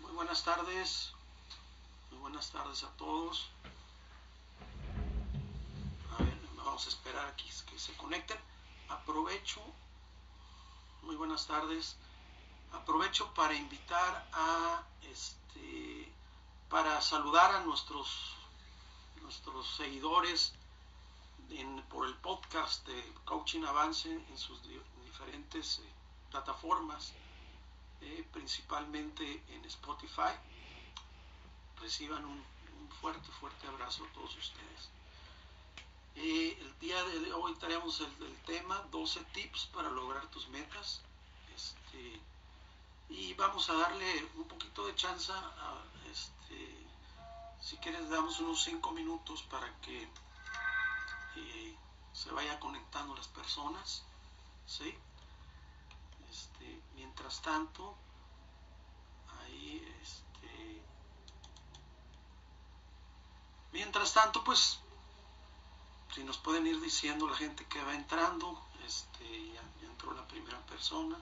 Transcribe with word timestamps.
Muy 0.00 0.10
buenas 0.16 0.42
tardes. 0.42 1.12
Muy 2.10 2.18
buenas 2.18 2.50
tardes 2.50 2.82
a 2.82 2.88
todos. 2.96 3.48
A 6.12 6.24
ver, 6.24 6.36
vamos 6.56 6.84
a 6.84 6.88
esperar 6.88 7.24
aquí 7.26 7.48
que 7.70 7.78
se 7.78 7.92
conecten. 7.92 8.36
Aprovecho, 8.88 9.60
muy 11.02 11.14
buenas 11.14 11.46
tardes. 11.46 11.94
Aprovecho 12.72 13.32
para 13.34 13.54
invitar 13.54 14.28
a 14.32 14.82
este 15.02 16.12
para 16.68 17.00
saludar 17.00 17.54
a 17.54 17.60
nuestros 17.60 18.34
nuestros 19.22 19.68
seguidores 19.76 20.52
por 21.90 22.08
el 22.08 22.14
podcast 22.16 22.84
de 22.88 23.14
Coaching 23.24 23.62
Avance 23.62 24.10
en 24.10 24.36
sus 24.36 24.60
diferentes 25.04 25.78
eh, 25.78 25.92
plataformas. 26.32 27.12
Eh, 28.00 28.24
principalmente 28.32 29.42
en 29.48 29.64
Spotify. 29.64 30.34
Reciban 31.80 32.24
un, 32.24 32.44
fuerte, 33.00 33.28
fuerte 33.40 33.66
abrazo 33.66 34.04
a 34.04 34.12
todos 34.12 34.36
ustedes. 34.36 34.90
Eh, 36.16 36.56
el 36.60 36.78
día 36.80 37.02
de 37.04 37.32
hoy 37.32 37.54
traemos 37.56 38.00
el, 38.00 38.36
tema 38.46 38.76
12 38.90 39.20
tips 39.32 39.66
para 39.66 39.90
lograr 39.90 40.26
tus 40.30 40.48
metas. 40.48 41.02
Este, 41.54 42.20
y 43.08 43.34
vamos 43.34 43.68
a 43.70 43.74
darle 43.74 44.26
un 44.36 44.48
poquito 44.48 44.86
de 44.86 44.94
chance 44.94 45.32
este, 46.10 46.86
si 47.60 47.76
quieres 47.78 48.08
damos 48.08 48.38
unos 48.40 48.62
5 48.62 48.92
minutos 48.92 49.42
para 49.44 49.72
que 49.80 50.08
eh, 51.36 51.76
se 52.12 52.30
vaya 52.30 52.58
conectando 52.60 53.14
las 53.14 53.28
personas. 53.28 54.02
¿sí? 54.66 54.94
Este, 56.30 56.80
mientras 57.08 57.40
tanto, 57.40 57.94
ahí, 59.40 59.82
este, 60.02 60.82
mientras 63.72 64.12
tanto, 64.12 64.44
pues, 64.44 64.78
si 66.14 66.22
nos 66.22 66.36
pueden 66.36 66.66
ir 66.66 66.78
diciendo 66.82 67.26
la 67.26 67.34
gente 67.34 67.64
que 67.64 67.82
va 67.82 67.94
entrando, 67.94 68.62
este, 68.86 69.52
ya, 69.52 69.62
entró 69.88 70.12
la 70.12 70.28
primera 70.28 70.58
persona, 70.66 71.16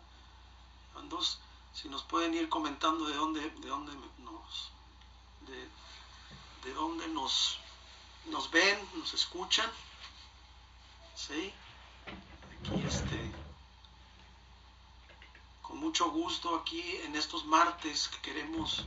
si 1.73 1.89
nos 1.89 2.03
pueden 2.03 2.35
ir 2.35 2.49
comentando 2.49 3.07
de 3.07 3.15
dónde, 3.15 3.41
de 3.49 3.69
dónde 3.69 3.93
nos, 4.19 4.73
de, 5.43 6.69
de 6.69 6.75
dónde 6.75 7.07
nos, 7.09 7.61
nos 8.27 8.51
ven, 8.51 8.77
nos 8.95 9.15
escuchan, 9.15 9.71
¿sí? 11.15 11.53
Aquí 12.07 12.83
este 12.83 13.46
con 15.67 15.79
mucho 15.79 16.11
gusto 16.11 16.55
aquí 16.55 16.81
en 17.05 17.17
estos 17.17 17.45
martes 17.45 18.09
que 18.09 18.21
queremos 18.21 18.85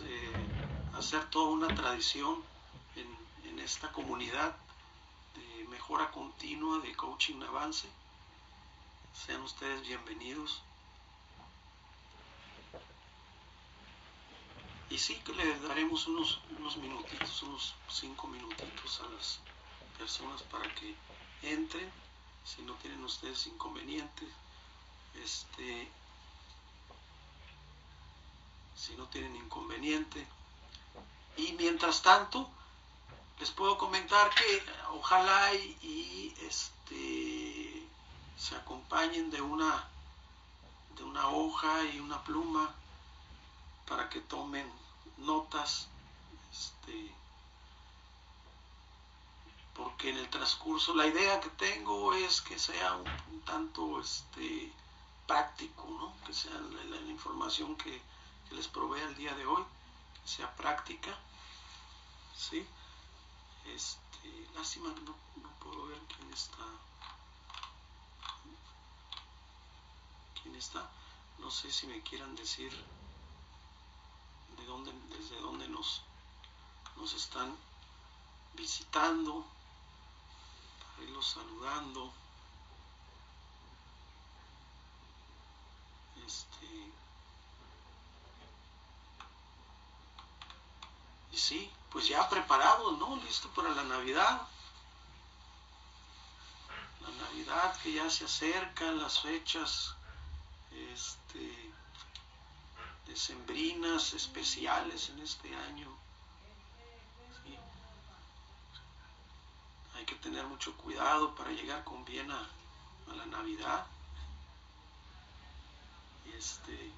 eh, 0.00 0.32
hacer 0.94 1.24
toda 1.30 1.50
una 1.50 1.68
tradición 1.74 2.42
en, 2.96 3.10
esta 3.60 3.92
comunidad 3.92 4.56
de 5.34 5.68
mejora 5.68 6.10
continua 6.10 6.78
de 6.78 6.96
coaching 6.96 7.40
avance. 7.42 7.86
Sean 9.12 9.42
ustedes 9.42 9.86
bienvenidos. 9.86 10.62
Y 14.88 14.98
sí 14.98 15.14
que 15.24 15.34
le 15.34 15.58
daremos 15.60 16.06
unos, 16.08 16.40
unos 16.58 16.78
minutitos, 16.78 17.42
unos 17.42 17.74
cinco 17.88 18.26
minutitos 18.28 19.00
a 19.02 19.08
las 19.10 19.40
personas 19.98 20.42
para 20.44 20.74
que 20.74 20.96
entren, 21.42 21.92
si 22.44 22.62
no 22.62 22.72
tienen 22.76 23.04
ustedes 23.04 23.46
inconvenientes. 23.46 24.28
Este, 25.22 25.88
si 28.80 28.94
no 28.96 29.06
tienen 29.08 29.36
inconveniente. 29.36 30.26
Y 31.36 31.52
mientras 31.52 32.02
tanto, 32.02 32.48
les 33.38 33.50
puedo 33.50 33.76
comentar 33.76 34.30
que 34.30 34.62
ojalá 34.92 35.52
y, 35.54 36.34
este, 36.42 37.86
se 38.38 38.56
acompañen 38.56 39.30
de 39.30 39.42
una, 39.42 39.86
de 40.96 41.04
una 41.04 41.28
hoja 41.28 41.84
y 41.84 42.00
una 42.00 42.22
pluma 42.24 42.74
para 43.86 44.08
que 44.08 44.20
tomen 44.20 44.66
notas. 45.18 45.88
Este, 46.50 47.12
porque 49.74 50.10
en 50.10 50.18
el 50.18 50.28
transcurso 50.30 50.94
la 50.94 51.06
idea 51.06 51.40
que 51.40 51.50
tengo 51.50 52.14
es 52.14 52.40
que 52.40 52.58
sea 52.58 52.96
un, 52.96 53.40
tanto 53.42 54.00
este, 54.00 54.72
práctico, 55.26 55.86
¿no? 55.88 56.12
que 56.26 56.32
sea 56.32 56.52
la 56.54 57.10
información 57.10 57.76
que, 57.76 58.02
les 58.50 58.68
provee 58.68 59.00
el 59.00 59.16
día 59.16 59.34
de 59.34 59.46
hoy, 59.46 59.64
que 60.22 60.28
sea 60.28 60.54
práctica. 60.56 61.16
¿sí? 62.36 62.66
Este, 63.66 64.48
lástima 64.54 64.94
que 64.94 65.02
no, 65.02 65.14
puedo 65.60 65.86
ver 65.86 66.00
quién 66.08 66.32
está. 66.32 66.64
¿Quién 70.42 70.56
está? 70.56 70.90
No 71.38 71.50
sé 71.50 71.70
si 71.70 71.86
me 71.86 72.00
quieran 72.02 72.34
decir 72.34 72.72
de 74.56 74.64
dónde, 74.64 74.92
desde 75.10 75.38
dónde 75.40 75.68
nos, 75.68 76.02
nos 76.96 77.12
están 77.12 77.54
visitando, 78.54 79.44
para 80.96 81.08
irlos 81.08 81.26
saludando. 81.26 82.12
Este, 86.26 86.90
Y 91.32 91.36
sí, 91.36 91.70
pues 91.90 92.08
ya 92.08 92.28
preparados, 92.28 92.98
¿no? 92.98 93.16
Listo 93.16 93.48
para 93.50 93.70
la 93.70 93.84
Navidad. 93.84 94.42
La 97.00 97.24
Navidad 97.24 97.76
que 97.82 97.92
ya 97.92 98.10
se 98.10 98.24
acercan, 98.24 99.00
las 99.00 99.20
fechas 99.20 99.94
este, 100.92 101.72
decembrinas 103.06 104.12
especiales 104.12 105.08
en 105.10 105.20
este 105.20 105.54
año. 105.54 105.88
Hay 109.96 110.04
que 110.04 110.14
tener 110.16 110.46
mucho 110.46 110.76
cuidado 110.76 111.34
para 111.34 111.50
llegar 111.50 111.84
con 111.84 112.04
bien 112.04 112.30
a, 112.30 112.40
a 113.10 113.14
la 113.14 113.26
Navidad. 113.26 113.86
Este, 116.36 116.92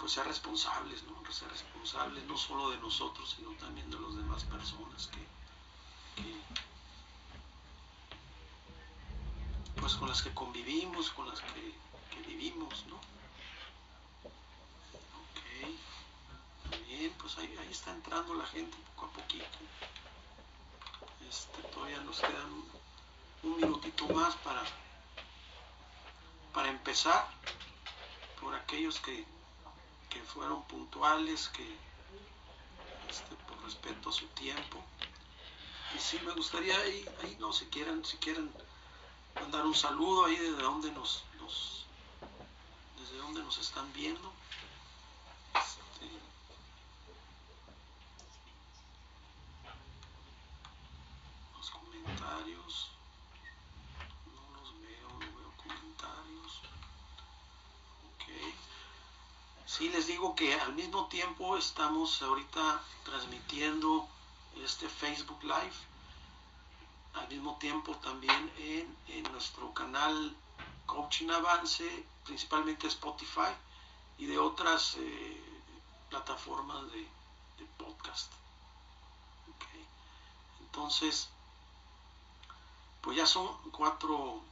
pues 0.00 0.12
ser 0.12 0.26
responsables, 0.26 1.02
¿no? 1.04 1.20
Ser 1.30 1.48
responsables 1.50 2.24
no 2.24 2.36
solo 2.36 2.70
de 2.70 2.78
nosotros, 2.78 3.36
sino 3.36 3.50
también 3.52 3.88
de 3.90 4.00
las 4.00 4.16
demás 4.16 4.42
personas 4.44 5.08
que, 5.08 5.24
pues 9.78 9.94
con 9.94 10.08
las 10.08 10.22
que 10.22 10.32
convivimos, 10.32 11.10
con 11.10 11.28
las 11.28 11.40
que, 11.40 11.78
vivimos, 12.26 12.86
¿no? 12.86 12.96
Ok, 15.20 15.40
muy 16.70 16.78
bien, 16.84 17.12
pues 17.18 17.36
ahí, 17.38 17.56
está 17.70 17.90
entrando 17.90 18.34
la 18.34 18.46
gente 18.46 18.76
poco 18.94 19.06
a 19.06 19.10
poquito. 19.12 19.44
Este, 21.28 21.62
todavía 21.68 22.00
nos 22.00 22.18
quedan 22.20 22.64
un 23.42 23.56
minutito 23.56 24.08
más 24.08 24.34
para, 24.36 24.62
para 26.52 26.68
empezar 26.70 27.28
por 28.40 28.54
aquellos 28.54 28.98
que 29.00 29.26
que 30.10 30.20
fueron 30.22 30.62
puntuales, 30.64 31.48
que 31.50 31.64
este, 33.08 33.34
por 33.48 33.62
respeto 33.64 34.10
a 34.10 34.12
su 34.12 34.26
tiempo. 34.28 34.84
Y 35.94 35.98
sí 35.98 36.18
me 36.24 36.32
gustaría 36.32 36.76
ahí, 36.78 37.08
ahí 37.22 37.36
no, 37.40 37.52
si 37.52 37.66
quieren, 37.66 38.04
si 38.04 38.16
quieren 38.18 38.52
mandar 39.36 39.64
un 39.64 39.74
saludo 39.74 40.26
ahí 40.26 40.36
desde 40.36 40.62
donde 40.62 40.90
nos, 40.92 41.24
desde 43.00 43.16
donde 43.18 43.42
nos 43.42 43.58
están 43.58 43.92
viendo. 43.92 44.32
Este, 45.54 46.06
los 51.56 51.70
comentarios. 51.70 52.90
Sí, 59.66 59.88
les 59.88 60.06
digo 60.20 60.34
que 60.34 60.52
al 60.52 60.74
mismo 60.74 61.06
tiempo 61.06 61.56
estamos 61.56 62.20
ahorita 62.20 62.82
transmitiendo 63.04 64.06
este 64.62 64.86
Facebook 64.86 65.42
Live, 65.42 65.78
al 67.14 67.26
mismo 67.28 67.56
tiempo 67.56 67.96
también 67.96 68.52
en, 68.58 69.22
nuestro 69.32 69.72
canal 69.72 70.36
Coaching 70.84 71.30
Avance, 71.30 72.04
principalmente 72.26 72.86
Spotify 72.88 73.50
y 74.18 74.26
de 74.26 74.38
otras 74.38 74.96
eh, 74.98 75.42
plataformas 76.10 76.82
de, 76.92 77.08
podcast. 77.78 78.30
Entonces, 80.60 81.30
pues 83.00 83.16
ya 83.16 83.26
son 83.26 83.48
cuatro, 83.72 84.42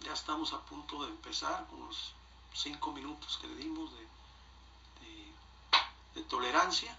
ya 0.00 0.12
estamos 0.12 0.52
a 0.52 0.60
punto 0.66 1.02
de 1.02 1.08
empezar 1.08 1.66
con 1.68 1.80
los 1.86 2.12
cinco 2.52 2.92
minutos 2.92 3.38
que 3.38 3.46
le 3.46 3.54
dimos 3.54 3.90
de, 3.94 4.15
de 6.16 6.22
tolerancia. 6.22 6.96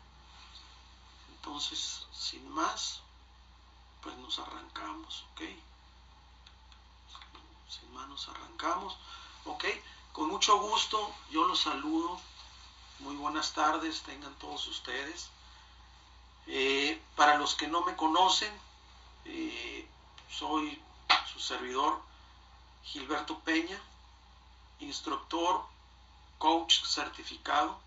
Entonces, 1.31 2.05
sin 2.13 2.47
más, 2.49 3.01
pues 4.01 4.15
nos 4.17 4.39
arrancamos, 4.39 5.25
¿ok? 5.33 5.41
Sin 7.67 7.93
más 7.93 8.07
nos 8.07 8.29
arrancamos, 8.29 8.95
¿ok? 9.45 9.65
Con 10.13 10.29
mucho 10.29 10.59
gusto, 10.59 11.13
yo 11.31 11.45
los 11.45 11.59
saludo. 11.59 12.19
Muy 12.99 13.15
buenas 13.15 13.53
tardes, 13.53 14.03
tengan 14.03 14.33
todos 14.35 14.67
ustedes. 14.67 15.29
Eh, 16.45 17.01
para 17.15 17.37
los 17.37 17.55
que 17.55 17.67
no 17.67 17.81
me 17.81 17.95
conocen, 17.95 18.53
eh, 19.25 19.87
soy 20.29 20.81
su 21.31 21.39
servidor, 21.39 22.01
Gilberto 22.83 23.39
Peña, 23.39 23.79
instructor, 24.79 25.65
coach 26.37 26.83
certificado, 26.85 27.79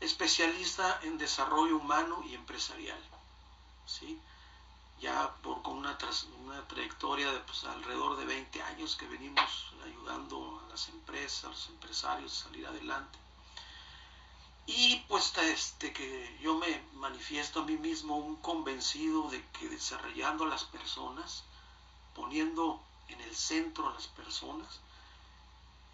especialista 0.00 1.00
en 1.02 1.18
desarrollo 1.18 1.76
humano 1.76 2.22
y 2.26 2.34
empresarial. 2.34 3.00
¿sí? 3.86 4.20
Ya 5.00 5.34
por, 5.42 5.62
con 5.62 5.78
una, 5.78 5.96
una 6.44 6.66
trayectoria 6.68 7.32
de 7.32 7.40
pues, 7.40 7.64
alrededor 7.64 8.16
de 8.16 8.24
20 8.24 8.62
años 8.62 8.96
que 8.96 9.06
venimos 9.06 9.72
ayudando 9.84 10.62
a 10.64 10.70
las 10.70 10.88
empresas, 10.88 11.44
a 11.44 11.48
los 11.48 11.68
empresarios 11.68 12.32
a 12.32 12.44
salir 12.44 12.66
adelante. 12.66 13.18
Y 14.66 14.96
pues 15.08 15.32
este, 15.38 15.92
que 15.92 16.38
yo 16.42 16.56
me 16.56 16.82
manifiesto 16.94 17.60
a 17.60 17.64
mí 17.64 17.76
mismo 17.76 18.16
un 18.16 18.36
convencido 18.36 19.28
de 19.30 19.44
que 19.50 19.68
desarrollando 19.68 20.44
a 20.44 20.48
las 20.48 20.64
personas, 20.64 21.44
poniendo 22.14 22.82
en 23.08 23.20
el 23.20 23.36
centro 23.36 23.88
a 23.88 23.94
las 23.94 24.08
personas, 24.08 24.80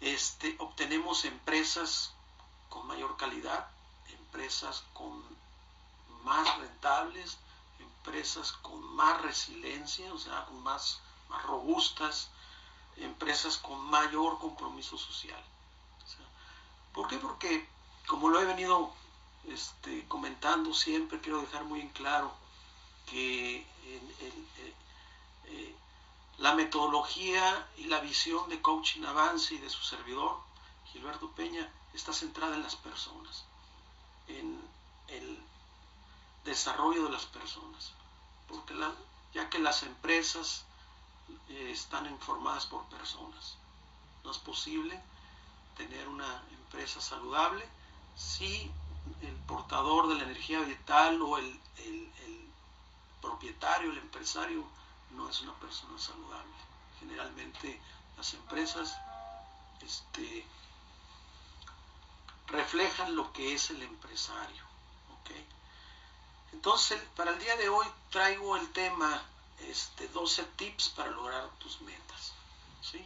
este, 0.01 0.55
obtenemos 0.57 1.23
empresas 1.25 2.13
con 2.69 2.87
mayor 2.87 3.15
calidad, 3.15 3.69
empresas 4.33 4.83
con 4.93 5.23
más 6.23 6.57
rentables, 6.57 7.37
empresas 7.79 8.51
con 8.51 8.81
más 8.95 9.21
resiliencia, 9.21 10.11
o 10.11 10.17
sea, 10.17 10.47
más, 10.63 10.99
más 11.29 11.43
robustas, 11.43 12.29
empresas 12.97 13.57
con 13.57 13.79
mayor 13.91 14.39
compromiso 14.39 14.97
social. 14.97 15.41
¿Por 16.93 17.07
qué? 17.07 17.17
Porque 17.17 17.67
como 18.07 18.29
lo 18.29 18.41
he 18.41 18.45
venido 18.45 18.91
este, 19.47 20.07
comentando 20.07 20.73
siempre, 20.73 21.21
quiero 21.21 21.41
dejar 21.41 21.65
muy 21.65 21.81
en 21.81 21.89
claro 21.89 22.33
que 23.05 23.57
eh, 23.57 23.65
eh, 25.45 25.75
la 26.39 26.55
metodología 26.55 27.67
y 27.77 27.83
la 27.83 27.99
visión 27.99 28.49
de 28.49 28.61
Coaching 28.61 29.03
Avance 29.03 29.53
y 29.53 29.59
de 29.59 29.69
su 29.69 29.83
servidor, 29.83 30.39
Gilberto 30.91 31.29
Peña, 31.31 31.71
está 31.93 32.13
centrada 32.13 32.55
en 32.55 32.63
las 32.63 32.75
personas, 32.75 33.45
en 34.27 34.59
el 35.07 35.39
desarrollo 36.45 37.03
de 37.05 37.11
las 37.11 37.25
personas, 37.25 37.93
porque 38.47 38.73
ya 39.33 39.49
que 39.49 39.59
las 39.59 39.83
empresas 39.83 40.65
eh, 41.49 41.71
están 41.71 42.05
informadas 42.05 42.65
por 42.65 42.83
personas, 42.85 43.57
no 44.23 44.31
es 44.31 44.37
posible 44.39 44.99
tener 45.77 46.07
una 46.07 46.43
empresa 46.51 47.01
saludable 47.01 47.65
si 48.15 48.71
el 49.21 49.35
portador 49.47 50.07
de 50.07 50.15
la 50.15 50.23
energía 50.23 50.59
vital 50.61 51.21
o 51.21 51.37
el, 51.37 51.59
propietario, 53.21 53.91
el 53.91 53.97
empresario, 53.99 54.65
no 55.11 55.29
es 55.29 55.41
una 55.41 55.53
persona 55.53 55.97
saludable. 55.97 56.51
Generalmente 56.99 57.79
las 58.17 58.33
empresas 58.33 58.97
este, 59.81 60.45
reflejan 62.47 63.15
lo 63.15 63.31
que 63.33 63.53
es 63.53 63.69
el 63.69 63.81
empresario. 63.81 64.63
Entonces, 66.53 67.01
para 67.17 67.31
el 67.31 67.39
día 67.39 67.57
de 67.57 67.67
hoy 67.67 67.85
traigo 68.09 68.55
el 68.55 68.71
tema 68.71 69.21
este, 69.67 70.07
12 70.07 70.43
tips 70.55 70.89
para 70.89 71.11
lograr 71.11 71.49
tus 71.59 71.81
metas. 71.81 72.33
¿sí? 72.81 73.05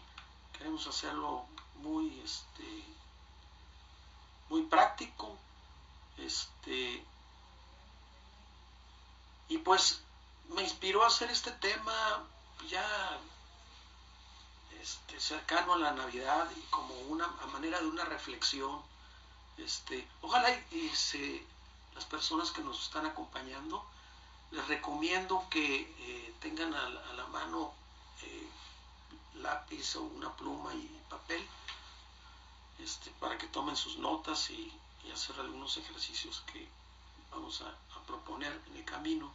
Queremos 0.54 0.86
hacerlo 0.86 1.46
muy 1.78 2.20
este, 2.20 2.84
muy 4.50 4.62
práctico. 4.64 5.36
Este, 6.18 7.04
y 9.50 9.58
pues 9.60 10.02
me 10.50 10.62
inspiró 10.62 11.04
a 11.04 11.08
hacer 11.08 11.32
este 11.32 11.52
tema 11.54 12.24
ya 12.70 13.20
este, 14.82 15.20
cercano 15.20 15.74
a 15.74 15.78
la 15.80 15.92
Navidad 15.94 16.48
y 16.56 16.62
como 16.70 16.94
una 17.10 17.28
manera 17.52 17.80
de 17.80 17.88
una 17.88 18.06
reflexión. 18.06 18.82
Este, 19.58 20.08
ojalá 20.22 20.50
y, 20.72 20.90
se, 20.90 21.44
las 21.96 22.06
personas 22.06 22.52
que 22.52 22.62
nos 22.62 22.82
están 22.84 23.06
acompañando, 23.06 23.84
les 24.52 24.68
recomiendo 24.68 25.46
que 25.50 25.82
eh, 26.00 26.34
tengan 26.40 26.74
a, 26.74 26.90
la 26.90 27.28
mano 27.28 27.74
eh, 28.22 28.48
lápiz 29.36 29.96
o 29.96 30.04
una 30.04 30.36
pluma 30.36 30.74
y 30.74 31.02
papel 31.10 31.46
este, 32.80 33.10
para 33.20 33.38
que 33.38 33.48
tomen 33.48 33.76
sus 33.76 33.98
notas 33.98 34.50
y, 34.50 34.74
hacer 35.14 35.40
algunos 35.40 35.78
ejercicios 35.78 36.44
que 36.52 36.68
vamos 37.32 37.62
a, 37.62 37.74
proponer 38.06 38.62
en 38.68 38.76
el 38.76 38.86
camino. 38.86 39.32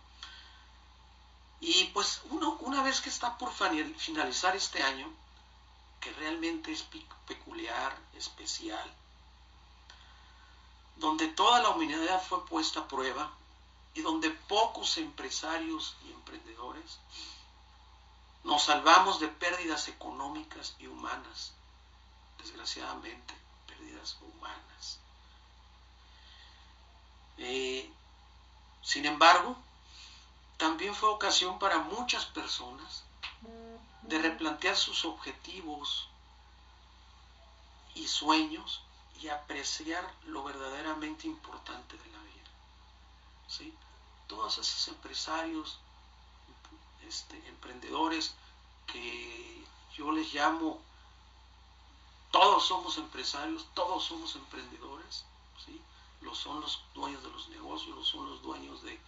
Y 1.61 1.85
pues 1.95 2.21
uno, 2.31 2.57
una 2.61 2.83
vez 2.83 3.01
que 3.01 3.09
está 3.09 3.39
por 3.39 3.51
finalizar 3.53 4.55
este 4.55 4.83
año, 4.83 5.11
que 6.01 6.13
realmente 6.13 6.73
es 6.73 6.85
peculiar, 7.27 7.99
especial, 8.15 8.95
donde 11.03 11.27
toda 11.27 11.61
la 11.61 11.71
humanidad 11.71 12.23
fue 12.23 12.47
puesta 12.47 12.81
a 12.81 12.89
prueba 12.89 13.33
y 13.93 14.03
donde 14.03 14.31
pocos 14.31 14.97
empresarios 14.99 15.97
y 16.07 16.13
emprendedores 16.13 16.99
nos 18.45 18.63
salvamos 18.63 19.19
de 19.19 19.27
pérdidas 19.27 19.89
económicas 19.89 20.77
y 20.79 20.87
humanas 20.87 21.53
desgraciadamente, 22.39 23.35
pérdidas 23.67 24.17
humanas. 24.21 24.99
Eh, 27.39 27.91
sin 28.83 29.05
embargo, 29.05 29.57
también 30.57 30.95
fue 30.95 31.09
ocasión 31.09 31.59
para 31.59 31.79
muchas 31.79 32.27
personas 32.27 33.03
de 34.03 34.19
replantear 34.21 34.77
sus 34.77 35.05
objetivos 35.05 36.09
y 37.97 38.07
sueños 38.07 38.83
y 39.21 39.29
apreciar 39.29 40.05
lo 40.27 40.43
verdaderamente 40.45 41.27
importante 41.27 41.97
de 41.97 42.07
la 42.11 42.19
vida. 42.23 42.51
¿Sí? 43.49 43.75
Todos 44.27 44.59
esos 44.59 44.89
empresarios, 44.89 45.79
este, 47.07 47.37
emprendedores 47.49 48.35
que 48.87 49.65
yo 49.97 50.13
les 50.13 50.33
llamo 50.33 50.81
todos 52.33 52.65
somos 52.65 52.97
empresarios, 52.97 53.67
todos 53.75 54.05
somos 54.05 54.35
emprendedores, 54.37 55.25
¿sí? 55.67 55.79
Lo 56.23 56.35
son 56.35 56.63
los 56.63 56.83
dueños 56.95 57.23
de 57.23 57.31
los 57.31 57.49
negocios, 57.51 57.95
lo 57.95 58.05
son 58.05 58.31
los 58.31 58.43
dueños 58.43 58.83
de, 58.83 58.99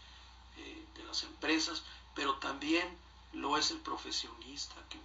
eh, 0.59 0.87
las 1.07 1.23
empresas, 1.23 1.83
pero 2.15 2.35
también 2.35 2.87
lo 3.33 3.57
es 3.57 3.71
el 3.71 3.79
profesionista 3.81 4.77
que, 4.91 5.03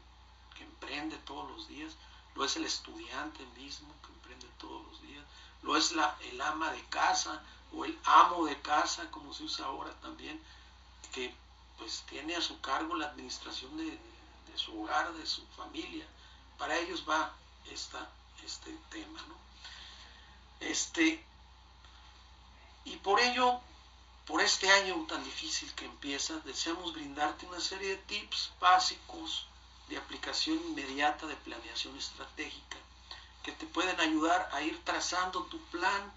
emprende 0.62 1.18
todos 1.20 1.50
los 1.52 1.70
días, 1.70 1.94
lo 2.36 2.46
es 2.46 2.56
el 2.56 2.66
estudiante 2.66 3.46
mismo 3.58 3.94
que 4.02 4.14
emprende 4.14 4.48
todos 4.58 4.86
los 4.88 5.02
días, 5.02 5.26
lo 5.62 5.76
es 5.76 5.92
la, 5.92 6.18
el 6.22 6.40
ama 6.42 6.72
de 6.72 6.84
casa 6.86 7.44
o 7.74 7.86
el 7.86 7.98
amo 8.04 8.46
de 8.46 8.60
casa, 8.62 9.10
como 9.12 9.34
se 9.34 9.44
usa 9.44 9.66
ahora 9.66 9.94
también, 10.02 10.42
que 11.12 11.34
pues 11.78 12.04
tiene 12.10 12.36
a 12.36 12.42
su 12.42 12.60
cargo 12.62 12.96
la 12.96 13.08
administración 13.08 13.76
de, 13.78 13.86
de 13.86 14.58
su 14.58 14.82
hogar, 14.82 15.14
de 15.14 15.26
su 15.26 15.46
familia. 15.58 16.06
Para 16.58 16.78
ellos 16.78 17.06
va 17.08 17.34
esta, 17.72 18.10
este 18.44 18.76
tema. 18.90 19.22
¿no? 19.28 19.36
Este, 20.60 21.24
y 22.86 22.96
por 22.98 23.20
ello, 23.20 23.60
por 24.26 24.42
este 24.42 24.70
año 24.70 25.06
tan 25.08 25.24
difícil 25.24 25.74
que 25.76 25.86
empieza, 25.86 26.36
deseamos 26.40 26.94
brindarte 26.94 27.46
una 27.46 27.60
serie 27.60 27.90
de 27.90 27.98
tips 27.98 28.52
básicos 28.60 29.49
de 29.90 29.98
aplicación 29.98 30.58
inmediata 30.70 31.26
de 31.26 31.36
planeación 31.36 31.98
estratégica 31.98 32.78
que 33.44 33.52
te 33.54 33.66
pueden 33.66 34.00
ayudar 34.00 34.50
a 34.54 34.62
ir 34.62 34.84
trazando 34.84 35.44
tu 35.46 35.60
plan 35.66 36.12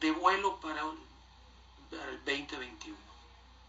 de 0.00 0.10
vuelo 0.10 0.60
para 0.60 0.80
el 0.80 2.24
2021, 2.24 2.96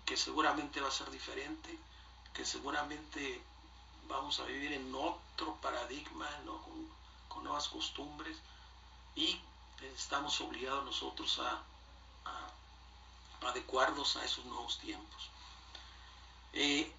que 0.05 0.17
seguramente 0.17 0.81
va 0.81 0.87
a 0.87 0.91
ser 0.91 1.09
diferente, 1.11 1.77
que 2.33 2.45
seguramente 2.45 3.41
vamos 4.07 4.39
a 4.39 4.45
vivir 4.45 4.73
en 4.73 4.93
otro 4.95 5.55
paradigma, 5.61 6.27
con, 7.29 7.43
nuevas 7.43 7.67
costumbres 7.69 8.35
y 9.15 9.39
estamos 9.95 10.41
obligados 10.41 10.83
nosotros 10.83 11.39
a, 11.39 11.61
adecuarnos 13.47 14.17
a 14.17 14.25
esos 14.25 14.43
nuevos 14.45 14.79
tiempos. 14.79 15.29
Eh, 16.53 16.91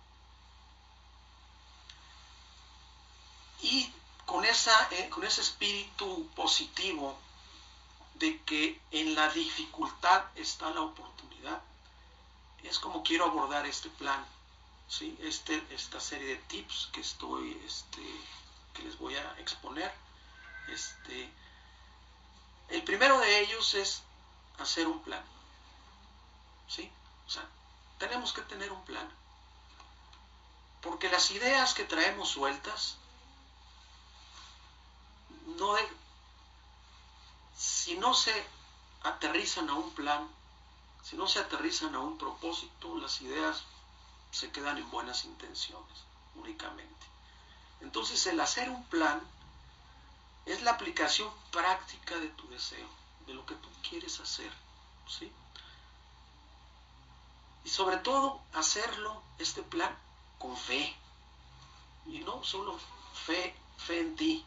y 3.62 3.93
con, 4.27 4.45
esa, 4.45 4.88
eh, 4.93 5.09
con 5.09 5.25
ese 5.25 5.41
espíritu 5.41 6.29
positivo 6.35 7.19
de 8.15 8.41
que 8.43 8.81
en 8.91 9.15
la 9.15 9.29
dificultad 9.31 10.25
está 10.35 10.71
la 10.71 10.83
oportunidad, 10.83 11.61
es 12.62 12.79
como 12.79 13.03
quiero 13.03 13.27
abordar 13.27 13.67
este 13.67 13.88
plan, 13.91 14.25
¿sí? 14.88 15.17
este, 15.23 15.62
esta 15.71 16.00
serie 16.00 16.29
de 16.29 16.37
tips 16.37 16.88
que 16.93 17.00
estoy, 17.00 17.61
este, 17.65 18.03
que 18.75 18.83
les 18.83 18.99
voy 18.99 19.15
a 19.15 19.38
exponer. 19.38 19.93
Este, 20.69 21.31
el 22.69 22.83
primero 22.85 23.19
de 23.21 23.41
ellos 23.41 23.75
es 23.75 24.03
hacer 24.59 24.87
un 24.87 25.03
plan. 25.03 25.25
¿sí? 26.69 26.91
O 27.27 27.31
sea, 27.31 27.49
tenemos 27.99 28.33
que 28.33 28.43
tener 28.43 28.73
un 28.73 28.85
plan. 28.85 29.09
Porque 30.83 31.09
las 31.09 31.31
ideas 31.31 31.75
que 31.75 31.85
traemos 31.85 32.29
sueltas, 32.29 32.97
no 35.57 35.76
si 37.57 37.97
no 37.97 38.14
se 38.14 38.33
aterrizan 39.02 39.69
a 39.71 39.75
un 39.75 39.90
plan, 39.93 40.28
si 41.02 41.17
no 41.17 41.26
se 41.26 41.38
aterrizan 41.38 41.95
a 41.95 42.00
un 42.00 42.19
propósito, 42.19 42.99
las 42.99 43.21
ideas 43.21 43.64
se 44.31 44.50
quedan 44.52 44.78
en 44.78 44.90
buenas 44.90 45.25
intenciones 45.25 46.05
únicamente. 46.37 47.07
Entonces 47.81 48.26
el 48.26 48.38
hacer 48.40 48.69
un 48.71 48.85
plan 48.85 49.21
es 50.47 50.62
la 50.62 50.73
aplicación 50.73 51.31
práctica 51.50 52.17
de 52.17 52.28
tu 52.28 52.49
deseo, 52.49 52.88
de 53.26 53.35
lo 53.35 53.45
que 53.47 53.55
tú 53.57 53.69
quieres 53.88 54.21
hacer. 54.21 54.52
¿sí? 55.09 55.31
Y 57.64 57.69
sobre 57.71 57.99
todo 57.99 58.40
hacerlo, 58.55 59.23
este 59.38 59.62
plan, 59.62 59.97
con 60.38 60.57
fe. 60.57 60.97
Y 62.07 62.21
no 62.21 62.43
solo 62.43 62.78
fe, 63.26 63.55
fe 63.76 64.00
en 64.00 64.17
ti, 64.17 64.45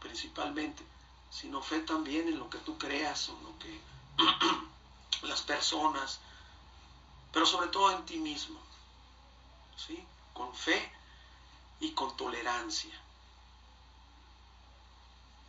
principalmente, 0.00 0.84
sino 1.30 1.62
fe 1.62 1.80
también 1.80 2.28
en 2.28 2.38
lo 2.38 2.50
que 2.50 2.58
tú 2.58 2.76
creas, 2.78 3.28
en 3.28 3.42
lo 3.44 3.58
que 3.58 3.80
las 5.26 5.42
personas, 5.42 6.18
pero 7.32 7.46
sobre 7.46 7.68
todo 7.68 7.92
en 7.92 8.04
ti 8.06 8.18
mismo, 8.18 8.58
¿sí? 9.76 10.04
Con 10.32 10.54
fe 10.54 10.92
y 11.80 11.92
con 11.92 12.16
tolerancia. 12.16 12.94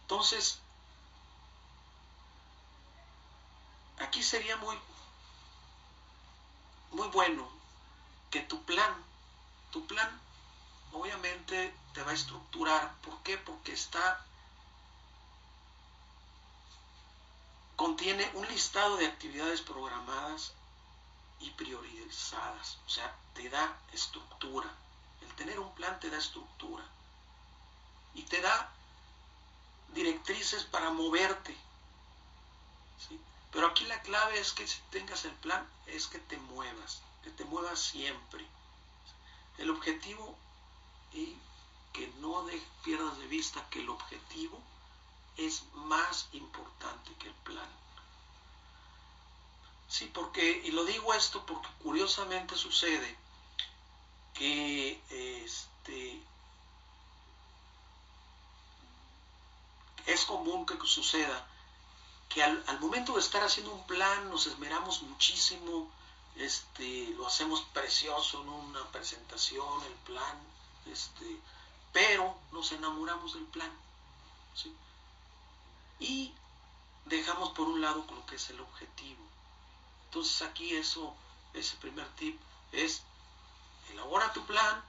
Entonces, 0.04 0.60
aquí 4.00 4.22
sería 4.22 4.58
muy, 4.58 4.78
muy 6.92 7.08
bueno 7.08 7.48
que 8.30 8.42
tu 8.42 8.62
plan, 8.64 8.94
tu 9.72 9.86
plan 9.88 10.22
obviamente 10.94 11.74
te 11.94 12.04
va 12.04 12.12
a 12.12 12.14
estructurar. 12.14 12.94
¿Por 13.02 13.18
qué? 13.24 13.38
Porque 13.38 13.74
está 13.74 14.26
contiene 17.82 18.30
un 18.36 18.48
listado 18.48 18.96
de 18.98 19.08
actividades 19.08 19.60
programadas 19.62 20.54
y 21.40 21.50
priorizadas. 21.50 22.78
O 22.86 22.90
sea, 22.92 23.12
te 23.34 23.50
da 23.50 23.76
estructura. 23.92 24.70
El 25.24 25.34
tener 25.34 25.60
un 25.60 25.74
plan 25.74 26.00
te 26.00 26.12
da 26.12 26.20
estructura. 26.20 26.84
Y 28.14 28.22
te 28.22 28.40
da 28.40 28.70
directrices 29.96 30.64
para 30.66 30.92
moverte. 30.92 31.58
Pero 33.52 33.66
aquí 33.66 33.86
la 33.86 34.00
clave 34.04 34.40
es 34.40 34.54
que 34.54 34.68
si 34.68 34.80
tengas 34.92 35.26
el 35.26 35.34
plan, 35.38 35.68
es 35.88 36.06
que 36.06 36.20
te 36.20 36.38
muevas, 36.38 37.02
que 37.24 37.32
te 37.32 37.46
muevas 37.46 37.80
siempre. 37.80 38.46
El 39.58 39.72
objetivo, 39.72 40.38
y 41.14 41.36
que 41.94 42.14
no 42.20 42.46
pierdas 42.84 43.18
de 43.18 43.26
vista 43.26 43.68
que 43.72 43.80
el 43.80 43.90
objetivo 43.90 44.62
es 45.38 45.64
más 45.74 46.28
importante 46.34 47.14
que 47.20 47.28
el 47.28 47.34
plan. 47.36 47.70
Sí, 49.88 50.10
porque, 50.14 50.62
y 50.64 50.72
lo 50.72 50.86
digo 50.86 51.14
esto 51.14 51.46
porque 51.46 51.68
curiosamente 51.84 52.56
sucede 52.56 53.18
que 54.34 55.02
este, 55.10 56.24
es 60.06 60.26
común 60.26 60.66
que 60.66 60.78
suceda 60.86 61.46
que 62.30 62.42
al, 62.42 62.80
momento 62.80 63.14
de 63.14 63.20
estar 63.20 63.44
haciendo 63.44 63.74
un 63.74 63.86
plan 63.86 64.30
nos 64.30 64.48
esmeramos 64.48 65.02
muchísimo, 65.02 65.90
este, 66.38 67.10
lo 67.18 67.28
hacemos 67.28 67.62
precioso 67.74 68.42
en 68.42 68.50
una 68.50 68.84
presentación, 68.92 69.84
el 69.84 69.94
plan, 70.06 70.38
este, 70.86 71.38
pero 71.92 72.34
nos 72.54 72.72
enamoramos 72.72 73.34
del 73.34 73.44
plan. 73.46 73.72
¿sí? 74.56 74.74
Y 76.02 76.34
dejamos 77.06 77.52
por 77.52 77.68
un 77.68 77.80
lado 77.80 78.04
lo 78.10 78.26
que 78.26 78.36
es 78.36 78.50
el 78.50 78.60
objetivo. 78.60 79.24
Entonces 80.06 80.42
aquí 80.42 80.76
eso, 80.76 81.16
ese 81.54 81.78
primer 81.78 82.08
tip 82.16 82.40
es 82.72 83.04
elabora 83.92 84.34
tu 84.34 84.44
plan, 84.46 84.84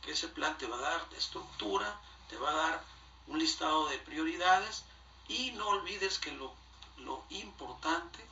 que 0.00 0.12
ese 0.12 0.28
plan 0.28 0.56
te 0.58 0.66
va 0.66 0.78
a 0.78 0.80
dar 0.80 1.06
estructura, 1.16 2.00
te 2.30 2.36
va 2.36 2.50
a 2.50 2.54
dar 2.54 2.84
un 3.26 3.38
listado 3.38 3.88
de 3.88 3.98
prioridades 3.98 4.84
y 5.28 5.50
no 5.52 5.68
olvides 5.68 6.18
que 6.18 6.30
lo, 6.32 6.52
lo 6.98 7.24
importante 7.30 8.24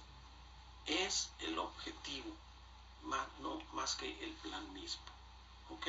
es 0.87 1.31
el 1.41 1.59
objetivo, 1.59 2.33
más, 3.03 3.27
no 3.41 3.61
más 3.73 3.97
que 3.97 4.09
el 4.25 4.33
plan 4.35 4.73
mismo. 4.73 5.03
¿Ok? 5.71 5.87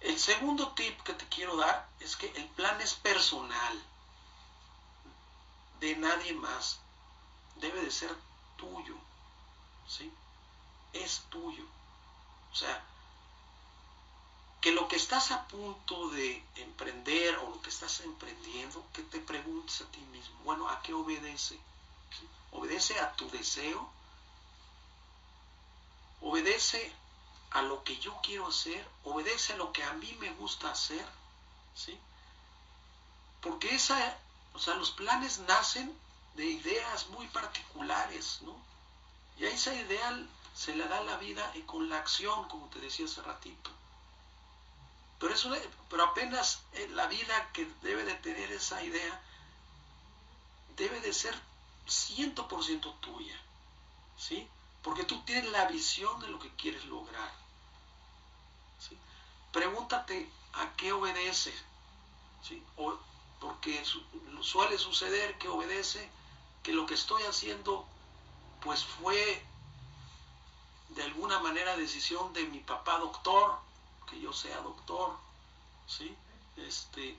El 0.00 0.18
segundo 0.18 0.68
tip 0.72 1.00
que 1.02 1.14
te 1.14 1.26
quiero 1.28 1.56
dar 1.56 1.88
es 2.00 2.16
que 2.16 2.30
el 2.36 2.46
plan 2.48 2.80
es 2.80 2.94
personal 2.94 3.82
de 5.84 5.96
nadie 5.96 6.32
más. 6.32 6.78
Debe 7.56 7.82
de 7.82 7.90
ser 7.90 8.14
tuyo. 8.56 8.96
¿Sí? 9.86 10.10
Es 10.94 11.22
tuyo. 11.28 11.64
O 12.52 12.56
sea, 12.56 12.82
que 14.62 14.72
lo 14.72 14.88
que 14.88 14.96
estás 14.96 15.30
a 15.30 15.46
punto 15.46 16.08
de 16.10 16.42
emprender 16.56 17.36
o 17.38 17.50
lo 17.50 17.60
que 17.60 17.68
estás 17.68 18.00
emprendiendo, 18.00 18.82
que 18.94 19.02
te 19.02 19.20
preguntes 19.20 19.82
a 19.82 19.90
ti 19.90 20.00
mismo, 20.00 20.38
bueno, 20.44 20.68
¿a 20.70 20.80
qué 20.80 20.94
obedece? 20.94 21.58
¿Obedece 22.52 22.98
a 23.00 23.12
tu 23.12 23.28
deseo? 23.30 23.90
¿Obedece 26.22 26.92
a 27.50 27.60
lo 27.60 27.84
que 27.84 27.98
yo 27.98 28.16
quiero 28.22 28.46
hacer? 28.46 28.88
¿Obedece 29.04 29.52
a 29.52 29.56
lo 29.56 29.72
que 29.72 29.84
a 29.84 29.92
mí 29.92 30.16
me 30.18 30.32
gusta 30.32 30.70
hacer? 30.70 31.06
¿Sí? 31.74 31.98
Porque 33.42 33.74
esa 33.74 34.18
o 34.54 34.58
sea, 34.58 34.74
los 34.74 34.92
planes 34.92 35.40
nacen 35.40 35.92
de 36.36 36.46
ideas 36.46 37.08
muy 37.10 37.26
particulares, 37.28 38.40
¿no? 38.42 38.56
Y 39.38 39.44
a 39.46 39.50
esa 39.50 39.74
idea 39.74 40.26
se 40.54 40.74
le 40.74 40.86
da 40.86 41.02
la 41.02 41.16
vida 41.16 41.50
y 41.54 41.62
con 41.62 41.88
la 41.88 41.98
acción, 41.98 42.48
como 42.48 42.68
te 42.68 42.78
decía 42.80 43.06
hace 43.06 43.20
ratito. 43.22 43.70
Pero, 45.18 45.34
eso, 45.34 45.52
pero 45.90 46.04
apenas 46.04 46.60
eh, 46.72 46.88
la 46.92 47.06
vida 47.06 47.50
que 47.52 47.68
debe 47.82 48.04
de 48.04 48.14
tener 48.14 48.52
esa 48.52 48.82
idea 48.82 49.20
debe 50.76 51.00
de 51.00 51.12
ser 51.12 51.34
100% 51.86 53.00
tuya, 53.00 53.40
¿sí? 54.18 54.48
Porque 54.82 55.04
tú 55.04 55.20
tienes 55.22 55.50
la 55.50 55.66
visión 55.66 56.20
de 56.20 56.28
lo 56.28 56.38
que 56.38 56.50
quieres 56.56 56.84
lograr. 56.84 57.32
¿sí? 58.78 58.98
Pregúntate 59.52 60.28
a 60.52 60.72
qué 60.76 60.92
obedece, 60.92 61.54
¿sí? 62.42 62.62
Porque 63.44 63.82
suele 64.40 64.78
suceder 64.78 65.36
que 65.36 65.48
obedece 65.48 66.08
que 66.62 66.72
lo 66.72 66.86
que 66.86 66.94
estoy 66.94 67.22
haciendo 67.24 67.84
pues 68.62 68.82
fue 68.82 69.44
de 70.88 71.02
alguna 71.02 71.38
manera 71.40 71.76
decisión 71.76 72.32
de 72.32 72.44
mi 72.44 72.60
papá 72.60 72.98
doctor, 72.98 73.58
que 74.08 74.18
yo 74.18 74.32
sea 74.32 74.56
doctor, 74.62 75.14
¿sí? 75.86 76.16
Este, 76.56 77.16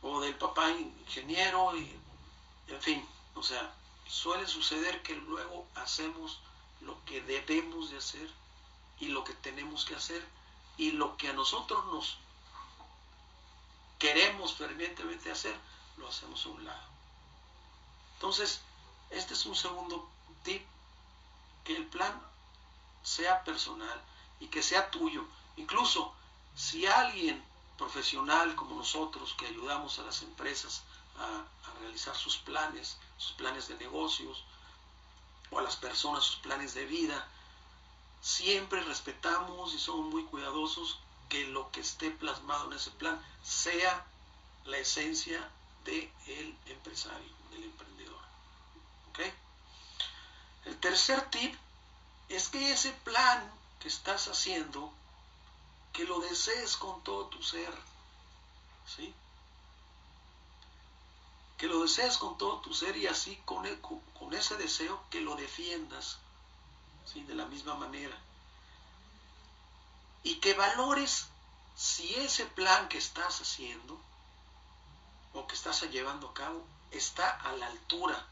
o 0.00 0.20
del 0.20 0.34
papá 0.36 0.70
ingeniero, 0.70 1.76
y, 1.76 1.94
en 2.68 2.80
fin, 2.80 3.06
o 3.34 3.42
sea, 3.42 3.74
suele 4.06 4.46
suceder 4.46 5.02
que 5.02 5.14
luego 5.14 5.66
hacemos 5.74 6.40
lo 6.80 7.04
que 7.04 7.20
debemos 7.20 7.90
de 7.90 7.98
hacer 7.98 8.30
y 8.98 9.08
lo 9.08 9.24
que 9.24 9.34
tenemos 9.34 9.84
que 9.84 9.94
hacer 9.94 10.26
y 10.78 10.92
lo 10.92 11.18
que 11.18 11.28
a 11.28 11.34
nosotros 11.34 11.84
nos 11.86 12.16
queremos 13.98 14.54
fervientemente 14.54 15.30
hacer, 15.30 15.56
lo 15.96 16.08
hacemos 16.08 16.44
a 16.46 16.48
un 16.50 16.64
lado. 16.64 16.88
Entonces, 18.14 18.60
este 19.10 19.34
es 19.34 19.46
un 19.46 19.56
segundo 19.56 20.08
tip, 20.42 20.62
que 21.64 21.76
el 21.76 21.86
plan 21.86 22.20
sea 23.02 23.44
personal 23.44 24.02
y 24.40 24.46
que 24.46 24.62
sea 24.62 24.90
tuyo. 24.90 25.24
Incluso 25.56 26.12
si 26.56 26.86
alguien 26.86 27.44
profesional 27.76 28.54
como 28.56 28.76
nosotros 28.76 29.34
que 29.38 29.46
ayudamos 29.46 29.98
a 29.98 30.02
las 30.02 30.22
empresas 30.22 30.82
a, 31.18 31.24
a, 31.68 31.80
realizar 31.80 32.16
sus 32.16 32.38
planes, 32.38 32.96
sus 33.18 33.32
planes 33.32 33.68
de 33.68 33.76
negocios, 33.76 34.44
o 35.50 35.58
a 35.58 35.62
las 35.62 35.76
personas 35.76 36.24
sus 36.24 36.36
planes 36.36 36.74
de 36.74 36.86
vida, 36.86 37.26
siempre 38.20 38.82
respetamos 38.82 39.74
y 39.74 39.78
somos 39.78 40.06
muy 40.12 40.24
cuidadosos 40.24 40.98
que 41.28 41.46
lo 41.46 41.70
que 41.70 41.80
esté 41.80 42.10
plasmado 42.10 42.66
en 42.66 42.74
ese 42.74 42.90
plan 42.92 43.20
sea 43.42 44.04
la 44.64 44.78
esencia 44.78 45.48
del 45.84 46.56
empresario, 46.66 47.32
del 47.50 47.64
emprendedor. 47.64 48.20
¿Ok? 49.10 49.20
El 50.66 50.78
tercer 50.78 51.20
tip 51.30 51.54
es 52.28 52.48
que 52.48 52.72
ese 52.72 52.92
plan 52.92 53.50
que 53.80 53.88
estás 53.88 54.28
haciendo, 54.28 54.92
que 55.92 56.04
lo 56.04 56.20
desees 56.20 56.76
con 56.76 57.02
todo 57.02 57.26
tu 57.26 57.42
ser. 57.42 57.72
¿Sí? 58.86 59.14
Que 61.56 61.66
lo 61.66 61.82
desees 61.82 62.18
con 62.18 62.38
todo 62.38 62.60
tu 62.60 62.72
ser 62.72 62.96
y 62.96 63.06
así 63.06 63.36
con, 63.44 63.66
e, 63.66 63.80
con 63.80 64.32
ese 64.34 64.56
deseo 64.56 65.02
que 65.10 65.20
lo 65.20 65.36
defiendas. 65.36 66.18
¿Sí? 67.06 67.22
De 67.24 67.34
la 67.34 67.46
misma 67.46 67.74
manera. 67.74 68.16
Y 70.22 70.36
que 70.36 70.54
valores 70.54 71.28
si 71.76 72.14
ese 72.16 72.44
plan 72.46 72.88
que 72.88 72.98
estás 72.98 73.40
haciendo 73.40 73.98
o 75.32 75.46
que 75.46 75.54
estás 75.54 75.80
llevando 75.90 76.28
a 76.28 76.34
cabo 76.34 76.64
está 76.90 77.30
a 77.42 77.52
la 77.52 77.66
altura 77.66 78.26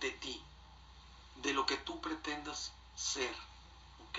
de 0.00 0.10
ti, 0.10 0.42
de 1.36 1.52
lo 1.52 1.66
que 1.66 1.76
tú 1.76 2.00
pretendas 2.00 2.72
ser. 2.96 3.34
¿Ok? 4.08 4.18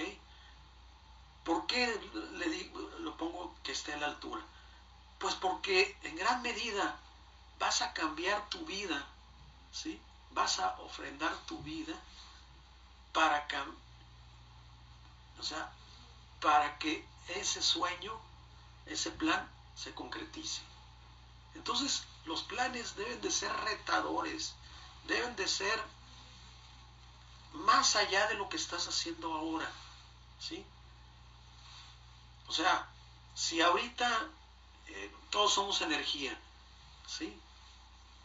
¿Por 1.43 1.67
qué 1.67 1.99
le 2.33 2.49
digo, 2.49 2.79
lo 2.99 3.17
pongo 3.17 3.53
que 3.63 3.71
esté 3.71 3.93
a 3.93 3.97
la 3.97 4.07
altura? 4.07 4.41
Pues 5.19 5.35
porque 5.35 5.97
en 6.03 6.15
gran 6.15 6.41
medida 6.41 6.97
vas 7.59 7.81
a 7.81 7.93
cambiar 7.93 8.49
tu 8.49 8.65
vida, 8.65 9.05
¿sí? 9.71 9.99
Vas 10.31 10.59
a 10.59 10.79
ofrendar 10.81 11.33
tu 11.45 11.59
vida 11.59 11.93
para, 13.13 13.45
o 15.39 15.43
sea, 15.43 15.71
para 16.43 16.77
que 16.77 17.05
ese 17.29 17.61
sueño, 17.61 18.13
ese 18.85 19.11
plan 19.11 19.49
se 19.75 19.95
concretice. 19.95 20.61
Entonces, 21.55 22.03
los 22.25 22.43
planes 22.43 22.97
deben 22.97 23.21
de 23.21 23.31
ser 23.31 23.51
retadores, 23.61 24.53
deben 25.07 25.35
de 25.37 25.47
ser 25.47 25.81
más 27.53 27.95
allá 27.95 28.27
de 28.27 28.35
lo 28.35 28.49
que 28.49 28.57
estás 28.57 28.87
haciendo 28.89 29.33
ahora, 29.33 29.71
¿sí? 30.37 30.65
O 32.47 32.51
sea, 32.51 32.89
si 33.35 33.61
ahorita 33.61 34.27
eh, 34.87 35.11
todos 35.29 35.53
somos 35.53 35.81
energía, 35.81 36.37
¿sí? 37.07 37.39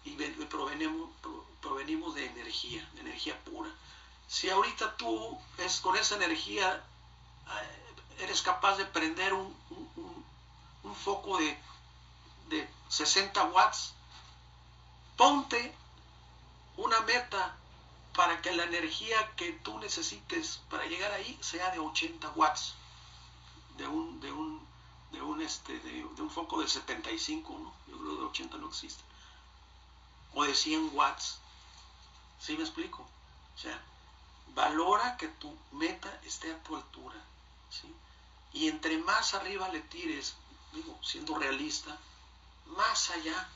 Y 0.05 0.17
provenimos, 0.47 1.11
provenimos 1.61 2.17
de 2.17 2.27
energía, 2.27 2.85
de 2.95 3.01
energía 3.03 3.39
pura. 3.45 3.71
Si 4.27 4.51
ahorita 4.51 4.97
tú 4.97 5.39
es 5.59 5.81
con 5.81 5.97
esa 5.97 6.17
energía 6.17 6.85
eh, 7.47 7.88
eres 8.19 8.43
capaz 8.43 8.77
de 8.77 8.85
prender 8.87 9.33
un, 9.33 9.55
un 10.83 10.95
foco 10.95 11.39
de, 11.39 11.59
de 12.49 12.69
60 12.89 13.45
watts, 13.45 13.95
ponte 15.17 15.75
una 16.77 17.01
meta 17.03 17.57
para 18.15 18.41
que 18.41 18.53
la 18.53 18.65
energía 18.65 19.35
que 19.37 19.53
tú 19.53 19.79
necesites 19.79 20.61
para 20.71 20.87
llegar 20.87 21.13
ahí 21.13 21.39
sea 21.41 21.71
de 21.71 21.79
80 21.79 22.31
watts 22.31 22.75
de 23.77 23.87
un, 23.87 24.21
de 24.21 24.33
un, 24.33 24.67
de 25.13 25.23
un, 25.23 25.41
este, 25.41 25.79
de, 25.81 26.05
un 26.05 26.31
foco 26.31 26.61
de 26.61 26.69
75, 26.69 27.59
¿no? 27.59 27.73
Yo 27.87 27.99
creo 27.99 28.17
de 28.17 28.25
80 28.25 28.57
no 28.59 28.69
existe. 28.69 29.03
O 30.35 30.45
de 30.45 30.55
100 30.55 30.91
watts. 30.95 31.39
¿Sí 32.41 32.57
me 32.57 32.63
explico? 32.63 33.03
O 33.55 33.59
sea, 33.59 33.81
valora 34.55 35.17
que 35.17 35.29
tu 35.29 35.57
meta 35.73 36.21
esté 36.25 36.53
a 36.53 36.63
tu 36.63 36.77
altura. 36.77 37.17
¿sí? 37.71 37.93
Y 38.53 38.69
entre 38.69 38.99
más 38.99 39.35
arriba 39.35 39.69
le 39.69 39.81
tires, 39.81 40.35
digo, 40.73 40.99
siendo 41.03 41.39
realista, 41.39 41.97
más 42.67 43.11
allá 43.11 43.49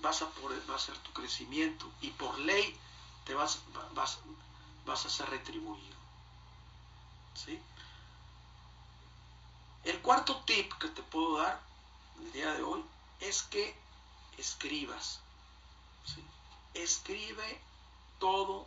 vas 0.00 0.22
a 0.22 0.30
poder, 0.30 0.62
va 0.70 0.76
a 0.76 0.78
ser 0.78 0.96
tu 0.98 1.12
crecimiento 1.12 1.90
y 2.00 2.10
por 2.10 2.38
ley 2.38 2.78
te 3.24 3.34
vas, 3.34 3.60
vas, 3.94 4.18
vas 4.86 5.06
a 5.06 5.10
ser 5.10 5.28
retribuido. 5.30 5.96
¿Sí? 7.34 7.58
El 9.84 10.00
cuarto 10.00 10.36
tip 10.44 10.72
que 10.74 10.88
te 10.88 11.02
puedo 11.02 11.38
dar 11.38 11.60
el 12.20 12.32
día 12.32 12.52
de 12.52 12.62
hoy 12.62 12.84
es 13.20 13.42
que 13.44 13.74
escribas. 14.36 15.20
Escribe 16.74 17.60
todo, 18.18 18.66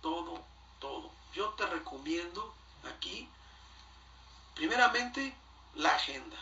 todo, 0.00 0.40
todo. 0.80 1.10
Yo 1.34 1.50
te 1.50 1.66
recomiendo 1.66 2.54
aquí, 2.94 3.28
primeramente, 4.54 5.34
la 5.74 5.94
agenda. 5.94 6.36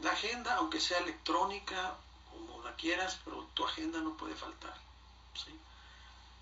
La 0.00 0.12
agenda, 0.12 0.56
aunque 0.56 0.80
sea 0.80 0.98
electrónica, 0.98 1.94
como 2.30 2.62
la 2.62 2.74
quieras, 2.76 3.18
pero 3.24 3.44
tu 3.54 3.64
agenda 3.64 4.00
no 4.00 4.16
puede 4.16 4.34
faltar. 4.34 4.74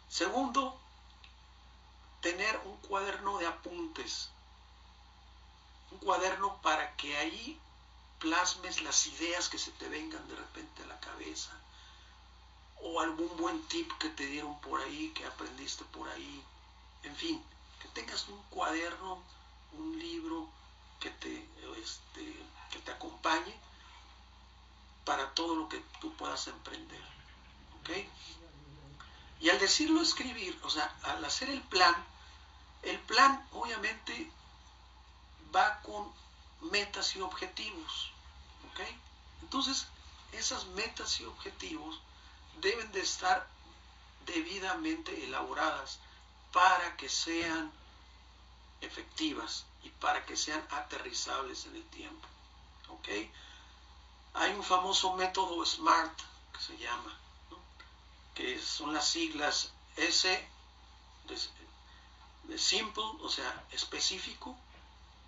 Segundo, 0.08 0.78
tener 2.20 2.60
un 2.64 2.76
cuaderno 2.78 3.38
de 3.38 3.46
apuntes 3.46 4.30
un 5.90 5.98
cuaderno 5.98 6.60
para 6.62 6.96
que 6.96 7.16
ahí 7.16 7.58
plasmes 8.18 8.82
las 8.82 9.06
ideas 9.06 9.48
que 9.48 9.58
se 9.58 9.72
te 9.72 9.88
vengan 9.88 10.26
de 10.28 10.36
repente 10.36 10.82
a 10.82 10.86
la 10.86 11.00
cabeza 11.00 11.50
o 12.82 13.00
algún 13.00 13.36
buen 13.36 13.62
tip 13.68 13.90
que 13.98 14.08
te 14.10 14.26
dieron 14.26 14.58
por 14.60 14.80
ahí, 14.80 15.10
que 15.14 15.26
aprendiste 15.26 15.84
por 15.86 16.08
ahí, 16.08 16.44
en 17.02 17.14
fin, 17.14 17.42
que 17.80 17.88
tengas 17.88 18.26
un 18.28 18.40
cuaderno, 18.44 19.22
un 19.72 19.98
libro 19.98 20.48
que 20.98 21.10
te, 21.10 21.48
este, 21.82 22.36
que 22.70 22.78
te 22.80 22.92
acompañe 22.92 23.54
para 25.04 25.34
todo 25.34 25.54
lo 25.56 25.68
que 25.68 25.82
tú 26.00 26.14
puedas 26.14 26.46
emprender. 26.48 27.02
¿Ok? 27.80 27.90
Y 29.40 29.48
al 29.48 29.58
decirlo 29.58 30.02
escribir, 30.02 30.58
o 30.62 30.70
sea, 30.70 30.94
al 31.02 31.24
hacer 31.24 31.48
el 31.50 31.62
plan, 31.62 31.94
el 32.82 32.98
plan 33.00 33.46
obviamente 33.52 34.30
va 35.54 35.80
con 35.82 36.12
metas 36.70 37.16
y 37.16 37.20
objetivos. 37.20 38.12
¿ok? 38.70 38.80
Entonces, 39.42 39.86
esas 40.32 40.66
metas 40.66 41.20
y 41.20 41.24
objetivos 41.24 42.00
deben 42.60 42.92
de 42.92 43.00
estar 43.00 43.48
debidamente 44.26 45.24
elaboradas 45.24 45.98
para 46.52 46.96
que 46.96 47.08
sean 47.08 47.72
efectivas 48.80 49.66
y 49.82 49.90
para 49.90 50.24
que 50.26 50.36
sean 50.36 50.64
aterrizables 50.70 51.66
en 51.66 51.76
el 51.76 51.84
tiempo. 51.90 52.28
¿ok? 52.88 53.08
Hay 54.34 54.52
un 54.52 54.62
famoso 54.62 55.14
método 55.14 55.64
SMART 55.64 56.18
que 56.52 56.60
se 56.60 56.76
llama, 56.78 57.18
que 58.34 58.60
son 58.60 58.92
las 58.94 59.06
siglas 59.06 59.72
S 59.96 60.48
de 62.44 62.58
simple, 62.58 63.02
o 63.20 63.28
sea, 63.28 63.64
específico, 63.70 64.56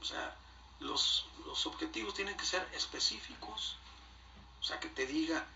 o 0.01 0.05
sea, 0.05 0.37
los, 0.81 1.27
objetivos 1.65 2.15
tienen 2.15 2.37
que 2.37 2.45
ser 2.45 2.69
específicos, 2.75 3.77
o 4.61 4.65
sea, 4.65 4.81
que 4.81 4.89
te 4.89 5.07
diga 5.07 5.47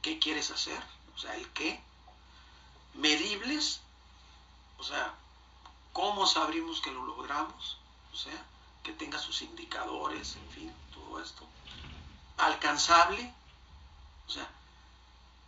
qué 0.00 0.18
quieres 0.18 0.50
hacer, 0.50 0.82
o 1.14 1.18
sea, 1.18 1.36
el 1.36 1.48
qué. 1.52 1.80
Medibles, 2.94 3.80
o 4.78 4.82
sea, 4.82 5.14
cómo 5.92 6.26
sabrimos 6.26 6.80
que 6.80 6.90
lo 6.90 7.04
logramos, 7.04 7.78
o 8.12 8.16
sea, 8.16 8.44
que 8.82 8.92
tenga 8.92 9.18
sus 9.18 9.42
indicadores, 9.42 10.36
en 10.36 10.48
fin, 10.50 10.74
todo 10.92 11.20
esto. 11.20 11.46
Alcanzable, 12.38 13.32
o 14.26 14.30
sea, 14.30 14.48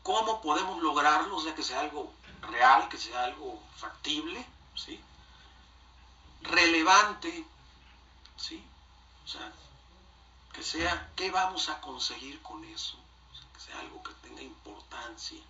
cómo 0.02 0.40
podemos 0.42 0.82
lograrlo, 0.82 1.36
o 1.36 1.40
sea, 1.40 1.54
que 1.54 1.62
sea 1.62 1.80
algo 1.80 2.12
real, 2.42 2.88
que 2.88 2.98
sea 2.98 3.24
algo 3.24 3.60
factible, 3.76 4.46
¿sí? 4.74 5.00
Relevante, 6.42 7.46
¿sí? 8.36 8.62
O 9.24 9.28
sea, 9.28 9.52
que 10.52 10.62
sea, 10.62 11.10
¿qué 11.16 11.30
vamos 11.30 11.68
a 11.68 11.80
conseguir 11.80 12.40
con 12.42 12.64
eso? 12.64 12.98
que 13.54 13.60
sea 13.60 13.80
algo 13.80 14.02
que 14.02 14.12
tenga 14.14 14.42
importancia. 14.42 15.40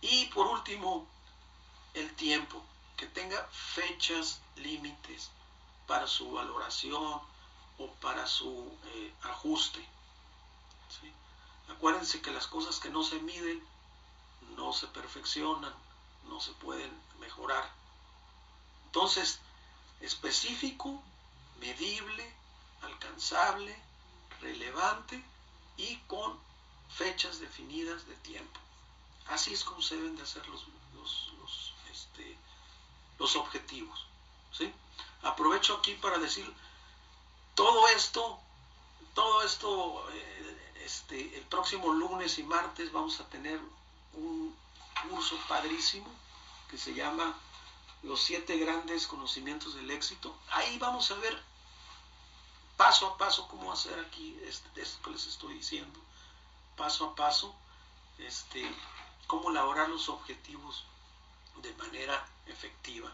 Y 0.00 0.26
por 0.26 0.46
último, 0.46 1.06
el 1.94 2.14
tiempo, 2.14 2.62
que 2.98 3.06
tenga 3.06 3.42
fechas 3.48 4.40
límites 4.56 5.30
para 5.86 6.06
su 6.06 6.30
valoración 6.32 7.22
o 7.78 7.86
para 8.02 8.26
su 8.26 8.70
eh, 8.84 9.14
ajuste. 9.22 9.82
Acuérdense 11.70 12.20
que 12.20 12.30
las 12.30 12.46
cosas 12.46 12.80
que 12.80 12.90
no 12.90 13.02
se 13.04 13.20
miden 13.20 13.62
no 14.56 14.72
se 14.72 14.86
perfeccionan, 14.88 15.72
no 16.28 16.40
se 16.40 16.52
pueden 16.52 16.90
mejorar. 17.20 17.70
Entonces, 18.86 19.38
específico, 20.00 21.02
medible, 21.60 22.34
alcanzable, 22.82 23.76
relevante 24.40 25.22
y 25.76 25.96
con 26.08 26.38
fechas 26.88 27.38
definidas 27.38 28.06
de 28.06 28.14
tiempo. 28.16 28.58
Así 29.28 29.52
es 29.52 29.62
como 29.62 29.82
se 29.82 29.96
deben 29.96 30.16
de 30.16 30.22
hacer 30.22 30.46
los, 30.48 30.66
los, 30.94 31.74
este, 31.92 32.37
objetivos. 33.36 34.06
¿sí? 34.52 34.72
Aprovecho 35.22 35.76
aquí 35.76 35.94
para 35.94 36.18
decir, 36.18 36.52
todo 37.54 37.88
esto, 37.88 38.38
todo 39.14 39.42
esto, 39.42 40.08
eh, 40.12 40.74
este, 40.84 41.36
el 41.36 41.44
próximo 41.44 41.92
lunes 41.92 42.38
y 42.38 42.44
martes 42.44 42.92
vamos 42.92 43.20
a 43.20 43.28
tener 43.28 43.60
un 44.14 44.54
curso 45.10 45.36
padrísimo 45.48 46.06
que 46.70 46.78
se 46.78 46.94
llama 46.94 47.34
Los 48.02 48.20
siete 48.20 48.56
grandes 48.58 49.06
conocimientos 49.06 49.74
del 49.74 49.90
éxito. 49.90 50.36
Ahí 50.50 50.78
vamos 50.78 51.10
a 51.10 51.14
ver 51.16 51.42
paso 52.76 53.08
a 53.08 53.18
paso 53.18 53.48
cómo 53.48 53.72
hacer 53.72 53.98
aquí 53.98 54.38
este, 54.44 54.80
esto 54.80 55.02
que 55.02 55.10
les 55.10 55.26
estoy 55.26 55.54
diciendo. 55.54 55.98
Paso 56.76 57.06
a 57.06 57.14
paso, 57.16 57.52
este, 58.18 58.72
cómo 59.26 59.50
elaborar 59.50 59.88
los 59.88 60.08
objetivos 60.08 60.84
de 61.62 61.72
manera 61.74 62.26
efectiva. 62.46 63.12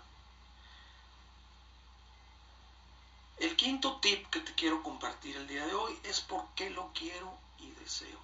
El 3.39 3.57
quinto 3.57 3.97
tip 4.01 4.29
que 4.31 4.41
te 4.41 4.55
quiero 4.55 4.83
compartir 4.83 5.37
el 5.37 5.47
día 5.49 5.67
de 5.67 5.75
hoy 5.75 5.99
es 6.05 6.21
por 6.21 6.47
qué 6.55 6.71
lo 6.71 6.91
quiero 6.95 7.37
y 7.59 7.71
deseo. 7.73 8.19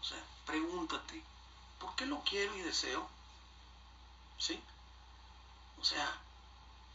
O 0.00 0.04
sea, 0.04 0.22
pregúntate, 0.46 1.22
¿por 1.80 1.94
qué 1.96 2.06
lo 2.06 2.22
quiero 2.22 2.56
y 2.56 2.62
deseo? 2.62 3.08
¿Sí? 4.38 4.60
O 5.80 5.84
sea, 5.84 6.18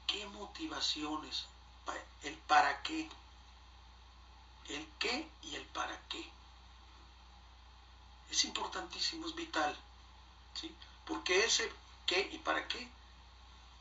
¿qué 0.08 0.26
motivaciones? 0.28 1.46
El 2.24 2.38
para 2.38 2.82
qué. 2.84 3.10
El 4.70 4.88
qué 5.00 5.28
y 5.42 5.56
el 5.56 5.66
para 5.68 6.00
qué. 6.08 6.26
Es 8.30 8.46
importantísimo, 8.46 9.28
es 9.28 9.36
vital. 9.36 9.78
¿sí? 10.54 10.74
Porque 11.06 11.46
ese 11.46 11.70
qué 12.06 12.30
y 12.32 12.38
para 12.40 12.68
qué 12.68 12.88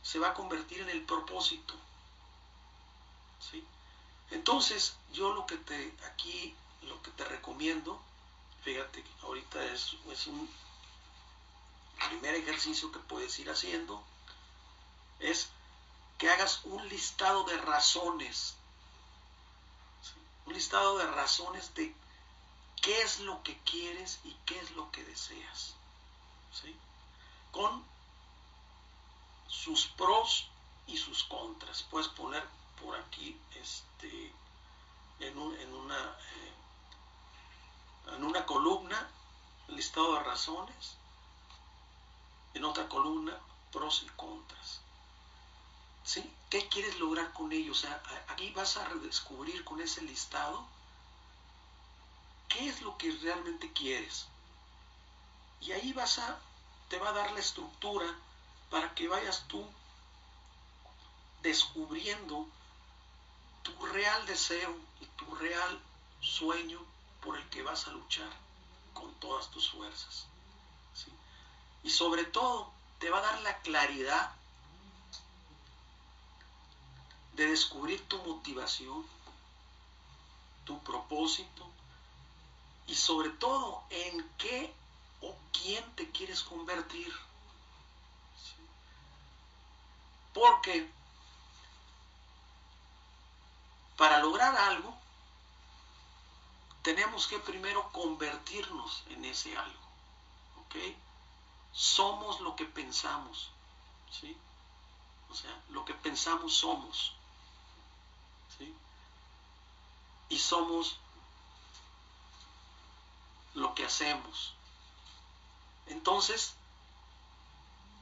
se 0.02 0.18
va 0.18 0.28
a 0.28 0.34
convertir 0.34 0.80
en 0.80 0.90
el 0.90 1.02
propósito. 1.02 1.74
¿sí? 3.50 3.64
Entonces, 4.30 4.96
yo 5.12 5.32
lo 5.34 5.46
que 5.46 5.56
te 5.56 5.94
aquí 6.10 6.54
lo 6.82 7.00
que 7.02 7.10
te 7.12 7.24
recomiendo, 7.24 8.00
fíjate, 8.64 9.04
ahorita 9.22 9.64
es, 9.64 9.96
es 10.10 10.26
un 10.26 10.48
primer 12.08 12.34
ejercicio 12.34 12.90
que 12.90 12.98
puedes 12.98 13.38
ir 13.38 13.50
haciendo, 13.50 14.02
es 15.20 15.48
que 16.18 16.30
hagas 16.30 16.60
un 16.64 16.88
listado 16.88 17.44
de 17.44 17.56
razones, 17.58 18.54
un 20.46 20.54
listado 20.54 20.98
de 20.98 21.06
razones 21.06 21.72
de 21.74 21.94
qué 22.80 23.02
es 23.02 23.20
lo 23.20 23.42
que 23.44 23.56
quieres 23.60 24.18
y 24.24 24.36
qué 24.44 24.58
es 24.58 24.72
lo 24.72 24.90
que 24.90 25.04
deseas, 25.04 25.74
¿sí? 26.52 26.74
con 27.52 27.84
sus 29.52 29.86
pros 29.86 30.48
y 30.86 30.96
sus 30.96 31.24
contras. 31.24 31.82
Puedes 31.84 32.08
poner 32.08 32.42
por 32.82 32.96
aquí 32.96 33.38
este, 33.60 34.32
en, 35.20 35.38
una, 35.38 35.98
eh, 35.98 36.54
en 38.16 38.24
una 38.24 38.44
columna 38.46 39.08
listado 39.68 40.14
de 40.14 40.22
razones, 40.24 40.96
en 42.54 42.64
otra 42.64 42.88
columna 42.88 43.38
pros 43.70 44.02
y 44.02 44.08
contras. 44.16 44.80
¿Sí? 46.04 46.28
¿Qué 46.50 46.68
quieres 46.68 46.98
lograr 46.98 47.32
con 47.32 47.52
ello? 47.52 47.72
O 47.72 47.76
sea, 47.76 48.02
aquí 48.28 48.50
vas 48.50 48.76
a 48.76 48.88
redescubrir 48.88 49.64
con 49.64 49.80
ese 49.80 50.02
listado 50.02 50.66
qué 52.48 52.68
es 52.68 52.82
lo 52.82 52.98
que 52.98 53.12
realmente 53.22 53.72
quieres. 53.72 54.26
Y 55.60 55.72
ahí 55.72 55.92
vas 55.92 56.18
a, 56.18 56.40
te 56.88 56.98
va 56.98 57.10
a 57.10 57.12
dar 57.12 57.30
la 57.32 57.40
estructura 57.40 58.04
para 58.72 58.94
que 58.94 59.06
vayas 59.06 59.44
tú 59.48 59.62
descubriendo 61.42 62.46
tu 63.62 63.86
real 63.86 64.24
deseo 64.24 64.74
y 65.02 65.04
tu 65.04 65.34
real 65.34 65.78
sueño 66.22 66.80
por 67.22 67.36
el 67.36 67.46
que 67.50 67.62
vas 67.62 67.86
a 67.86 67.90
luchar 67.90 68.30
con 68.94 69.12
todas 69.20 69.50
tus 69.50 69.70
fuerzas. 69.70 70.24
Y 71.84 71.90
sobre 71.90 72.24
todo, 72.24 72.72
te 72.98 73.10
va 73.10 73.18
a 73.18 73.22
dar 73.22 73.42
la 73.42 73.58
claridad 73.58 74.32
de 77.34 77.48
descubrir 77.48 78.00
tu 78.08 78.16
motivación, 78.22 79.04
tu 80.64 80.82
propósito 80.82 81.66
y 82.86 82.94
sobre 82.94 83.28
todo 83.30 83.82
en 83.90 84.26
qué 84.38 84.72
o 85.20 85.36
quién 85.52 85.84
te 85.94 86.10
quieres 86.10 86.42
convertir. 86.42 87.12
Porque 90.32 90.90
para 93.96 94.18
lograr 94.18 94.56
algo, 94.56 94.94
tenemos 96.82 97.26
que 97.26 97.38
primero 97.38 97.90
convertirnos 97.92 99.04
en 99.10 99.24
ese 99.24 99.56
algo. 99.56 99.80
¿Ok? 100.64 100.76
Somos 101.72 102.40
lo 102.40 102.56
que 102.56 102.64
pensamos. 102.64 103.50
¿Sí? 104.10 104.36
O 105.30 105.34
sea, 105.34 105.56
lo 105.70 105.84
que 105.84 105.94
pensamos 105.94 106.54
somos. 106.54 107.14
¿Sí? 108.58 108.74
Y 110.28 110.38
somos 110.38 110.96
lo 113.54 113.74
que 113.74 113.84
hacemos. 113.84 114.54
Entonces, 115.86 116.54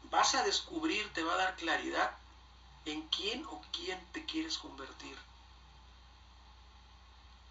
vas 0.05 0.35
a 0.35 0.45
descubrir, 0.45 1.13
te 1.13 1.23
va 1.23 1.35
a 1.35 1.39
dar 1.39 1.57
claridad 1.57 2.20
en 2.85 3.03
quién 3.09 3.45
o 3.47 3.61
quién 3.73 4.05
te 4.13 4.25
quieres 4.25 4.59
convertir. 4.59 5.17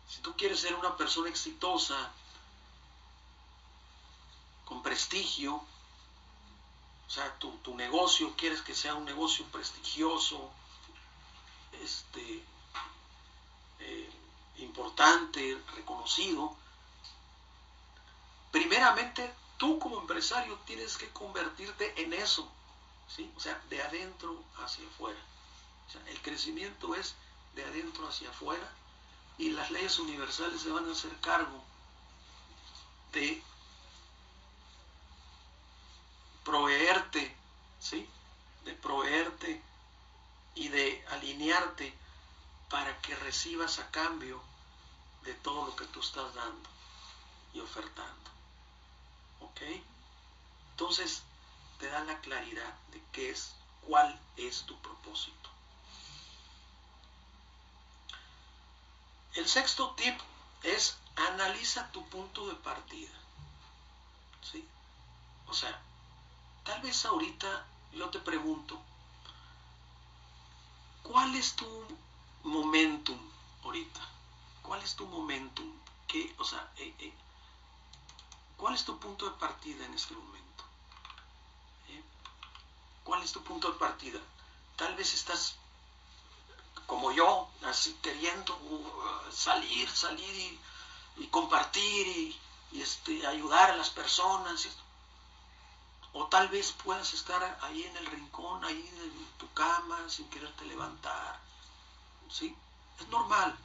Si 0.09 0.21
tú 0.21 0.35
quieres 0.35 0.59
ser 0.59 0.75
una 0.75 0.97
persona 0.97 1.29
exitosa, 1.29 2.11
con 4.65 4.83
prestigio, 4.83 5.55
o 5.55 7.11
sea, 7.11 7.37
tu, 7.39 7.75
negocio 7.75 8.35
quieres 8.35 8.61
que 8.61 8.75
sea 8.75 8.93
un 8.93 9.05
negocio 9.05 9.45
prestigioso, 9.45 10.49
este, 11.81 12.43
eh, 13.79 14.09
importante, 14.57 15.59
reconocido, 15.75 16.55
primeramente 18.51 19.33
tú 19.57 19.79
como 19.79 19.99
empresario 20.01 20.57
tienes 20.65 20.97
que 20.97 21.09
convertirte 21.09 22.01
en 22.01 22.13
eso, 22.13 22.47
¿sí? 23.15 23.31
O 23.35 23.39
sea, 23.39 23.59
de 23.69 23.81
adentro 23.81 24.43
hacia 24.63 24.87
afuera. 24.87 25.19
El 26.07 26.21
crecimiento 26.21 26.93
es 26.95 27.15
de 27.55 27.63
adentro 27.65 28.07
hacia 28.07 28.29
afuera 28.29 28.69
y 29.37 29.51
las 29.51 29.71
leyes 29.71 29.97
universales 29.99 30.61
se 30.61 30.69
van 30.69 30.87
a 30.87 30.91
hacer 30.91 31.15
cargo 31.19 31.63
de 33.11 33.41
proveerte, 36.43 37.35
¿sí? 37.79 38.07
De 38.65 38.73
proveerte 38.73 39.61
y 40.55 40.67
de 40.67 41.05
alinearte 41.09 41.93
para 42.69 42.99
que 43.01 43.15
recibas 43.15 43.79
a 43.79 43.89
cambio 43.89 44.41
de 45.23 45.33
todo 45.35 45.65
lo 45.65 45.75
que 45.75 45.85
tú 45.85 46.01
estás 46.01 46.33
dando 46.35 46.69
y 47.53 47.59
ofertando. 47.59 48.29
¿Ok? 49.41 49.61
Entonces 50.71 51.23
te 51.79 51.89
da 51.89 52.03
la 52.03 52.19
claridad 52.19 52.73
de 52.91 53.01
qué 53.11 53.31
es, 53.31 53.55
cuál 53.87 54.19
es 54.37 54.63
tu 54.63 54.77
propósito. 54.81 55.49
El 59.33 59.47
sexto 59.47 59.91
tip 59.95 60.19
es 60.63 60.97
analiza 61.15 61.91
tu 61.91 62.05
punto 62.09 62.47
de 62.47 62.55
partida. 62.55 63.13
¿Sí? 64.41 64.67
O 65.47 65.53
sea, 65.53 65.81
tal 66.63 66.81
vez 66.81 67.05
ahorita 67.05 67.65
yo 67.93 68.09
te 68.09 68.19
pregunto, 68.19 68.79
¿cuál 71.03 71.33
es 71.35 71.55
tu 71.55 71.65
momentum 72.43 73.19
ahorita? 73.63 74.01
¿Cuál 74.61 74.81
es 74.83 74.95
tu 74.95 75.05
momentum? 75.07 75.71
¿Qué, 76.07 76.35
o 76.37 76.43
sea, 76.43 76.71
eh, 76.77 76.93
eh, 76.99 77.13
¿cuál 78.57 78.75
es 78.75 78.83
tu 78.83 78.99
punto 78.99 79.29
de 79.29 79.37
partida 79.37 79.85
en 79.85 79.93
este 79.93 80.13
momento? 80.13 80.48
¿Cuál 83.09 83.23
es 83.23 83.31
tu 83.31 83.41
punto 83.41 83.71
de 83.71 83.79
partida? 83.79 84.19
Tal 84.75 84.93
vez 84.95 85.15
estás 85.15 85.55
como 86.85 87.11
yo, 87.11 87.49
así 87.65 87.97
queriendo 88.03 88.55
uh, 88.55 89.31
salir, 89.31 89.89
salir 89.89 90.59
y, 91.17 91.25
compartir 91.29 92.05
y, 92.07 92.39
este, 92.79 93.25
ayudar 93.25 93.71
a 93.71 93.77
las 93.77 93.89
personas. 93.89 94.67
O 96.13 96.27
tal 96.27 96.49
vez 96.49 96.71
puedas 96.83 97.11
estar 97.15 97.41
ahí 97.63 97.81
en 97.81 97.97
el 97.97 98.05
rincón, 98.05 98.63
ahí 98.63 98.87
en 98.93 99.37
tu 99.39 99.51
cama, 99.53 100.07
sin 100.07 100.29
quererte 100.29 100.65
levantar. 100.65 101.39
¿Sí? 102.29 102.55
Es 102.99 103.07
normal, 103.07 103.57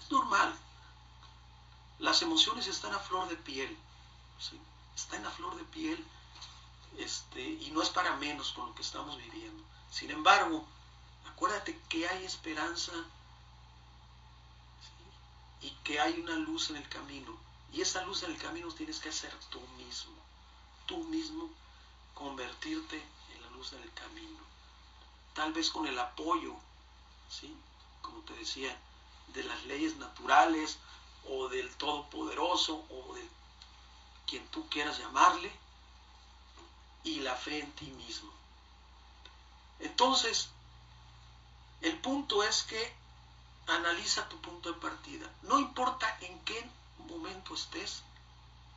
es 0.00 0.10
normal. 0.10 0.52
Las 2.00 2.20
emociones 2.22 2.66
están 2.66 2.92
a 2.94 2.98
flor 2.98 3.28
de 3.28 3.36
piel. 3.36 3.78
¿sí? 4.40 4.60
Están 4.96 5.24
a 5.24 5.30
flor 5.30 5.54
de 5.54 5.64
piel 5.66 6.04
este, 6.98 7.40
y 7.40 7.70
no 7.72 7.82
es 7.82 7.90
para 7.90 8.16
menos 8.16 8.52
con 8.52 8.68
lo 8.68 8.74
que 8.74 8.82
estamos 8.82 9.16
viviendo. 9.16 9.62
Sin 9.90 10.10
embargo, 10.10 10.66
Acuérdate 11.42 11.76
que 11.88 12.08
hay 12.08 12.24
esperanza 12.24 12.92
y 15.60 15.70
que 15.84 15.98
hay 15.98 16.20
una 16.20 16.36
luz 16.36 16.70
en 16.70 16.76
el 16.76 16.88
camino. 16.88 17.36
Y 17.72 17.80
esa 17.80 18.04
luz 18.04 18.22
en 18.22 18.30
el 18.30 18.38
camino 18.38 18.68
tienes 18.68 19.00
que 19.00 19.08
hacer 19.08 19.34
tú 19.50 19.60
mismo. 19.76 20.12
Tú 20.86 20.98
mismo 21.04 21.50
convertirte 22.14 23.02
en 23.34 23.42
la 23.42 23.50
luz 23.50 23.72
en 23.72 23.82
el 23.82 23.92
camino. 23.92 24.38
Tal 25.34 25.52
vez 25.52 25.70
con 25.70 25.86
el 25.86 25.98
apoyo, 25.98 26.54
¿sí? 27.28 27.56
Como 28.02 28.20
te 28.20 28.34
decía, 28.34 28.78
de 29.34 29.42
las 29.42 29.64
leyes 29.64 29.96
naturales 29.96 30.78
o 31.28 31.48
del 31.48 31.74
Todopoderoso 31.76 32.84
o 32.90 33.14
de 33.14 33.26
quien 34.26 34.46
tú 34.48 34.68
quieras 34.68 34.98
llamarle 34.98 35.50
y 37.04 37.20
la 37.20 37.34
fe 37.34 37.60
en 37.60 37.72
ti 37.72 37.86
mismo. 37.86 38.30
Entonces, 39.80 40.48
el 41.80 41.98
punto 41.98 42.42
es 42.42 42.62
que 42.62 42.94
analiza 43.66 44.28
tu 44.28 44.40
punto 44.40 44.72
de 44.72 44.80
partida. 44.80 45.28
No 45.42 45.58
importa 45.58 46.16
en 46.20 46.38
qué 46.44 46.68
momento 47.08 47.54
estés, 47.54 48.02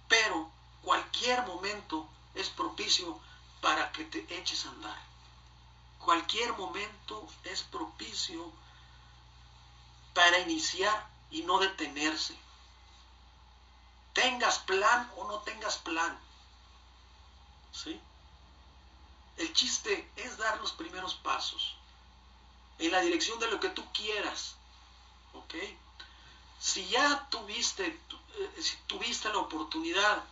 pero 0.07 0.49
cualquier 0.81 1.45
momento 1.45 2.07
es 2.33 2.49
propicio 2.49 3.19
para 3.61 3.91
que 3.91 4.05
te 4.05 4.25
eches 4.35 4.65
a 4.65 4.69
andar. 4.69 4.97
Cualquier 5.99 6.53
momento 6.53 7.27
es 7.43 7.63
propicio 7.63 8.51
para 10.13 10.39
iniciar 10.39 11.07
y 11.31 11.41
no 11.43 11.59
detenerse. 11.59 12.37
Tengas 14.13 14.59
plan 14.59 15.11
o 15.17 15.27
no 15.27 15.39
tengas 15.39 15.77
plan. 15.77 16.17
¿Sí? 17.71 17.99
El 19.37 19.53
chiste 19.53 20.09
es 20.15 20.37
dar 20.37 20.59
los 20.59 20.71
primeros 20.71 21.15
pasos 21.15 21.75
en 22.79 22.91
la 22.91 23.01
dirección 23.01 23.39
de 23.39 23.49
lo 23.49 23.59
que 23.59 23.69
tú 23.69 23.83
quieras. 23.93 24.55
¿Ok? 25.33 25.55
Si 26.59 26.87
ya 26.87 27.27
tuviste, 27.29 27.85
eh, 27.85 28.61
si 28.61 28.77
tuviste 28.87 29.29
la 29.29 29.39
oportunidad 29.39 30.23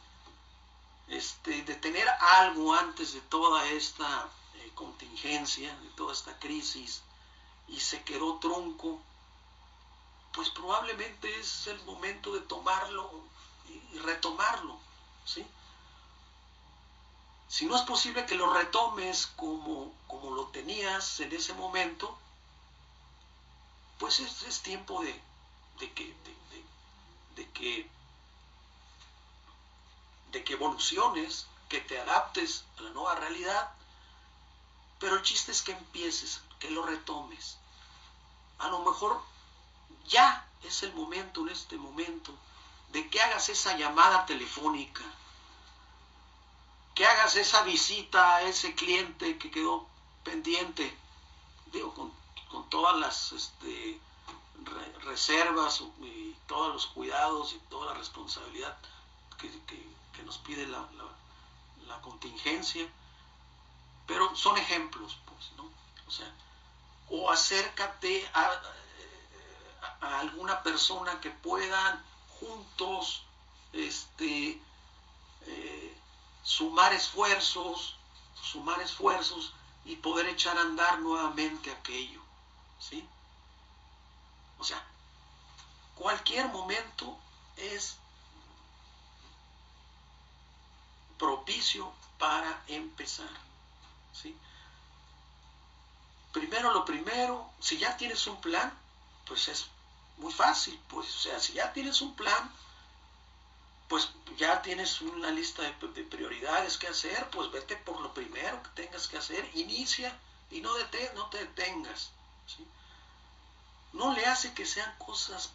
este, 1.09 1.63
de 1.63 1.75
tener 1.75 2.07
algo 2.39 2.73
antes 2.73 3.13
de 3.13 3.21
toda 3.21 3.67
esta 3.67 4.29
eh, 4.55 4.71
contingencia, 4.73 5.75
de 5.77 5.89
toda 5.89 6.13
esta 6.13 6.37
crisis, 6.39 7.01
y 7.67 7.79
se 7.79 8.03
quedó 8.03 8.39
tronco, 8.39 9.01
pues 10.33 10.49
probablemente 10.49 11.39
es 11.39 11.67
el 11.67 11.81
momento 11.83 12.33
de 12.33 12.41
tomarlo 12.41 13.11
y 13.69 13.97
retomarlo. 13.99 14.77
¿sí? 15.25 15.45
Si 17.53 17.67
no 17.67 17.75
es 17.75 17.83
posible 17.83 18.25
que 18.25 18.33
lo 18.33 18.51
retomes 18.51 19.27
como, 19.35 19.93
como 20.07 20.31
lo 20.31 20.47
tenías 20.47 21.19
en 21.19 21.31
ese 21.33 21.53
momento, 21.53 22.17
pues 23.99 24.19
es, 24.21 24.63
tiempo 24.63 25.03
de, 25.03 25.13
que, 25.77 26.15
de, 27.35 27.47
que, 27.51 27.87
de 30.31 30.43
que 30.43 30.53
evoluciones, 30.53 31.45
que 31.69 31.79
te 31.79 31.99
adaptes 31.99 32.65
a 32.79 32.81
la 32.81 32.89
nueva 32.89 33.13
realidad, 33.13 33.71
pero 34.99 35.17
el 35.17 35.21
chiste 35.21 35.51
es 35.51 35.61
que 35.61 35.73
empieces, 35.73 36.41
que 36.57 36.71
lo 36.71 36.81
retomes. 36.81 37.57
A 38.57 38.69
lo 38.69 38.79
mejor 38.79 39.21
ya 40.07 40.49
es 40.63 40.81
el 40.81 40.95
momento, 40.95 41.41
en 41.41 41.49
este 41.49 41.77
momento, 41.77 42.33
de 42.93 43.07
que 43.11 43.21
hagas 43.21 43.47
esa 43.49 43.77
llamada 43.77 44.25
telefónica, 44.25 45.03
que 46.95 47.05
hagas 47.05 47.35
esa 47.35 47.63
visita 47.63 48.35
a 48.35 48.41
ese 48.43 48.75
cliente 48.75 49.37
que 49.37 49.49
quedó 49.49 49.87
pendiente, 50.23 50.95
digo, 51.71 51.93
con, 51.93 52.23
todas 52.69 52.95
las 52.97 53.31
este, 53.31 53.99
reservas 55.03 55.81
y 56.01 56.35
todos 56.47 56.73
los 56.73 56.85
cuidados 56.87 57.53
y 57.53 57.59
toda 57.69 57.93
la 57.93 57.97
responsabilidad 57.97 58.77
que, 59.37 60.23
nos 60.23 60.37
pide 60.37 60.65
la, 60.67 60.87
contingencia, 62.01 62.87
pero 64.07 64.35
son 64.35 64.57
ejemplos, 64.57 65.17
pues, 65.25 65.51
¿no? 65.57 65.69
O 66.07 66.11
sea, 66.11 66.31
o 67.09 67.31
acércate 67.31 68.27
a, 68.33 68.51
a 70.01 70.19
alguna 70.19 70.63
persona 70.63 71.19
que 71.21 71.29
puedan 71.29 72.03
juntos 72.39 73.23
este, 73.73 74.59
eh, 75.45 75.92
sumar 76.43 76.93
esfuerzos, 76.93 77.95
sumar 78.41 78.81
esfuerzos 78.81 79.53
y 79.85 79.95
poder 79.95 80.27
echar 80.27 80.57
a 80.57 80.61
andar 80.61 80.99
nuevamente 80.99 81.71
aquello. 81.71 82.21
¿sí? 82.79 83.07
O 84.59 84.63
sea, 84.63 84.85
cualquier 85.95 86.47
momento 86.49 87.17
es 87.57 87.97
propicio 91.17 91.91
para 92.19 92.63
empezar. 92.67 93.29
¿sí? 94.11 94.35
Primero 96.31 96.73
lo 96.73 96.83
primero, 96.83 97.49
si 97.59 97.77
ya 97.77 97.95
tienes 97.95 98.27
un 98.27 98.39
plan, 98.41 98.73
pues 99.25 99.47
es 99.47 99.67
muy 100.17 100.33
fácil, 100.33 100.79
pues, 100.89 101.07
o 101.15 101.19
sea, 101.19 101.39
si 101.39 101.53
ya 101.53 101.73
tienes 101.73 102.01
un 102.01 102.15
plan, 102.15 102.51
pues 103.93 104.09
ya 104.37 104.59
tienes 104.63 105.01
una 105.01 105.29
lista 105.29 105.61
de, 105.61 106.03
prioridades 106.05 106.79
que 106.79 106.87
hacer, 106.87 107.29
pues 107.29 107.51
vete 107.51 107.75
por 107.75 108.01
lo 108.01 108.11
primero 108.11 108.63
que 108.63 108.69
tengas 108.69 109.07
que 109.07 109.19
hacer, 109.19 109.47
inicia 109.53 110.19
y 110.49 110.61
no, 110.61 110.71
no 111.13 111.29
te 111.29 111.37
detengas. 111.37 112.09
No 113.91 114.11
le 114.13 114.25
hace 114.25 114.51
que 114.55 114.65
sean 114.65 114.91
cosas 114.97 115.51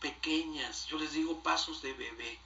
pequeñas, 0.00 0.86
yo 0.86 0.96
les 0.96 1.12
digo 1.12 1.42
pasos 1.42 1.82
de 1.82 1.92
bebé. 1.92 2.38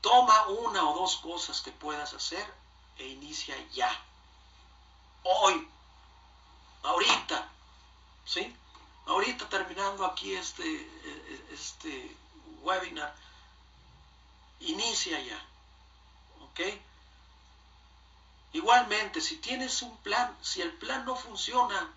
Toma 0.00 0.48
una 0.48 0.90
o 0.90 0.98
dos 0.98 1.18
cosas 1.18 1.60
que 1.60 1.70
puedas 1.70 2.12
hacer 2.12 2.44
e 2.98 3.06
inicia 3.06 3.54
ya. 3.68 3.92
Hoy, 5.22 5.68
ahorita, 6.82 7.48
¿sí? 8.24 8.52
ahorita 9.06 9.48
terminando 9.48 10.04
aquí 10.04 10.34
este, 10.34 10.64
eh, 10.64 11.46
este 11.52 12.16
webinar, 12.62 13.14
inicia 14.60 15.20
ya. 15.20 15.38
¿Ok? 16.42 16.60
Igualmente, 18.52 19.20
si 19.20 19.36
tienes 19.36 19.82
un 19.82 19.96
plan, 19.98 20.36
si 20.42 20.60
el 20.60 20.72
plan 20.72 21.04
no 21.04 21.16
funciona, 21.16 21.92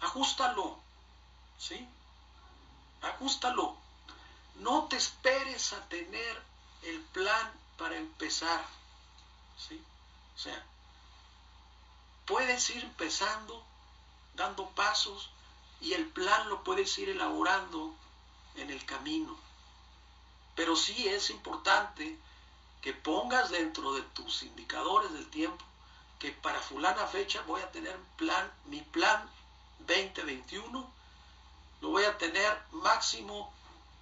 ajustalo. 0.00 0.78
¿Sí? 1.58 1.88
Ajustalo. 3.02 3.76
No 4.56 4.84
te 4.84 4.96
esperes 4.96 5.72
a 5.72 5.88
tener 5.88 6.42
el 6.82 7.00
plan 7.00 7.52
para 7.76 7.96
empezar. 7.96 8.64
¿Sí? 9.68 9.80
O 10.34 10.38
sea, 10.38 10.64
puedes 12.26 12.68
ir 12.70 12.82
empezando, 12.82 13.64
dando 14.34 14.68
pasos, 14.70 15.30
y 15.80 15.92
el 15.92 16.06
plan 16.08 16.48
lo 16.48 16.64
puedes 16.64 16.98
ir 16.98 17.08
elaborando 17.08 17.94
en 18.58 18.70
el 18.70 18.84
camino. 18.84 19.36
Pero 20.54 20.76
sí 20.76 21.08
es 21.08 21.30
importante 21.30 22.18
que 22.80 22.92
pongas 22.92 23.50
dentro 23.50 23.92
de 23.92 24.02
tus 24.02 24.42
indicadores 24.42 25.12
del 25.12 25.28
tiempo 25.30 25.64
que 26.18 26.32
para 26.32 26.60
fulana 26.60 27.06
fecha 27.06 27.42
voy 27.42 27.60
a 27.62 27.70
tener 27.70 27.96
plan, 28.16 28.50
mi 28.66 28.80
plan 28.80 29.28
2021 29.80 30.90
lo 31.80 31.88
voy 31.90 32.04
a 32.04 32.18
tener 32.18 32.60
máximo 32.72 33.52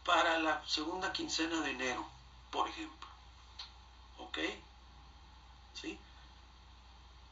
para 0.04 0.38
la 0.38 0.66
segunda 0.66 1.12
quincena 1.12 1.60
de 1.60 1.72
enero, 1.72 2.08
por 2.50 2.68
ejemplo. 2.68 3.08
¿Ok? 4.18 4.38
¿Sí? 5.74 5.98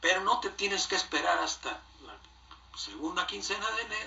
Pero 0.01 0.21
no 0.21 0.39
te 0.39 0.51
tienes 0.51 0.85
que 0.85 0.95
esperar 0.95 1.39
hasta 1.39 1.81
segunda 2.75 3.25
quincena 3.25 3.65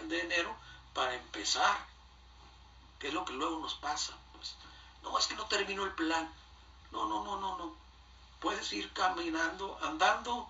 de 0.08 0.20
enero, 0.20 0.54
para 0.94 1.14
empezar. 1.14 1.86
Que 2.98 3.08
es 3.08 3.14
lo 3.14 3.24
que 3.24 3.32
luego 3.32 3.60
nos 3.60 3.74
pasa. 3.74 4.14
Pues, 4.34 4.54
no, 5.02 5.18
es 5.18 5.26
que 5.26 5.34
no 5.34 5.46
terminó 5.46 5.84
el 5.84 5.92
plan. 5.92 6.32
No, 6.92 7.08
no, 7.08 7.24
no, 7.24 7.38
no, 7.40 7.58
no. 7.58 7.76
Puedes 8.40 8.72
ir 8.72 8.92
caminando, 8.92 9.78
andando, 9.82 10.48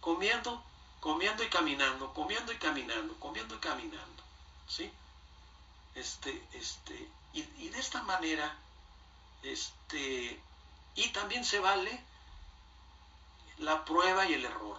comiendo, 0.00 0.62
comiendo 1.00 1.42
y 1.42 1.48
caminando, 1.48 2.12
comiendo 2.14 2.52
y 2.52 2.56
caminando, 2.56 3.14
comiendo 3.20 3.54
y 3.54 3.58
caminando. 3.58 4.22
¿Sí? 4.68 4.90
Este, 5.94 6.46
este, 6.52 7.08
y, 7.32 7.40
y 7.58 7.68
de 7.68 7.78
esta 7.78 8.02
manera, 8.02 8.56
este, 9.42 10.40
y 10.94 11.08
también 11.10 11.44
se 11.44 11.60
vale 11.60 12.02
la 13.58 13.84
prueba 13.84 14.26
y 14.26 14.34
el 14.34 14.44
error. 14.44 14.78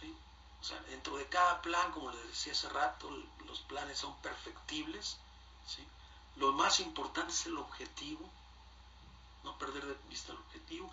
¿sí? 0.00 0.14
O 0.60 0.64
sea, 0.64 0.78
dentro 0.82 1.16
de 1.16 1.26
cada 1.26 1.60
plan, 1.62 1.92
como 1.92 2.10
les 2.10 2.26
decía 2.28 2.52
hace 2.52 2.68
rato, 2.68 3.10
los 3.46 3.60
planes 3.60 3.98
son 3.98 4.14
perfectibles. 4.16 5.16
¿sí? 5.66 5.86
Lo 6.38 6.52
más 6.52 6.78
importante 6.80 7.32
es 7.32 7.46
el 7.46 7.58
objetivo, 7.58 8.28
no 9.42 9.58
perder 9.58 9.86
de 9.86 9.96
vista 10.08 10.32
el 10.32 10.38
objetivo. 10.38 10.90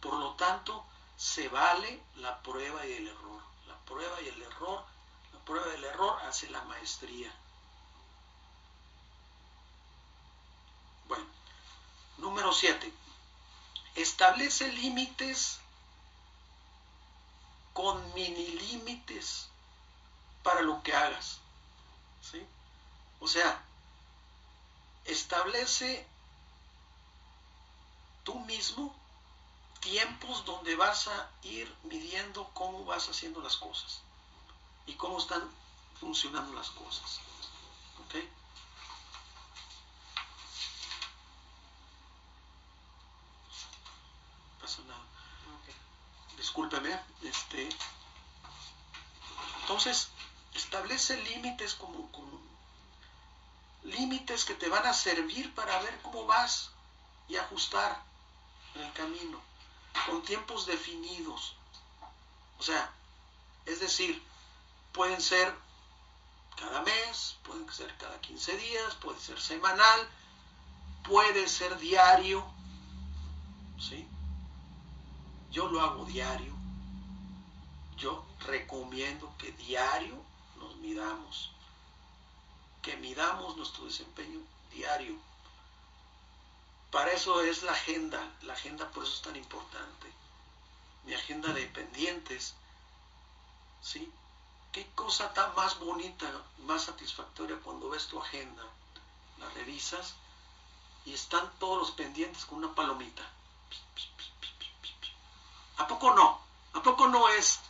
Por 0.00 0.14
lo 0.14 0.32
tanto, 0.34 0.84
se 1.16 1.48
vale 1.48 2.02
la 2.16 2.42
prueba 2.42 2.84
y 2.84 2.92
el 2.94 3.08
error. 3.08 3.42
La 3.68 3.76
prueba 3.84 4.20
y 4.22 4.28
el 4.28 4.42
error, 4.42 4.84
la 5.32 5.38
prueba 5.40 5.66
y 5.72 5.76
el 5.76 5.84
error 5.84 6.20
hace 6.22 6.50
la 6.50 6.62
maestría. 6.64 7.32
Bueno, 11.06 11.24
número 12.18 12.52
7. 12.52 12.92
Establece 13.94 14.72
límites 14.72 15.60
con 17.72 18.14
mini 18.14 18.48
límites 18.48 19.48
para 20.42 20.62
lo 20.62 20.82
que 20.82 20.92
hagas. 20.92 21.38
¿sí? 22.20 22.44
O 23.20 23.28
sea, 23.28 23.64
establece 25.04 26.06
tú 28.24 28.38
mismo 28.40 28.94
tiempos 29.80 30.44
donde 30.44 30.76
vas 30.76 31.08
a 31.08 31.30
ir 31.42 31.72
midiendo 31.84 32.48
cómo 32.54 32.84
vas 32.84 33.08
haciendo 33.08 33.40
las 33.40 33.56
cosas 33.56 34.00
y 34.86 34.94
cómo 34.94 35.18
están 35.18 35.42
funcionando 36.00 36.52
las 36.54 36.70
cosas. 36.70 37.20
¿Ok? 38.04 38.14
Pasa 44.60 44.82
nada. 44.82 45.04
Discúlpeme. 46.36 47.00
Este, 47.22 47.68
entonces, 49.62 50.08
establece 50.54 51.22
límites 51.24 51.74
como, 51.74 52.10
como 52.12 52.47
límites 53.88 54.44
que 54.44 54.54
te 54.54 54.68
van 54.68 54.86
a 54.86 54.92
servir 54.92 55.54
para 55.54 55.80
ver 55.80 55.98
cómo 56.02 56.26
vas 56.26 56.70
y 57.28 57.36
ajustar 57.36 58.00
el 58.74 58.92
camino, 58.92 59.40
con 60.06 60.22
tiempos 60.22 60.66
definidos. 60.66 61.54
O 62.58 62.62
sea, 62.62 62.90
es 63.66 63.80
decir, 63.80 64.22
pueden 64.92 65.20
ser 65.20 65.54
cada 66.56 66.82
mes, 66.82 67.36
pueden 67.44 67.70
ser 67.72 67.94
cada 67.98 68.20
15 68.20 68.56
días, 68.56 68.94
puede 68.96 69.20
ser 69.20 69.40
semanal, 69.40 70.08
puede 71.04 71.48
ser 71.48 71.78
diario. 71.78 72.44
¿Sí? 73.78 74.06
Yo 75.50 75.68
lo 75.68 75.80
hago 75.80 76.04
diario. 76.04 76.52
Yo 77.96 78.24
recomiendo 78.40 79.32
que 79.38 79.52
diario 79.52 80.14
nos 80.58 80.76
midamos 80.76 81.52
que 82.82 82.96
midamos 82.96 83.56
nuestro 83.56 83.84
desempeño 83.84 84.40
diario. 84.70 85.16
Para 86.90 87.12
eso 87.12 87.42
es 87.42 87.62
la 87.62 87.72
agenda, 87.72 88.20
la 88.42 88.54
agenda 88.54 88.90
por 88.90 89.04
eso 89.04 89.14
es 89.14 89.22
tan 89.22 89.36
importante. 89.36 90.12
Mi 91.04 91.14
agenda 91.14 91.52
de 91.52 91.66
pendientes, 91.66 92.54
¿sí? 93.82 94.10
¿Qué 94.72 94.86
cosa 94.94 95.32
tan 95.34 95.54
más 95.54 95.78
bonita, 95.78 96.26
más 96.58 96.84
satisfactoria 96.84 97.58
cuando 97.62 97.90
ves 97.90 98.06
tu 98.06 98.20
agenda? 98.20 98.62
La 99.38 99.48
revisas 99.50 100.14
y 101.04 101.14
están 101.14 101.50
todos 101.58 101.78
los 101.78 101.90
pendientes 101.92 102.44
con 102.44 102.58
una 102.58 102.74
palomita. 102.74 103.22
¿A 105.78 105.86
poco 105.86 106.14
no? 106.14 106.40
¿A 106.74 106.82
poco 106.82 107.08
no 107.08 107.28
es, 107.28 107.60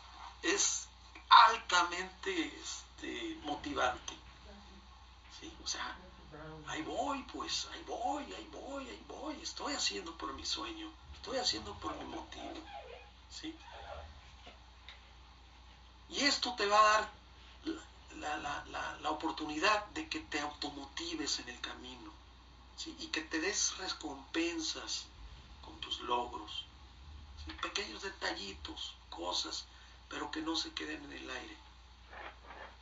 es 0.42 0.88
altamente 1.28 2.60
este, 2.60 3.38
motivante? 3.42 4.14
O 5.62 5.66
sea, 5.66 5.96
ahí 6.66 6.82
voy, 6.82 7.22
pues, 7.32 7.68
ahí 7.72 7.84
voy, 7.86 8.24
ahí 8.24 8.48
voy, 8.50 8.88
ahí 8.88 9.04
voy, 9.06 9.40
estoy 9.40 9.74
haciendo 9.74 10.16
por 10.16 10.32
mi 10.34 10.44
sueño, 10.44 10.90
estoy 11.14 11.38
haciendo 11.38 11.74
por 11.74 11.94
mi 11.96 12.04
motivo, 12.04 12.54
¿sí? 13.30 13.54
Y 16.10 16.20
esto 16.20 16.54
te 16.56 16.66
va 16.66 16.80
a 16.80 17.00
dar 17.00 17.10
la, 19.00 19.10
oportunidad 19.10 19.86
de 19.88 20.08
que 20.08 20.20
te 20.20 20.40
automotives 20.40 21.38
en 21.40 21.48
el 21.48 21.60
camino, 21.60 22.12
¿sí? 22.76 22.96
Y 22.98 23.08
que 23.08 23.20
te 23.22 23.40
des 23.40 23.76
recompensas 23.78 25.06
con 25.62 25.78
tus 25.80 26.00
logros, 26.00 26.64
pequeños 27.62 28.02
detallitos, 28.02 28.94
cosas, 29.10 29.64
pero 30.08 30.30
que 30.30 30.40
no 30.40 30.56
se 30.56 30.72
queden 30.72 31.04
en 31.04 31.12
el 31.12 31.30
aire. 31.30 31.56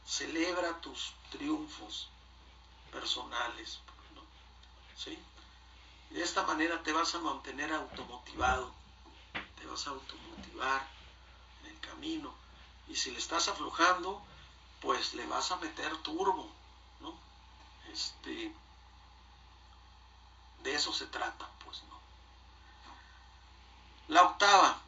Celebra 0.07 0.81
tus 0.81 1.15
triunfos, 1.31 2.09
personales. 2.93 3.81
¿Sí? 4.97 5.19
de 6.11 6.23
esta 6.23 6.43
manera 6.45 6.83
te 6.83 6.93
vas 6.93 7.15
a 7.15 7.19
mantener 7.19 7.73
automotivado, 7.73 8.73
te 9.59 9.67
vas 9.67 9.87
a 9.87 9.91
automotivar 9.91 10.87
en 11.63 11.71
el 11.73 11.81
camino. 11.81 12.35
Y 12.89 12.97
si 12.97 13.11
le 13.11 13.19
estás 13.19 13.49
aflojando, 13.49 14.23
pues 14.81 15.15
le 15.15 15.27
vas 15.27 15.51
a 15.51 15.57
meter 15.57 15.95
turbo, 15.99 16.51
¿no? 17.01 17.15
Este, 17.93 18.51
de 20.63 20.75
eso 20.75 20.93
se 20.93 21.07
trata, 21.07 21.49
pues, 21.65 21.83
¿no? 21.85 22.01
La 24.09 24.23
octava 24.23 24.81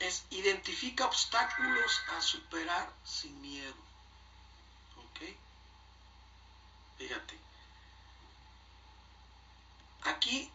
es 0.00 0.24
identifica 0.30 1.04
obstáculos 1.04 2.00
a 2.16 2.20
superar 2.20 2.90
sin 3.04 3.40
miedo. 3.42 3.74
¿Ok? 5.10 5.36
Fíjate. 6.98 7.38
Aquí 10.02 10.50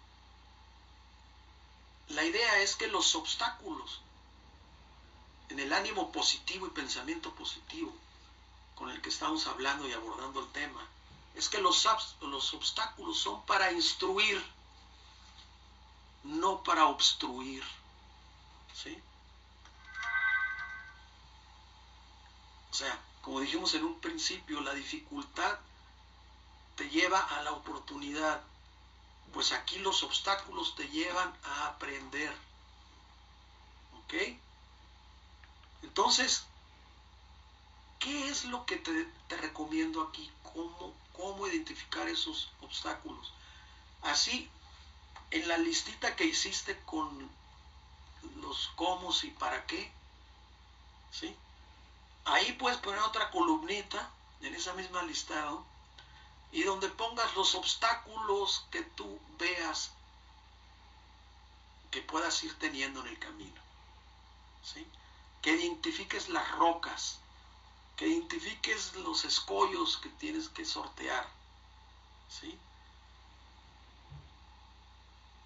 la 2.10 2.24
idea 2.24 2.60
es 2.60 2.76
que 2.76 2.88
los 2.88 3.16
obstáculos 3.16 4.02
en 5.50 5.60
el 5.60 5.74
ánimo 5.74 6.12
positivo 6.12 6.68
y 6.68 6.72
pensamiento 6.72 7.34
positivo 7.36 7.94
con 8.76 8.90
el 8.90 9.02
que 9.02 9.10
estamos 9.10 9.48
hablando 9.48 9.88
y 9.88 9.94
abordando 9.94 10.40
el 10.40 10.52
tema, 10.52 10.82
es 11.36 11.50
que 11.50 11.60
los, 11.60 11.88
los 12.22 12.54
obstáculos 12.54 13.20
son 13.20 13.46
para 13.46 13.72
instruir, 13.72 14.44
no 16.24 16.64
para 16.64 16.88
obstruir. 16.88 17.64
¿Sí? 18.74 18.98
O 22.72 22.74
sea, 22.74 23.00
como 23.22 23.40
dijimos 23.42 23.74
en 23.76 23.86
un 23.86 24.00
principio, 24.00 24.62
la 24.62 24.74
dificultad 24.74 25.60
te 26.76 26.90
lleva 26.90 27.20
a 27.20 27.42
la 27.44 27.52
oportunidad. 27.52 28.42
Pues 29.34 29.52
aquí 29.52 29.80
los 29.80 30.04
obstáculos 30.04 30.76
te 30.76 30.88
llevan 30.90 31.34
a 31.44 31.68
aprender. 31.68 32.36
¿Ok? 34.04 34.14
Entonces, 35.84 36.46
¿qué 38.00 38.30
es 38.30 38.46
lo 38.46 38.66
que 38.66 38.78
te, 38.78 39.38
recomiendo 39.38 40.02
aquí? 40.02 40.30
¿Cómo, 40.44 40.94
¿Cómo 41.14 41.48
identificar 41.48 42.08
esos 42.08 42.52
obstáculos? 42.62 43.32
Así, 44.02 44.50
en 45.32 45.48
la 45.48 45.58
listita 45.58 46.16
que 46.16 46.26
hiciste 46.26 46.78
con 46.86 47.30
los 48.42 48.72
cómo 48.76 49.12
y 49.24 49.30
para 49.32 49.66
qué, 49.66 49.92
¿sí? 51.12 51.36
Ahí 52.26 52.54
puedes 52.54 52.80
poner 52.80 53.00
otra 53.02 53.32
columnita 53.32 54.10
en 54.42 54.54
esa 54.54 54.74
misma 54.74 55.04
listado 55.04 55.66
y 56.52 56.64
donde 56.64 56.90
pongas 56.90 57.36
los 57.36 57.56
obstáculos 57.56 58.66
que 58.72 58.82
tú 58.82 59.20
veas 59.38 59.92
que 61.92 62.02
puedas 62.02 62.44
ir 62.44 62.58
teniendo 62.60 63.02
en 63.02 63.08
el 63.08 63.20
camino. 63.20 63.62
¿sí? 64.64 64.86
Que 65.42 65.52
identifiques 65.52 66.30
las 66.30 66.50
rocas, 66.52 67.20
que 67.96 68.08
identifiques 68.08 68.96
los 68.96 69.26
escollos 69.26 69.98
que 69.98 70.10
tienes 70.10 70.50
que 70.50 70.66
sortear. 70.66 71.28
¿sí? 72.30 72.58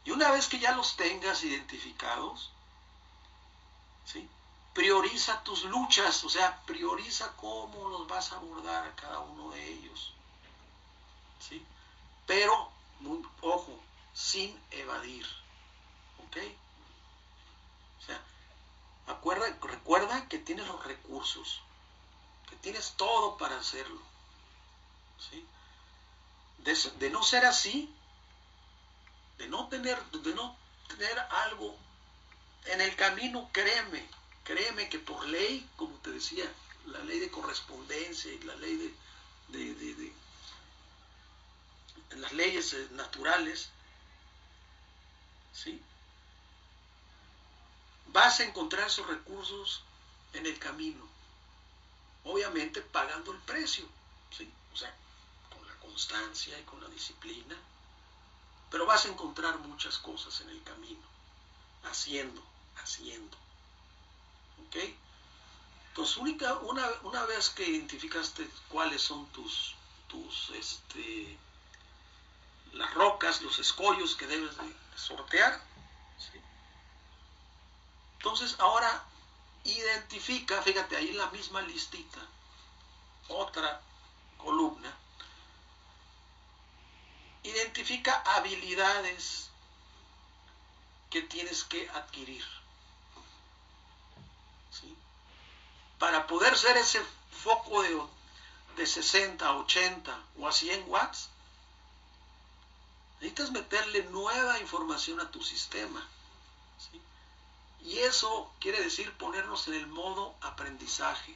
Y 0.06 0.12
una 0.12 0.32
vez 0.32 0.48
que 0.48 0.60
ya 0.60 0.76
los 0.76 0.96
tengas 0.96 1.44
identificados, 1.44 2.52
¿sí? 4.06 4.30
prioriza 4.74 5.41
tus 5.44 5.63
luchas, 5.63 6.24
o 6.24 6.30
sea, 6.30 6.62
prioriza 6.66 7.36
cómo 7.38 7.89
los 7.89 8.08
vas 8.08 8.32
a 8.32 8.36
abordar 8.36 8.86
a 8.86 8.95
cada 8.95 9.20
uno 9.20 9.49
de 9.51 9.68
ellos. 9.68 10.14
¿Sí? 11.40 11.64
Pero, 12.26 12.72
ojo, 13.42 13.80
sin 14.14 14.60
evadir. 14.72 15.26
¿Ok? 16.26 16.38
O 18.00 18.06
sea, 18.06 18.22
acuerda, 19.08 19.48
recuerda 19.62 20.28
que 20.28 20.40
tienes 20.40 20.68
los 20.68 20.84
recursos, 20.86 21.62
que 22.50 22.56
tienes 22.58 22.94
todo 22.98 23.38
para 23.38 23.60
hacerlo. 23.60 24.02
¿sí? 25.30 25.46
De, 27.00 27.10
no 27.10 27.22
ser 27.24 27.46
así, 27.46 27.94
de 29.38 29.48
no 29.48 29.68
tener, 29.68 30.04
de 30.06 30.34
no 30.34 30.56
tener 30.88 31.20
algo 31.20 31.76
en 32.66 32.82
el 32.82 32.96
camino, 32.96 33.50
créeme, 33.52 34.04
créeme 34.44 34.90
que 34.90 34.98
por 34.98 35.28
ley, 35.28 35.70
como 35.76 35.96
te 35.98 36.12
decía, 36.12 36.52
la 36.88 37.00
ley 37.00 37.20
de 37.20 37.30
correspondencia 37.30 38.32
y 38.32 38.40
la 38.40 38.56
ley 38.56 38.76
de 38.78 40.14
en 42.12 42.22
las 42.22 42.32
leyes 42.34 42.74
eh, 42.74 42.88
naturales, 42.91 43.70
¿sí? 45.53 45.82
vas 48.08 48.39
a 48.39 48.43
encontrar 48.45 48.88
esos 48.88 49.08
recursos 49.08 49.82
en 50.34 50.45
el 50.45 50.58
camino, 50.60 51.06
obviamente 52.24 52.82
pagando 52.82 53.32
el 53.32 53.39
precio, 53.39 53.86
¿sí? 54.36 54.49
o 54.74 54.78
sea, 54.78 54.93
con 55.53 55.68
la 55.68 55.76
constancia 55.76 56.58
y 56.60 56.64
con 56.64 56.82
la 56.82 56.88
disciplina, 56.89 57.56
pero 58.72 58.86
vas 58.86 59.06
a 59.06 59.10
encontrar 59.10 59.58
muchas 59.60 59.97
cosas 59.97 60.41
en 60.41 60.49
el 60.49 60.64
camino, 60.64 61.03
haciendo, 61.84 62.41
haciendo. 62.78 63.38
¿Ok? 64.68 64.78
Entonces, 65.89 66.18
única, 66.18 66.56
una, 66.56 66.86
una 67.03 67.26
vez 67.26 67.49
que 67.49 67.68
identificaste 67.68 68.49
cuáles 68.70 69.01
son 69.01 69.26
tus, 69.28 69.76
tus, 70.08 70.49
este, 70.51 71.38
las 72.76 72.93
rocas, 72.93 73.41
los 73.41 73.57
escollos 73.59 74.15
que 74.15 74.28
debes 74.28 74.55
de 74.57 74.76
sortear, 74.95 75.61
entonces 78.17 78.55
ahora 78.59 79.03
identifica, 79.63 80.61
fíjate 80.61 80.95
ahí 80.95 81.09
en 81.09 81.17
la 81.17 81.30
misma 81.32 81.61
listita, 81.61 82.19
otra 83.30 83.82
columna, 84.38 84.93
identifica 87.43 88.21
habilidades 88.36 89.49
que 91.09 91.21
tienes 91.21 91.63
que 91.63 91.89
adquirir. 91.89 92.43
Para 95.99 96.28
poder 96.28 96.57
ser 96.57 96.76
ese 96.78 97.01
foco 97.43 97.82
de, 97.84 98.01
de 98.76 98.86
60, 98.86 99.55
80 99.57 100.23
o 100.38 100.47
a 100.47 100.51
100 100.51 100.84
watts, 100.88 101.30
necesitas 103.26 103.51
meterle 103.51 104.03
nueva 104.11 104.59
información 104.59 105.19
a 105.19 105.32
tu 105.32 105.41
sistema. 105.41 106.07
Y 107.82 107.97
eso 107.99 108.51
quiere 108.59 108.82
decir 108.82 109.11
ponernos 109.17 109.67
en 109.67 109.73
el 109.76 109.88
modo 109.88 110.36
aprendizaje. 110.41 111.36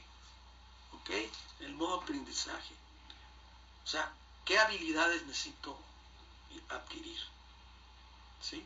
¿Ok? 0.92 1.10
En 1.10 1.66
el 1.66 1.74
modo 1.74 2.00
aprendizaje. 2.00 2.74
O 3.84 3.86
sea, 3.86 4.12
¿qué 4.44 4.58
habilidades 4.58 5.26
necesito 5.26 5.76
adquirir? 6.68 7.18
¿Sí? 8.40 8.64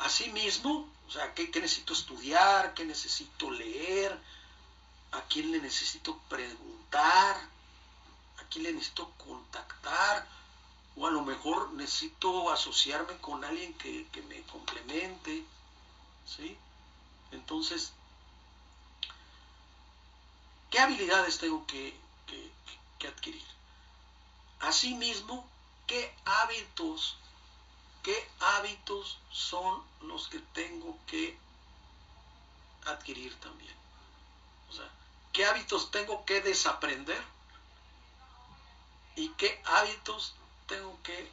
Asimismo, 0.00 0.88
o 1.08 1.10
sea, 1.10 1.34
¿qué, 1.34 1.50
¿qué, 1.50 1.60
necesito 1.60 1.94
estudiar? 1.94 2.74
¿Qué 2.74 2.84
necesito 2.84 3.50
leer? 3.50 4.16
¿A 5.12 5.22
quién 5.22 5.50
le 5.50 5.60
necesito 5.60 6.16
preguntar? 6.28 7.36
¿A 8.38 8.44
quién 8.50 8.64
le 8.64 8.72
necesito 8.72 9.10
contactar? 9.18 10.28
O 10.96 11.06
a 11.06 11.10
lo 11.10 11.22
mejor 11.22 11.72
necesito 11.72 12.50
asociarme 12.52 13.16
con 13.18 13.44
alguien 13.44 13.74
que, 13.74 14.06
que 14.12 14.22
me 14.22 14.42
complemente. 14.42 15.44
¿sí? 16.24 16.56
Entonces, 17.32 17.92
¿qué 20.70 20.78
habilidades 20.78 21.38
tengo 21.38 21.66
que, 21.66 21.94
que, 22.98 23.08
adquirir? 23.08 23.44
Asimismo, 24.60 25.46
¿qué 25.86 26.14
hábitos, 26.24 27.18
qué 28.02 28.30
hábitos 28.40 29.18
son 29.30 29.82
los 30.00 30.28
que 30.28 30.38
tengo 30.38 30.96
que 31.06 31.36
adquirir 32.86 33.38
también? 33.40 33.74
O 34.70 34.72
sea, 34.72 34.88
¿qué 35.34 35.44
hábitos 35.44 35.90
tengo 35.90 36.24
que 36.24 36.40
desaprender? 36.40 37.22
¿Y 39.16 39.28
qué 39.30 39.62
hábitos 39.66 40.34
tengo 40.66 40.98
que, 41.02 41.30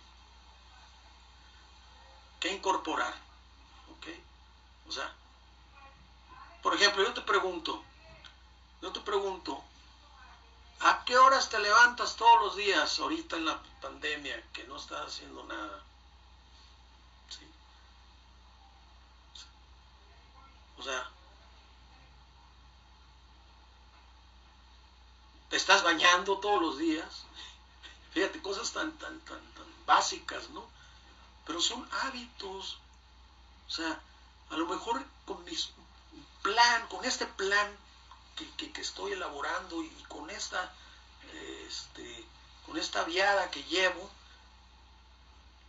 que 2.39 2.51
incorporar? 2.53 3.13
O 4.88 4.93
sea, 4.93 5.09
por 6.61 6.75
ejemplo, 6.75 7.01
yo 7.01 7.13
te 7.13 7.21
pregunto, 7.21 7.82
yo 8.82 8.91
te 8.91 8.99
pregunto, 8.99 9.63
¿a 10.82 11.05
qué 11.05 11.17
horas 11.17 11.49
te 11.49 11.59
levantas 11.59 12.17
todos 12.17 12.41
los 12.41 12.57
días 12.57 12.99
ahorita 12.99 13.38
en 13.38 13.45
la 13.45 13.63
pandemia 13.82 14.43
que 14.51 14.65
no 14.65 14.75
estás 14.75 15.07
haciendo 15.07 15.45
nada? 15.45 15.82
O 20.77 20.84
sea, 20.84 21.09
te 25.49 25.55
estás 25.55 25.84
bañando 25.84 26.39
todos 26.39 26.61
los 26.61 26.77
días. 26.79 27.23
Fíjate, 28.12 28.41
cosas 28.41 28.72
tan, 28.72 28.91
tan, 28.97 29.20
tan, 29.22 29.39
tan 29.53 29.86
básicas, 29.86 30.49
¿no? 30.49 30.66
Pero 31.45 31.62
son 31.62 31.88
hábitos. 32.03 32.78
O 33.68 33.72
sea, 33.72 33.99
a 34.49 34.55
lo 34.57 34.68
mejor 34.68 35.03
con 35.26 35.43
mi 35.45 35.57
plan, 36.41 36.88
con 36.88 37.05
este 37.05 37.26
plan 37.26 37.78
que, 38.57 38.82
estoy 38.82 39.14
elaborando 39.14 39.84
y 39.84 40.05
con 40.07 40.30
esta, 40.30 40.74
este, 41.68 42.26
con 42.66 42.78
esta 42.78 43.03
viada 43.03 43.49
que 43.51 43.64
llevo, 43.64 44.09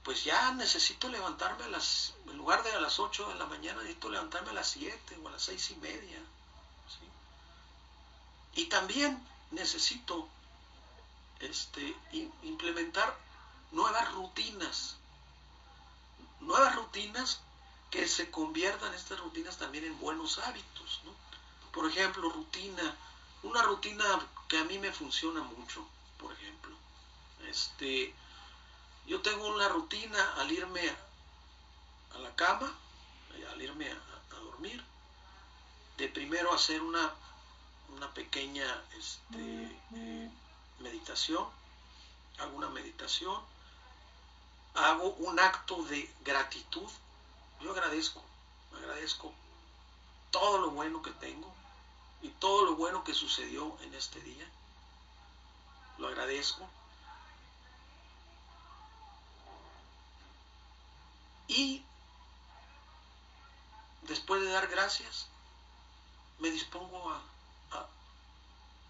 pues 0.03 0.25
ya 0.25 0.53
necesito 0.53 1.09
levantarme 1.09 1.65
a 1.65 1.69
las, 1.69 2.15
en 2.27 2.37
lugar 2.37 2.63
de 2.65 2.73
a 2.73 2.81
las 2.81 2.99
8 2.99 3.29
de 3.29 3.35
la 3.37 3.47
mañana, 3.47 3.83
necesito 3.83 4.09
levantarme 4.09 4.51
a 4.51 4.55
las 4.55 4.71
7 4.71 5.19
o 5.23 5.29
a 5.29 5.31
las 5.31 5.43
seis 5.43 5.71
y 5.71 5.77
media. 5.77 6.19
Y 8.55 8.67
también 8.67 9.23
necesito 9.51 10.29
este, 11.43 11.97
implementar 12.43 13.17
nuevas 13.73 14.13
rutinas, 14.13 14.97
nuevas 16.41 16.75
rutinas 16.77 17.41
que 17.91 18.09
se 18.09 18.31
conviertan 18.31 18.95
estas 18.95 19.21
rutinas 19.21 19.59
también 19.59 19.85
en 19.85 19.99
buenos 20.01 20.39
hábitos. 20.39 21.01
¿no? 21.05 21.13
Por 21.73 21.91
ejemplo, 21.91 22.31
rutina, 22.31 22.97
una 23.43 23.63
rutina 23.63 24.05
que 24.49 24.59
a 24.59 24.65
mí 24.65 24.79
me 24.79 24.93
funciona 24.93 25.43
mucho, 25.43 25.87
por 26.19 26.33
ejemplo. 26.33 26.75
Este, 27.49 28.15
yo 29.07 29.21
tengo 29.21 29.49
una 29.49 29.69
rutina 29.69 30.35
al 30.37 30.51
irme 30.51 30.89
a, 32.15 32.19
la 32.19 32.35
cama, 32.37 32.73
al 33.51 33.61
irme 33.61 33.91
a, 33.91 34.13
dormir, 34.43 34.83
de 35.99 36.09
primero 36.09 36.53
hacer 36.53 36.83
una, 36.83 37.13
una 37.95 38.13
pequeña 38.13 38.83
este, 38.97 39.79
eh, 39.95 40.31
meditación, 40.83 41.47
hago 42.39 42.57
una 42.57 42.69
meditación, 42.69 43.41
hago 44.75 45.11
un 45.15 45.39
acto 45.39 45.83
de 45.85 46.13
gratitud 46.25 46.89
yo 47.63 47.71
agradezco, 47.71 48.21
agradezco 48.77 49.33
todo 50.33 50.59
lo 50.59 50.71
bueno 50.71 51.01
que 51.01 51.13
tengo 51.13 51.53
y 52.21 52.29
todo 52.29 52.65
lo 52.65 52.75
bueno 52.75 53.05
que 53.05 53.15
sucedió 53.15 53.77
en 53.83 53.95
este 53.95 54.21
día. 54.21 54.45
Lo 55.99 56.09
agradezco. 56.09 56.69
Y 61.47 61.85
después 64.03 64.43
de 64.43 64.51
dar 64.51 64.67
gracias, 64.67 65.29
me 66.41 66.51
dispongo 66.51 67.13
a, 67.13 67.87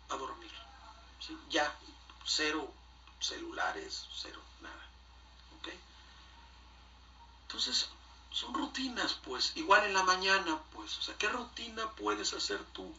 a, 0.08 0.16
dormir. 0.16 0.50
Ya, 1.50 1.74
cero 2.24 2.72
celulares, 3.20 4.06
cero 4.14 4.40
nada. 4.60 4.86
¿Ok? 5.58 5.68
Entonces, 7.42 7.88
son 8.32 8.54
rutinas, 8.54 9.14
pues, 9.24 9.52
igual 9.56 9.84
en 9.84 9.94
la 9.94 10.02
mañana, 10.02 10.58
pues, 10.74 10.98
o 10.98 11.02
sea, 11.02 11.16
¿qué 11.18 11.28
rutina 11.28 11.90
puedes 11.92 12.32
hacer 12.32 12.64
tú? 12.72 12.92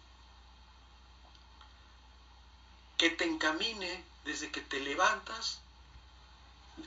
Que 2.98 3.10
te 3.10 3.26
encamine 3.26 4.04
desde 4.24 4.52
que 4.52 4.62
te 4.62 4.80
levantas 4.80 5.60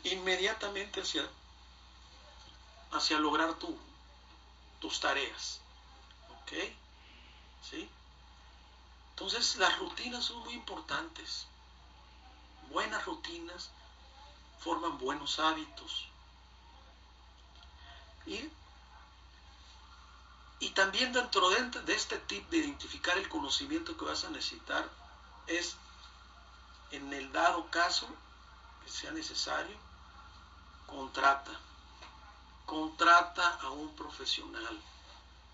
inmediatamente 0.04 1.00
hacia, 1.02 1.28
hacia 2.92 3.18
lograr 3.18 3.54
tu, 3.54 3.76
tus 4.80 5.00
tareas. 5.00 5.60
¿Ok? 6.30 6.52
¿Sí? 7.70 7.88
Entonces 9.10 9.56
las 9.56 9.78
rutinas 9.78 10.24
son 10.24 10.38
muy 10.40 10.54
importantes. 10.54 11.46
Buenas 12.70 13.04
rutinas 13.04 13.70
forman 14.60 14.98
buenos 14.98 15.38
hábitos. 15.38 16.08
Y, 18.26 18.50
también 20.70 21.12
dentro 21.12 21.48
de, 21.48 21.94
este 21.94 22.18
tip 22.18 22.50
de 22.50 22.58
identificar 22.58 23.16
el 23.16 23.28
conocimiento 23.30 23.96
que 23.96 24.04
vas 24.04 24.24
a 24.24 24.30
necesitar 24.30 24.86
es, 25.46 25.76
en 26.90 27.12
el 27.14 27.32
dado 27.32 27.70
caso 27.70 28.06
que 28.84 28.90
sea 28.90 29.10
necesario, 29.12 29.74
contrata. 30.86 31.52
Contrata 32.66 33.48
a 33.62 33.70
un 33.70 33.94
profesional. 33.94 34.78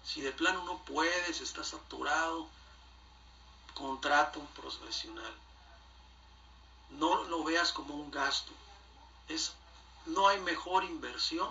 Si 0.03 0.23
de 0.23 0.33
plano 0.33 0.65
no 0.65 0.79
puedes, 0.85 1.41
estás 1.41 1.69
saturado, 1.69 2.49
contrata 3.75 4.39
a 4.39 4.43
un 4.43 4.49
profesional. 4.49 5.35
No 6.99 7.25
lo 7.25 7.45
veas 7.45 7.73
como 7.73 7.95
un 7.95 8.11
gasto. 8.11 8.53
Es, 9.29 9.53
no 10.07 10.29
hay 10.29 10.41
mejor 10.41 10.85
inversión 10.85 11.49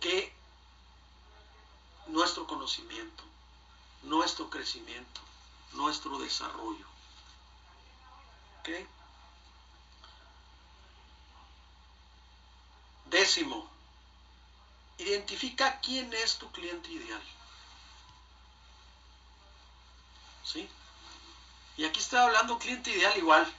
que 0.00 0.32
nuestro 2.08 2.46
conocimiento, 2.46 3.24
nuestro 4.02 4.50
crecimiento, 4.50 5.20
nuestro 5.72 6.18
desarrollo. 6.18 6.86
Décimo, 13.06 13.68
identifica 14.98 15.80
quién 15.80 16.12
es 16.12 16.36
tu 16.38 16.50
cliente 16.50 16.90
ideal. 16.90 17.22
¿Sí? 20.44 20.68
Y 21.76 21.84
aquí 21.84 22.00
está 22.00 22.24
hablando 22.24 22.58
cliente 22.58 22.90
ideal 22.90 23.16
igual. 23.18 23.52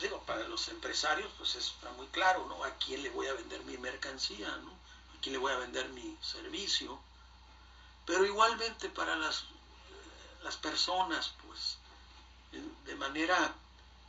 Digo, 0.00 0.20
para 0.22 0.46
los 0.48 0.68
empresarios, 0.68 1.30
pues 1.38 1.54
está 1.54 1.90
muy 1.92 2.06
claro, 2.08 2.46
¿no? 2.46 2.62
A 2.64 2.70
quién 2.76 3.02
le 3.02 3.10
voy 3.10 3.26
a 3.26 3.34
vender 3.34 3.62
mi 3.64 3.78
mercancía, 3.78 4.48
¿no? 4.58 4.70
A 4.70 5.20
quién 5.20 5.34
le 5.34 5.38
voy 5.38 5.52
a 5.52 5.58
vender 5.58 5.88
mi 5.90 6.16
servicio. 6.20 6.98
Pero 8.06 8.24
igualmente 8.24 8.88
para 8.88 9.16
las, 9.16 9.44
las 10.42 10.56
personas, 10.56 11.32
pues, 11.46 11.78
de 12.84 12.94
manera 12.96 13.54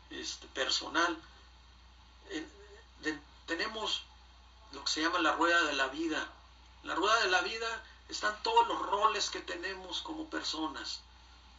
este, 0.09 0.47
personal, 0.47 1.17
tenemos 3.45 4.03
lo 4.71 4.83
que 4.83 4.91
se 4.91 5.01
llama 5.01 5.19
la 5.19 5.33
rueda 5.33 5.63
de 5.63 5.73
la 5.73 5.87
vida. 5.87 6.27
la 6.83 6.95
rueda 6.95 7.19
de 7.21 7.29
la 7.29 7.41
vida 7.41 7.83
están 8.09 8.41
todos 8.43 8.67
los 8.67 8.81
roles 8.81 9.29
que 9.29 9.39
tenemos 9.39 10.01
como 10.01 10.29
personas, 10.29 11.01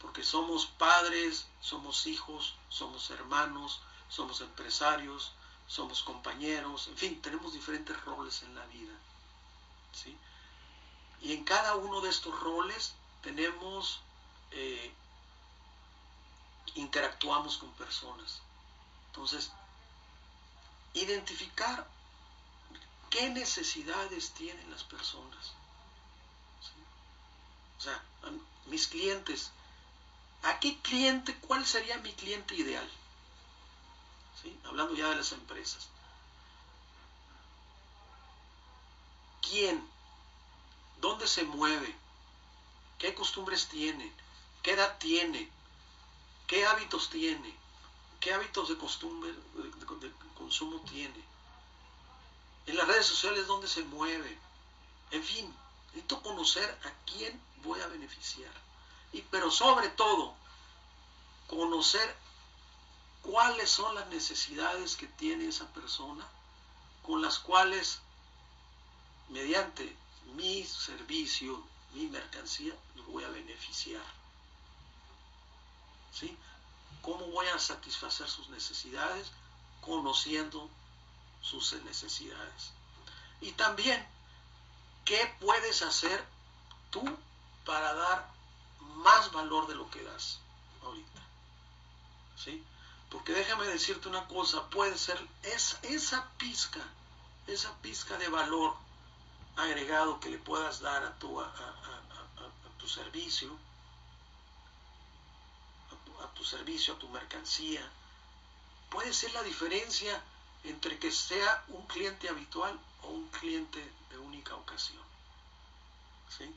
porque 0.05 0.23
somos 0.23 0.67
padres, 0.67 1.47
somos 1.61 2.05
hijos, 2.05 2.53
somos 2.69 3.09
hermanos, 3.09 3.81
somos 4.07 4.39
empresarios, 4.41 5.31
somos 5.67 6.03
compañeros, 6.03 6.87
en 6.89 6.95
fin, 6.95 7.21
tenemos 7.23 7.53
diferentes 7.53 7.99
roles 8.05 8.43
en 8.43 8.53
la 8.53 8.63
vida. 8.67 8.93
¿sí? 9.93 10.15
Y 11.21 11.33
en 11.33 11.43
cada 11.43 11.73
uno 11.73 12.01
de 12.01 12.11
estos 12.11 12.39
roles 12.39 12.93
tenemos, 13.23 13.99
eh, 14.51 14.93
interactuamos 16.75 17.57
con 17.57 17.71
personas. 17.71 18.43
Entonces, 19.07 19.51
identificar 20.93 21.87
qué 23.09 23.31
necesidades 23.31 24.33
tienen 24.33 24.69
las 24.69 24.83
personas. 24.83 25.53
O 27.79 27.81
sea, 27.81 28.03
mis 28.67 28.87
clientes, 28.87 29.51
¿a 30.45 30.59
qué 30.59 30.79
cliente, 30.81 31.35
cuál 31.39 31.65
sería 31.65 31.97
mi 31.99 32.13
cliente 32.13 32.55
ideal? 32.55 32.89
Hablando 34.65 34.93
ya 34.93 35.09
de 35.09 35.15
las 35.15 35.31
empresas. 35.31 35.89
¿Quién? 39.41 39.87
¿Dónde 41.01 41.27
se 41.27 41.43
mueve? 41.43 41.95
¿Qué 42.99 43.15
costumbres 43.15 43.67
tiene? 43.67 44.11
¿Qué 44.61 44.71
edad 44.71 44.97
tiene? 44.99 45.49
¿Qué 46.47 46.65
hábitos 46.65 47.09
tiene? 47.09 47.55
¿Qué 48.19 48.33
hábitos 48.33 48.69
de 48.69 48.77
costumbre, 48.77 49.31
de, 49.31 50.11
consumo 50.37 50.79
tiene? 50.81 51.23
En 52.67 52.77
las 52.77 52.87
redes 52.87 53.07
sociales, 53.07 53.47
¿dónde 53.47 53.67
se 53.67 53.83
mueve? 53.83 54.37
En 55.11 55.23
fin, 55.23 55.53
necesito 55.87 56.21
conocer 56.21 56.69
a 56.83 56.91
quién 57.05 57.39
voy 57.63 57.79
a 57.81 57.87
beneficiar. 57.87 58.64
Y, 59.15 59.21
pero 59.31 59.49
sobre 59.49 59.87
todo, 59.87 60.33
conocer 61.47 62.13
cuáles 63.21 63.69
son 63.69 63.95
las 63.95 64.07
necesidades 64.07 64.97
que 64.97 65.07
tiene 65.07 65.47
esa 65.47 65.65
persona 65.67 66.27
con 67.01 67.21
las 67.21 67.39
cuales, 67.39 67.99
mediante 69.29 69.95
mi 70.35 70.65
servicio, 70.65 71.63
mi 71.93 72.07
mercancía, 72.07 72.73
lo 72.95 73.03
voy 73.05 73.23
a 73.23 73.29
beneficiar. 73.29 74.03
¿Sí? 76.11 76.37
¿Cómo 77.01 77.25
voy 77.27 77.47
a 77.47 77.57
satisfacer 77.57 78.27
sus 78.27 78.49
necesidades? 78.49 79.31
Conociendo 79.79 80.69
sus 81.41 81.71
necesidades. 81.83 82.71
Y 83.39 83.53
también, 83.53 84.05
¿qué 85.05 85.33
puedes 85.39 85.83
hacer 85.83 86.21
tú 86.91 87.01
para 87.63 87.93
dar 87.93 88.34
más 88.95 89.31
valor 89.31 89.67
de 89.67 89.75
lo 89.75 89.89
que 89.89 90.03
das 90.03 90.39
ahorita? 90.83 91.21
¿Sí? 92.37 92.63
Porque 93.09 93.33
déjame 93.33 93.67
decirte 93.67 94.09
una 94.09 94.27
cosa, 94.27 94.69
puede 94.69 94.97
ser 94.97 95.19
es, 95.43 95.77
esa 95.83 96.29
pizca, 96.37 96.81
esa 97.47 97.73
pizca 97.81 98.17
de 98.17 98.27
valor 98.29 98.75
agregado 99.55 100.19
que 100.19 100.29
le 100.29 100.37
puedas 100.37 100.81
dar 100.81 101.03
a 101.03 101.17
tu, 101.17 101.39
a, 101.39 101.51
tu 102.77 102.87
servicio, 102.87 103.57
a 106.21 106.27
tu, 106.33 106.43
servicio, 106.43 106.93
a 106.93 106.99
tu 106.99 107.07
mercancía, 107.09 107.81
puede 108.89 109.13
ser 109.13 109.31
la 109.33 109.43
diferencia 109.43 110.21
entre 110.63 110.99
que 110.99 111.11
sea 111.11 111.63
un 111.69 111.85
cliente 111.87 112.27
habitual 112.27 112.77
o 113.03 113.09
un 113.09 113.27
cliente 113.29 113.79
de 114.09 114.17
única 114.17 114.55
ocasión. 114.55 115.03
¿Sí? 116.37 116.53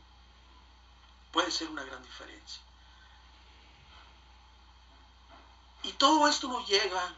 Puede 1.32 1.50
ser 1.50 1.68
una 1.68 1.84
gran 1.84 2.02
diferencia. 2.02 2.62
Y 5.82 5.92
todo 5.92 6.28
esto 6.28 6.48
nos 6.48 6.68
llega 6.68 7.14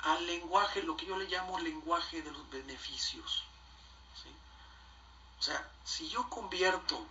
al 0.00 0.26
lenguaje, 0.26 0.82
lo 0.82 0.96
que 0.96 1.06
yo 1.06 1.16
le 1.16 1.26
llamo 1.26 1.58
lenguaje 1.58 2.22
de 2.22 2.30
los 2.30 2.48
beneficios. 2.50 3.44
O 5.38 5.42
sea, 5.42 5.70
si 5.84 6.08
yo 6.08 6.28
convierto 6.28 7.04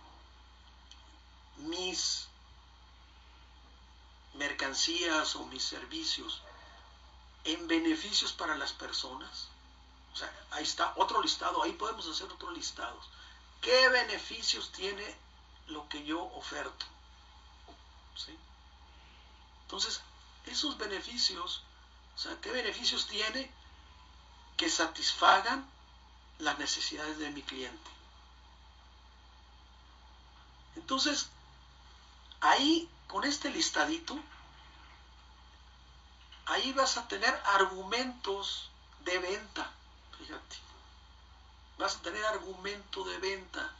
mis 1.58 2.26
mercancías 4.34 5.36
o 5.36 5.46
mis 5.46 5.62
servicios 5.62 6.42
en 7.44 7.68
beneficios 7.68 8.32
para 8.32 8.56
las 8.56 8.72
personas, 8.72 9.48
o 10.12 10.16
sea, 10.16 10.32
ahí 10.50 10.64
está 10.64 10.92
otro 10.96 11.22
listado, 11.22 11.62
ahí 11.62 11.72
podemos 11.72 12.06
hacer 12.08 12.30
otro 12.30 12.50
listado. 12.50 12.98
¿Qué 13.60 13.88
beneficios 13.88 14.72
tiene 14.72 15.16
lo 15.68 15.88
que 15.88 16.04
yo 16.04 16.22
oferto? 16.34 16.86
¿Sí? 18.14 18.36
Entonces, 19.62 20.00
esos 20.46 20.78
beneficios, 20.78 21.62
o 22.14 22.18
sea, 22.18 22.40
¿qué 22.40 22.50
beneficios 22.50 23.06
tiene 23.06 23.50
que 24.56 24.70
satisfagan 24.70 25.68
las 26.38 26.58
necesidades 26.58 27.18
de 27.18 27.30
mi 27.30 27.42
cliente? 27.42 27.90
Entonces, 30.76 31.28
ahí, 32.40 32.88
con 33.08 33.24
este 33.24 33.50
listadito, 33.50 34.18
ahí 36.46 36.72
vas 36.72 36.96
a 36.96 37.08
tener 37.08 37.34
argumentos 37.46 38.70
de 39.04 39.18
venta, 39.18 39.70
fíjate. 40.18 40.56
Vas 41.78 41.96
a 41.96 42.02
tener 42.02 42.24
argumento 42.24 43.04
de 43.04 43.18
venta, 43.18 43.70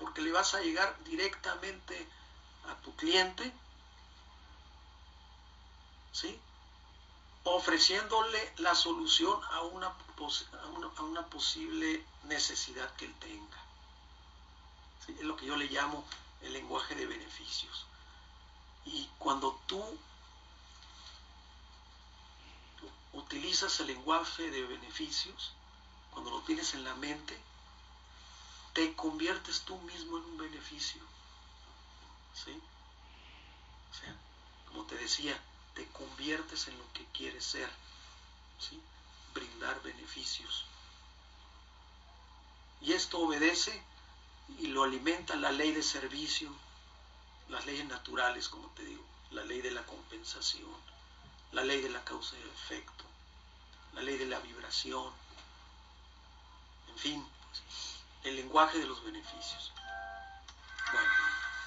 porque 0.00 0.22
le 0.22 0.32
vas 0.32 0.54
a 0.54 0.60
llegar 0.60 0.96
directamente 1.04 2.08
a 2.68 2.74
tu 2.76 2.96
cliente, 2.96 3.52
¿sí? 6.10 6.40
Ofreciéndole 7.44 8.52
la 8.58 8.74
solución 8.74 9.38
a 9.52 9.60
una, 9.60 9.88
a 9.88 11.02
una, 11.02 11.26
posible 11.26 12.04
necesidad 12.24 12.92
que 12.96 13.04
él 13.04 13.14
tenga. 13.20 13.58
Es 15.06 15.24
lo 15.24 15.36
que 15.36 15.46
yo 15.46 15.56
le 15.56 15.66
llamo 15.66 16.04
el 16.42 16.52
lenguaje 16.54 16.94
de 16.94 17.06
beneficios. 17.06 17.86
Y 18.86 19.08
cuando 19.18 19.60
tú 19.66 19.82
utilizas 23.12 23.80
el 23.80 23.88
lenguaje 23.88 24.50
de 24.50 24.62
beneficios, 24.62 25.52
cuando 26.10 26.30
lo 26.30 26.40
tienes 26.40 26.74
en 26.74 26.84
la 26.84 26.94
mente, 26.94 27.38
te 28.72 28.94
conviertes 28.94 29.62
tú 29.62 29.76
mismo 29.78 30.18
en 30.18 30.24
un 30.24 30.38
beneficio. 30.38 31.00
¿Sí? 32.34 32.60
O 33.90 33.94
sea, 33.94 34.16
como 34.68 34.84
te 34.84 34.96
decía, 34.96 35.38
te 35.74 35.86
conviertes 35.88 36.68
en 36.68 36.78
lo 36.78 36.92
que 36.92 37.04
quieres 37.06 37.44
ser. 37.44 37.68
¿Sí? 38.58 38.80
Brindar 39.34 39.82
beneficios. 39.82 40.64
Y 42.80 42.92
esto 42.92 43.18
obedece 43.18 43.82
y 44.58 44.68
lo 44.68 44.84
alimenta 44.84 45.36
la 45.36 45.52
ley 45.52 45.72
de 45.72 45.82
servicio, 45.82 46.50
las 47.48 47.66
leyes 47.66 47.86
naturales, 47.86 48.48
como 48.48 48.68
te 48.68 48.84
digo, 48.84 49.04
la 49.32 49.44
ley 49.44 49.60
de 49.60 49.70
la 49.70 49.84
compensación, 49.84 50.74
la 51.52 51.62
ley 51.62 51.80
de 51.82 51.90
la 51.90 52.02
causa 52.04 52.36
y 52.38 52.42
efecto, 52.48 53.04
la 53.94 54.02
ley 54.02 54.16
de 54.16 54.26
la 54.26 54.38
vibración, 54.40 55.12
en 56.88 56.98
fin, 56.98 57.26
el 58.24 58.36
lenguaje 58.36 58.78
de 58.78 58.86
los 58.86 59.02
beneficios. 59.04 59.72
Bueno, 60.92 61.10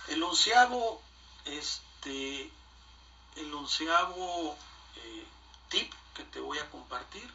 el 0.09 0.23
onceavo, 0.23 1.01
este, 1.45 2.51
el 3.35 3.53
onceavo 3.53 4.57
eh, 4.95 5.25
tip 5.69 5.93
que 6.13 6.23
te 6.23 6.39
voy 6.39 6.59
a 6.59 6.69
compartir 6.69 7.29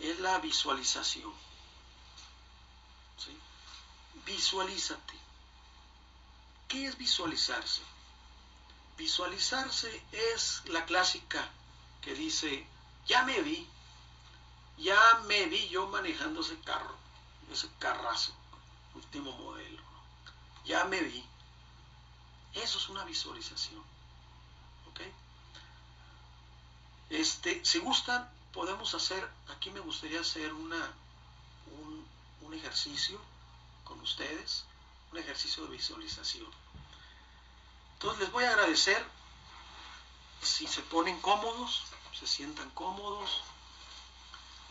es 0.00 0.18
la 0.20 0.38
visualización. 0.38 1.32
Visualízate. 4.26 5.14
¿Qué 6.68 6.86
es 6.86 6.96
visualizarse? 6.96 7.82
Visualizarse 8.96 10.02
es 10.12 10.62
la 10.66 10.86
clásica 10.86 11.46
que 12.00 12.14
dice, 12.14 12.66
ya 13.06 13.22
me 13.24 13.42
vi, 13.42 13.68
ya 14.78 15.20
me 15.26 15.44
vi 15.46 15.68
yo 15.68 15.88
manejando 15.88 16.40
ese 16.40 16.58
carro, 16.60 16.96
ese 17.50 17.68
carrazo, 17.78 18.32
último 18.94 19.32
modelo. 19.32 19.82
Ya 20.64 20.84
me 20.84 21.00
vi. 21.00 21.24
Eso 22.54 22.78
es 22.78 22.88
una 22.88 23.04
visualización. 23.04 23.82
¿Ok? 24.88 25.00
Este, 27.10 27.64
si 27.64 27.78
gustan, 27.80 28.30
podemos 28.52 28.94
hacer, 28.94 29.28
aquí 29.48 29.70
me 29.70 29.80
gustaría 29.80 30.20
hacer 30.20 30.52
una, 30.52 30.92
un, 31.80 32.06
un 32.42 32.54
ejercicio 32.54 33.20
con 33.84 34.00
ustedes, 34.00 34.64
un 35.12 35.18
ejercicio 35.18 35.64
de 35.64 35.70
visualización. 35.70 36.48
Entonces 37.94 38.20
les 38.20 38.32
voy 38.32 38.44
a 38.44 38.50
agradecer 38.50 39.04
si 40.42 40.66
se 40.66 40.82
ponen 40.82 41.20
cómodos, 41.20 41.84
se 42.18 42.26
sientan 42.26 42.68
cómodos, 42.70 43.42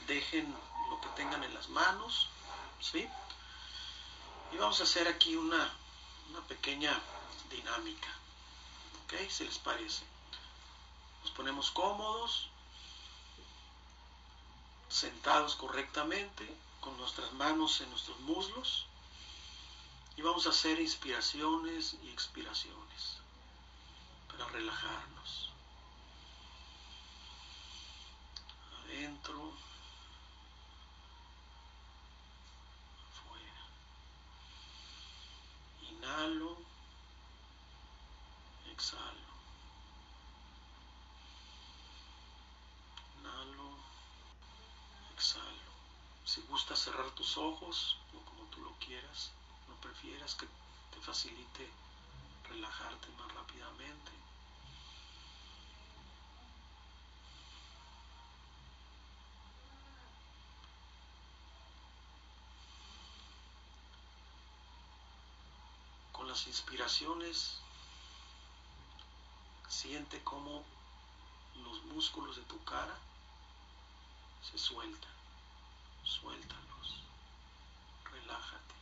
dejen 0.07 0.55
lo 0.89 1.01
que 1.01 1.07
tengan 1.09 1.43
en 1.43 1.53
las 1.53 1.69
manos, 1.69 2.29
¿sí? 2.83 3.07
Y 4.51 4.57
vamos 4.57 4.79
a 4.81 4.83
hacer 4.83 5.07
aquí 5.07 5.35
una, 5.35 5.73
una 6.29 6.41
pequeña 6.47 6.99
dinámica, 7.49 8.09
¿ok? 9.05 9.29
Si 9.29 9.45
les 9.45 9.57
parece. 9.57 10.03
Nos 11.21 11.31
ponemos 11.31 11.71
cómodos, 11.71 12.49
sentados 14.89 15.55
correctamente, 15.55 16.45
con 16.81 16.97
nuestras 16.97 17.31
manos 17.33 17.79
en 17.81 17.89
nuestros 17.89 18.19
muslos, 18.19 18.85
y 20.17 20.21
vamos 20.21 20.45
a 20.45 20.49
hacer 20.49 20.79
inspiraciones 20.79 21.95
y 22.03 22.09
expiraciones 22.09 23.17
para 24.27 24.47
relajarnos. 24.49 25.49
Adentro. 28.83 29.72
Inhalo, 36.03 36.57
exhalo. 38.73 39.33
Inhalo, 43.19 43.69
exhalo. 45.15 45.71
Si 46.25 46.41
gusta 46.41 46.75
cerrar 46.75 47.09
tus 47.11 47.37
ojos, 47.37 47.97
o 48.13 48.19
como 48.25 48.43
tú 48.51 48.59
lo 48.63 48.73
quieras, 48.85 49.31
no 49.69 49.75
prefieras 49.75 50.35
que 50.35 50.45
te 50.45 50.99
facilite 50.99 51.71
relajarte 52.49 53.07
más 53.17 53.33
rápidamente. 53.33 54.22
Las 66.33 66.47
inspiraciones, 66.47 67.59
siente 69.69 70.19
cómo 70.23 70.63
los 71.63 71.83
músculos 71.83 72.37
de 72.37 72.41
tu 72.41 72.57
cara 72.63 72.97
se 74.41 74.57
sueltan, 74.57 75.11
suéltalos, 76.03 77.03
relájate. 78.11 78.73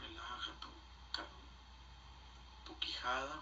Relaja 0.00 0.50
tu, 0.58 0.68
tu 2.64 2.78
quijada. 2.80 3.40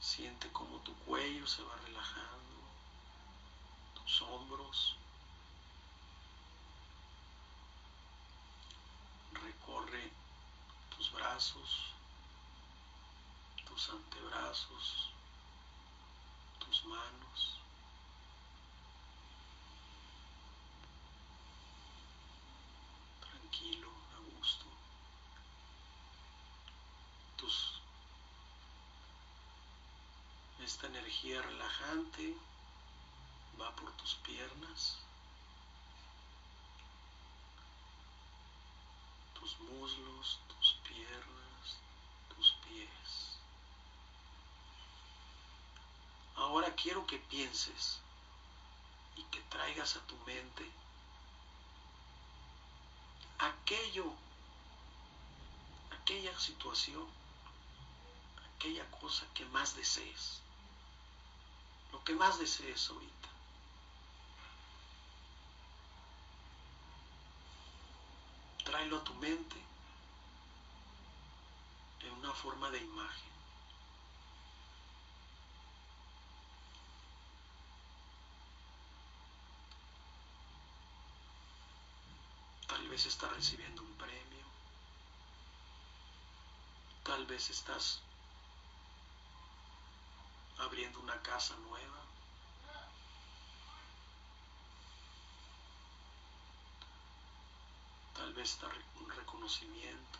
Siente 0.00 0.52
cómo 0.52 0.80
tu 0.80 0.94
cuello 1.06 1.46
se 1.46 1.62
va 1.62 1.74
relajando 1.86 2.63
hombros, 4.22 4.96
recorre 9.32 10.10
tus 10.90 11.12
brazos, 11.12 11.94
tus 13.66 13.88
antebrazos, 13.88 15.10
tus 16.58 16.84
manos. 16.84 17.58
Tranquilo, 23.20 23.88
a 23.88 24.36
gusto. 24.38 24.66
Tus, 27.36 27.80
esta 30.62 30.86
energía 30.86 31.42
relajante 31.42 32.36
va 33.60 33.74
por 33.76 33.90
tus 33.92 34.14
piernas, 34.16 34.96
tus 39.34 39.58
muslos, 39.60 40.40
tus 40.48 40.76
piernas, 40.88 41.78
tus 42.34 42.52
pies. 42.66 43.38
Ahora 46.36 46.74
quiero 46.74 47.06
que 47.06 47.18
pienses 47.18 48.00
y 49.16 49.22
que 49.24 49.40
traigas 49.42 49.96
a 49.96 50.06
tu 50.06 50.16
mente 50.26 50.70
aquello, 53.38 54.12
aquella 55.90 56.38
situación, 56.38 57.06
aquella 58.56 58.90
cosa 58.90 59.26
que 59.34 59.44
más 59.46 59.76
desees, 59.76 60.40
lo 61.92 62.02
que 62.04 62.14
más 62.14 62.38
desees 62.38 62.88
ahorita. 62.90 63.33
Tráelo 68.74 68.96
a 68.96 69.04
tu 69.04 69.14
mente 69.14 69.56
en 72.00 72.10
una 72.10 72.32
forma 72.32 72.68
de 72.72 72.78
imagen. 72.78 73.32
Tal 82.66 82.88
vez 82.88 83.06
estás 83.06 83.30
recibiendo 83.32 83.82
un 83.82 83.92
premio. 83.92 84.44
Tal 87.04 87.24
vez 87.26 87.50
estás 87.50 88.00
abriendo 90.58 90.98
una 90.98 91.22
casa 91.22 91.54
nueva. 91.68 92.03
Tal 98.14 98.32
vez 98.32 98.58
un 99.00 99.10
reconocimiento. 99.10 100.18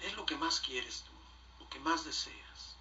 Es 0.00 0.14
lo 0.14 0.24
que 0.24 0.36
más 0.36 0.60
quieres 0.60 1.02
tú, 1.02 1.12
lo 1.64 1.68
que 1.68 1.78
más 1.80 2.04
deseas. 2.04 2.76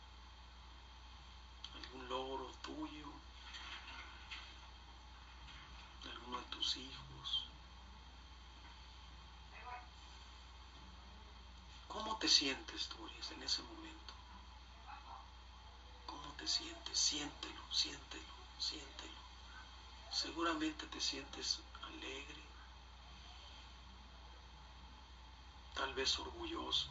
Algún 1.76 2.08
logro 2.10 2.46
tuyo, 2.62 3.08
de 6.04 6.12
alguno 6.12 6.40
de 6.40 6.46
tus 6.46 6.78
hijos. 6.78 7.46
¿Cómo 11.88 12.18
te 12.18 12.28
sientes 12.28 12.88
tú 12.90 13.08
en 13.32 13.44
ese 13.44 13.62
momento? 13.64 14.14
¿Cómo 16.06 16.34
te 16.34 16.48
sientes? 16.48 17.00
Siéntelo, 17.00 17.74
siéntelo, 17.74 18.24
siéntelo 18.60 19.25
seguramente 20.16 20.88
te 20.88 21.02
sientes 21.02 21.60
alegre, 21.84 22.42
tal 25.74 25.94
vez 25.94 26.18
orgulloso. 26.20 26.90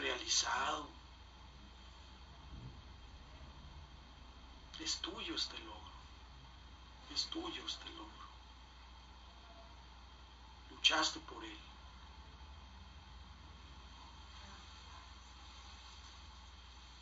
realizado. 0.00 0.88
Es 4.78 4.96
tuyo 4.98 5.34
este 5.34 5.58
logro. 5.58 5.92
Es 7.14 7.26
tuyo 7.26 7.62
este 7.66 7.84
logro. 7.90 8.26
Luchaste 10.70 11.20
por 11.20 11.44
él. 11.44 11.69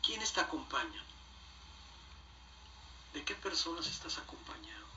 ¿Quiénes 0.09 0.33
te 0.33 0.39
acompañan? 0.39 1.05
¿De 3.13 3.23
qué 3.23 3.35
personas 3.35 3.85
estás 3.85 4.17
acompañado? 4.17 4.87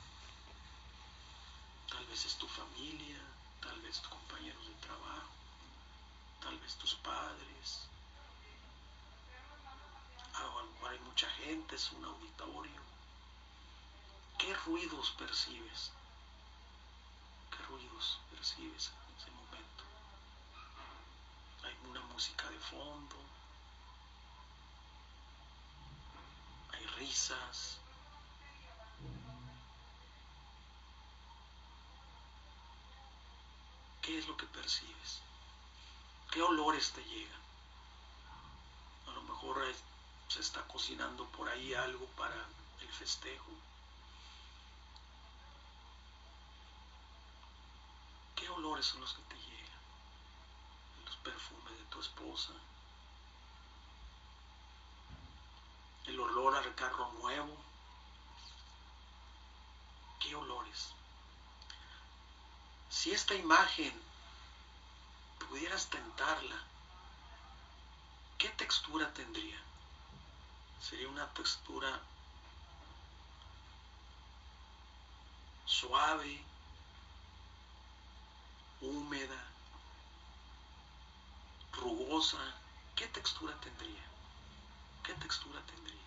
Tal 1.87 2.03
vez 2.07 2.25
es 2.25 2.35
tu 2.37 2.47
familia, 2.47 3.21
tal 3.61 3.79
vez 3.81 3.99
tus 3.99 4.07
compañeros 4.07 4.67
de 4.67 4.73
trabajo, 4.73 5.29
tal 6.41 6.57
vez 6.57 6.73
tus 6.77 6.95
padres. 6.95 7.85
A 10.33 10.41
lo 10.45 10.63
mejor 10.63 10.93
hay 10.93 10.99
mucha 11.01 11.29
gente, 11.29 11.75
es 11.75 11.91
un 11.91 12.05
auditorio. 12.05 12.81
¿Qué 14.39 14.47
¿Qué 14.47 14.53
ruidos 14.65 15.11
percibes? 15.11 15.91
¿Qué 17.51 17.57
ruidos 17.65 18.19
percibes 18.31 18.89
en 18.89 19.21
ese 19.21 19.31
momento? 19.31 19.83
Hay 21.63 21.75
una 21.89 22.01
música 22.01 22.49
de 22.49 22.57
fondo, 22.57 23.15
risas. 26.95 27.77
¿Qué 34.01 34.19
es 34.19 34.27
lo 34.27 34.35
que 34.35 34.45
percibes? 34.47 35.21
¿Qué 36.31 36.41
olores 36.41 36.91
te 36.91 37.03
llegan? 37.05 37.41
A 39.07 39.11
lo 39.11 39.21
mejor 39.23 39.63
se 40.27 40.41
está 40.41 40.61
cocinando 40.67 41.25
por 41.27 41.47
ahí 41.47 41.73
algo 41.73 42.05
para 42.17 42.35
el 42.81 42.89
festejo. 42.89 43.51
¿Qué 48.35 48.49
olores 48.49 48.85
son 48.85 49.01
los 49.01 49.13
que 49.13 49.21
te 49.21 49.35
llegan? 49.35 49.81
Los 51.05 51.15
perfumes 51.17 51.77
de 51.77 51.85
tu 51.85 52.01
esposa. 52.01 52.51
El 56.05 56.19
olor 56.19 56.55
al 56.55 56.75
carro 56.75 57.11
nuevo. 57.21 57.57
¿Qué 60.19 60.35
olores? 60.35 60.93
Si 62.89 63.11
esta 63.11 63.33
imagen 63.35 63.93
pudieras 65.39 65.89
tentarla, 65.89 66.55
¿qué 68.37 68.49
textura 68.49 69.13
tendría? 69.13 69.59
Sería 70.81 71.07
una 71.07 71.27
textura 71.33 71.99
suave, 75.65 76.43
húmeda, 78.81 79.43
rugosa. 81.73 82.37
¿Qué 82.95 83.07
textura 83.07 83.53
tendría? 83.61 84.12
¿Qué 85.03 85.13
textura 85.13 85.61
tendría? 85.65 86.01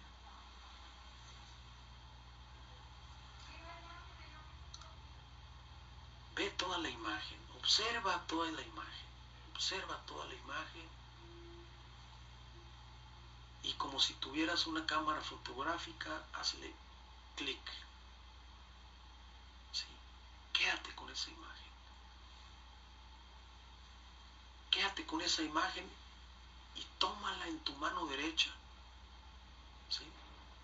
Ve 6.34 6.50
toda 6.50 6.78
la 6.78 6.88
imagen, 6.88 7.38
observa 7.58 8.22
toda 8.26 8.50
la 8.52 8.62
imagen, 8.62 9.06
observa 9.54 9.96
toda 10.06 10.26
la 10.26 10.34
imagen 10.34 10.88
y 13.62 13.72
como 13.74 13.98
si 13.98 14.14
tuvieras 14.14 14.66
una 14.66 14.86
cámara 14.86 15.20
fotográfica, 15.20 16.22
hazle 16.34 16.72
clic. 17.36 17.60
Quédate 20.52 20.94
con 20.94 21.10
esa 21.10 21.30
imagen. 21.30 21.70
Quédate 24.70 25.04
con 25.04 25.20
esa 25.20 25.42
imagen 25.42 25.86
y 26.74 26.82
tómala 26.98 27.46
en 27.46 27.58
tu 27.60 27.74
mano 27.74 28.06
derecha. 28.06 28.50
¿Sí? 29.88 30.04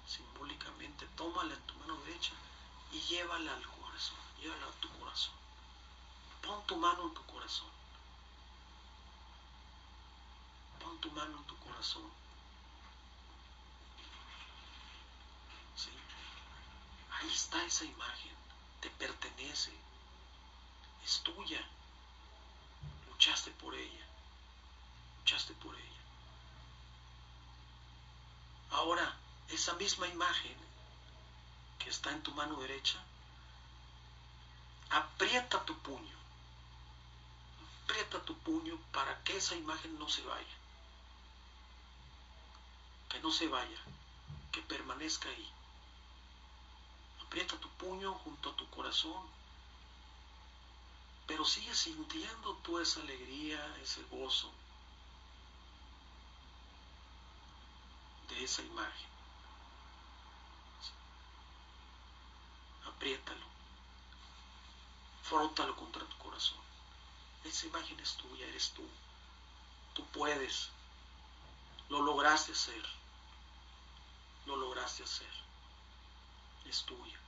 Simbólicamente, 0.07 1.07
tómala 1.17 1.55
en 1.55 1.63
tu 1.63 1.75
mano 1.75 1.97
derecha 2.05 2.33
y 2.93 3.01
llévala 3.01 3.55
al 3.55 3.67
corazón, 3.69 4.19
llévala 4.41 4.67
a 4.67 4.81
tu 4.81 4.89
corazón. 4.99 5.35
Pon 6.43 6.67
tu 6.67 6.77
mano 6.77 7.05
en 7.05 7.15
tu 7.15 7.25
corazón. 7.27 7.69
Pon 10.81 11.01
tu 11.01 11.11
mano 11.13 11.39
en 11.39 11.45
tu 11.45 11.57
corazón. 11.59 12.11
Ahí 17.13 17.33
está 17.33 17.65
esa 17.65 17.85
imagen. 17.85 18.35
Te 18.81 18.91
pertenece. 18.91 19.73
Es 21.05 21.21
tuya. 21.21 21.65
Luchaste 23.09 23.53
por 23.53 23.75
ella. 23.75 24.07
Luchaste 25.19 25.55
por 25.55 25.75
ella. 25.77 26.02
Ahora, 28.73 29.17
esa 29.49 29.75
misma 29.75 30.09
imagen 30.09 30.57
que 31.79 31.91
está 31.91 32.11
en 32.11 32.23
tu 32.23 32.33
mano 32.33 32.61
derecha, 32.61 32.99
aprieta 34.91 35.65
tu 35.65 35.77
puño 35.79 36.23
aprieta 37.93 38.23
tu 38.25 38.35
puño 38.39 38.79
para 38.93 39.23
que 39.23 39.37
esa 39.37 39.55
imagen 39.55 39.99
no 39.99 40.09
se 40.09 40.23
vaya. 40.23 40.57
Que 43.11 43.21
no 43.21 43.31
se 43.31 43.49
vaya, 43.49 43.81
que 44.51 44.63
permanezca 44.63 45.29
ahí. 45.29 45.51
Aprieta 47.27 47.57
tu 47.59 47.69
puño 47.71 48.15
junto 48.15 48.51
a 48.51 48.57
tu 48.57 48.67
corazón, 48.71 49.27
pero 51.27 51.45
sigue 51.45 51.75
sintiendo 51.75 52.55
tú 52.63 52.79
esa 52.79 53.01
alegría, 53.01 53.61
ese 53.83 54.03
gozo 54.05 54.51
esa 58.45 58.63
imagen. 58.63 59.09
Apriétalo, 62.87 63.47
frótalo 65.23 65.77
contra 65.77 66.05
tu 66.05 66.17
corazón. 66.19 66.59
Esa 67.45 67.67
imagen 67.67 67.99
es 68.01 68.15
tuya, 68.17 68.47
eres 68.47 68.71
tú. 68.71 68.83
Tú 69.95 70.07
puedes. 70.07 70.71
Lo 71.89 72.03
lograste 72.03 72.53
hacer. 72.53 72.85
Lo 74.47 74.57
lograste 74.57 75.03
hacer. 75.03 75.33
Es 76.67 76.85
tuya. 76.85 77.19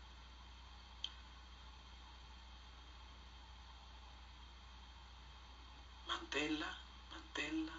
Manténla, 6.07 6.79
manténla 7.11 7.73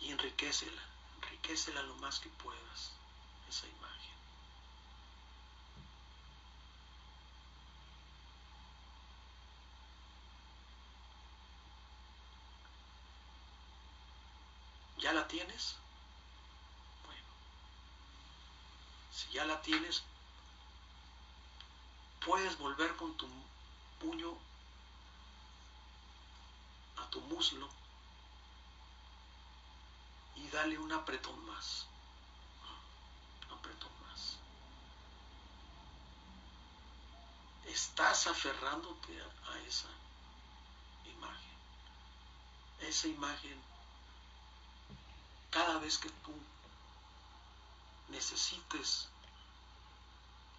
y 0.00 0.10
enriquecela. 0.10 0.89
Enriquecela 1.42 1.82
lo 1.82 1.94
más 1.96 2.20
que 2.20 2.28
puedas, 2.28 2.92
esa 3.48 3.66
imagen. 3.66 4.14
¿Ya 14.98 15.12
la 15.14 15.26
tienes? 15.26 15.76
Bueno, 17.06 17.22
si 19.10 19.32
ya 19.32 19.46
la 19.46 19.62
tienes, 19.62 20.02
puedes 22.24 22.58
volver 22.58 22.94
con 22.96 23.16
tu 23.16 23.26
puño 23.98 24.36
a 26.98 27.08
tu 27.08 27.20
muslo 27.22 27.79
y 30.42 30.48
dale 30.50 30.78
un 30.78 30.92
apretón 30.92 31.38
más. 31.46 31.86
Un 33.48 33.58
apretón 33.58 33.92
más. 34.02 34.36
Estás 37.66 38.26
aferrándote 38.26 39.20
a, 39.20 39.52
a 39.52 39.58
esa 39.60 39.88
imagen. 41.04 41.56
Esa 42.80 43.08
imagen 43.08 43.60
cada 45.50 45.78
vez 45.78 45.98
que 45.98 46.08
tú 46.08 46.32
necesites 48.08 49.08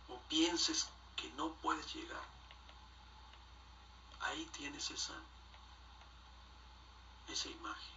o 0.10 0.18
pienses 0.30 0.88
que 1.16 1.30
no 1.32 1.54
puedes 1.56 1.94
llegar, 1.94 2.24
ahí 4.22 4.46
tienes 4.58 4.90
esa, 4.92 5.14
esa 7.30 7.50
imagen 7.50 7.96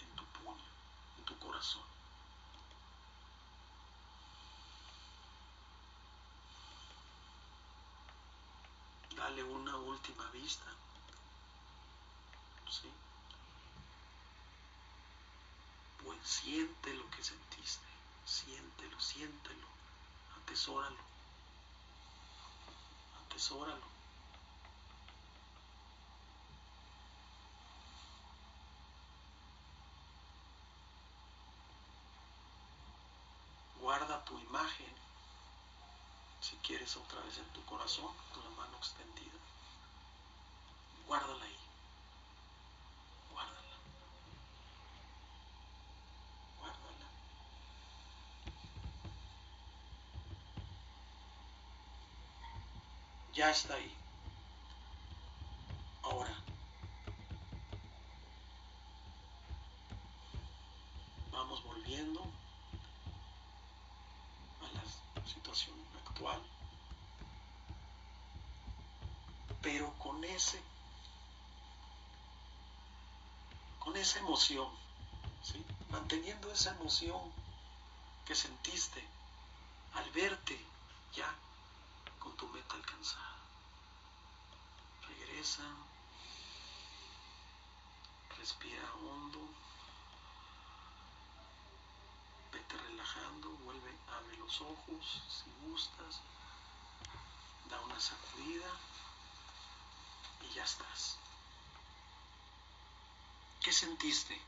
en 0.00 0.16
tu 0.16 0.24
puño, 0.26 0.64
en 1.15 1.15
tu 1.26 1.38
corazón. 1.38 1.82
Dale 9.16 9.42
una 9.42 9.76
última 9.76 10.30
vista. 10.30 10.66
¿Sí? 12.70 12.90
pues 16.06 16.18
siente 16.22 16.94
lo 16.94 17.10
que 17.10 17.22
sentiste, 17.24 17.86
siéntelo, 18.24 19.00
siéntelo, 19.00 19.66
atesóralo, 20.40 21.02
atesóralo. 23.24 23.95
quieres 36.66 36.96
otra 36.96 37.20
vez 37.22 37.38
en 37.38 37.44
tu 37.52 37.64
corazón, 37.64 38.10
con 38.34 38.42
la 38.42 38.50
mano 38.50 38.76
extendida. 38.78 39.38
Guárdala 41.06 41.44
ahí. 41.44 41.56
Guárdala. 43.32 43.76
Guárdala. 46.58 47.06
Ya 53.32 53.50
está 53.50 53.74
ahí. 53.74 53.95
Con 73.78 73.96
esa 73.96 74.18
emoción, 74.18 74.68
¿sí? 75.42 75.64
manteniendo 75.88 76.52
esa 76.52 76.72
emoción 76.72 77.32
que 78.26 78.34
sentiste 78.34 79.02
al 79.94 80.10
verte 80.10 80.62
ya 81.14 81.34
con 82.18 82.36
tu 82.36 82.46
meta 82.48 82.74
alcanzada. 82.74 83.38
Regresa, 85.08 85.62
respira 88.36 88.92
hondo, 88.94 89.40
vete 92.52 92.76
relajando, 92.76 93.48
vuelve, 93.64 93.90
abre 94.18 94.36
los 94.36 94.60
ojos 94.60 95.22
si 95.30 95.66
gustas, 95.66 96.20
da 97.70 97.80
una 97.80 97.98
sacudida 97.98 98.70
y 100.50 100.54
ya 100.54 100.64
estás. 100.64 101.16
¿Qué 103.60 103.72
sentiste? 103.72 104.40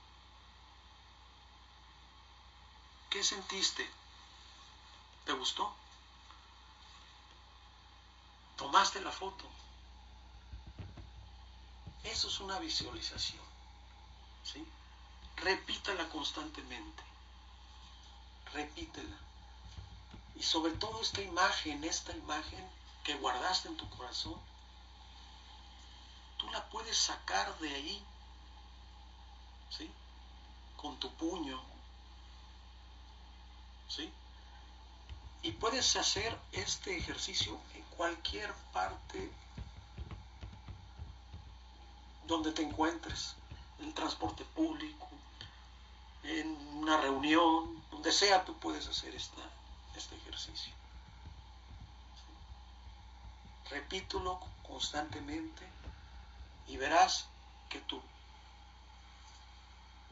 ¿Qué 3.10 3.24
sentiste? 3.24 3.88
¿Te 5.24 5.32
gustó? 5.32 5.74
Tomaste 8.56 9.00
la 9.00 9.12
foto. 9.12 9.44
Eso 12.04 12.28
es 12.28 12.40
una 12.40 12.58
visualización. 12.58 13.48
¿sí? 14.44 14.66
Repítela 15.36 16.08
constantemente. 16.08 17.02
Repítela. 18.52 19.18
Y 20.34 20.42
sobre 20.42 20.72
todo 20.72 21.00
esta 21.00 21.20
imagen, 21.20 21.84
esta 21.84 22.12
imagen 22.16 22.64
que 23.04 23.14
guardaste 23.16 23.68
en 23.68 23.76
tu 23.76 23.88
corazón, 23.90 24.36
tú 26.38 26.48
la 26.50 26.64
puedes 26.70 26.96
sacar 26.96 27.58
de 27.58 27.74
ahí, 27.74 28.02
¿sí? 29.70 29.90
Con 30.76 30.98
tu 30.98 31.12
puño, 31.14 31.60
¿sí? 33.88 34.10
Y 35.42 35.52
puedes 35.52 35.96
hacer 35.96 36.38
este 36.52 36.96
ejercicio 36.96 37.58
en 37.74 37.82
cualquier 37.96 38.52
parte 38.72 39.30
donde 42.26 42.52
te 42.52 42.62
encuentres, 42.62 43.34
en 43.80 43.92
transporte 43.94 44.44
público, 44.44 45.08
en 46.24 46.48
una 46.76 47.00
reunión, 47.00 47.82
donde 47.90 48.12
sea 48.12 48.44
tú 48.44 48.54
puedes 48.58 48.86
hacer 48.86 49.14
esta, 49.14 49.42
este 49.96 50.16
ejercicio. 50.16 50.72
Repítelo 53.70 54.40
constantemente 54.66 55.66
y 56.68 56.76
verás 56.76 57.26
que 57.68 57.80
tú 57.80 58.00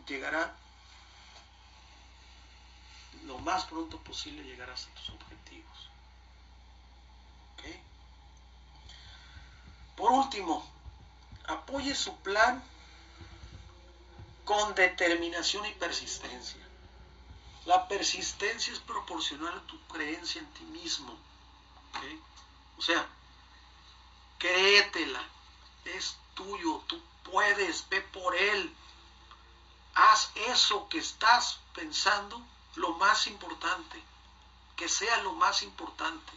llegará 0.07 0.55
lo 3.25 3.39
más 3.39 3.65
pronto 3.65 3.99
posible 3.99 4.43
llegarás 4.45 4.87
a 4.87 4.95
tus 4.95 5.11
objetivos. 5.11 5.91
Por 9.97 10.13
último, 10.13 10.65
apoye 11.49 11.95
su 11.95 12.15
plan 12.19 12.63
con 14.45 14.75
determinación 14.75 15.65
y 15.67 15.73
persistencia. 15.73 16.61
La 17.65 17.89
persistencia 17.89 18.73
es 18.73 18.79
proporcional 18.81 19.57
a 19.59 19.67
tu 19.67 19.81
creencia 19.89 20.41
en 20.41 20.47
ti 20.53 20.65
mismo. 20.65 21.17
O 22.77 22.83
sea, 22.83 23.07
créetela, 24.39 25.23
es 25.87 26.17
tuyo, 26.37 26.83
tú 26.87 27.03
puedes, 27.25 27.89
ve 27.89 28.01
por 28.01 28.37
él. 28.37 28.73
Haz 29.95 30.31
eso 30.35 30.89
que 30.89 30.99
estás 30.99 31.59
pensando 31.75 32.41
lo 32.77 32.93
más 32.93 33.27
importante, 33.27 34.01
que 34.77 34.89
sea 34.89 35.23
lo 35.23 35.33
más 35.33 35.63
importante, 35.63 36.33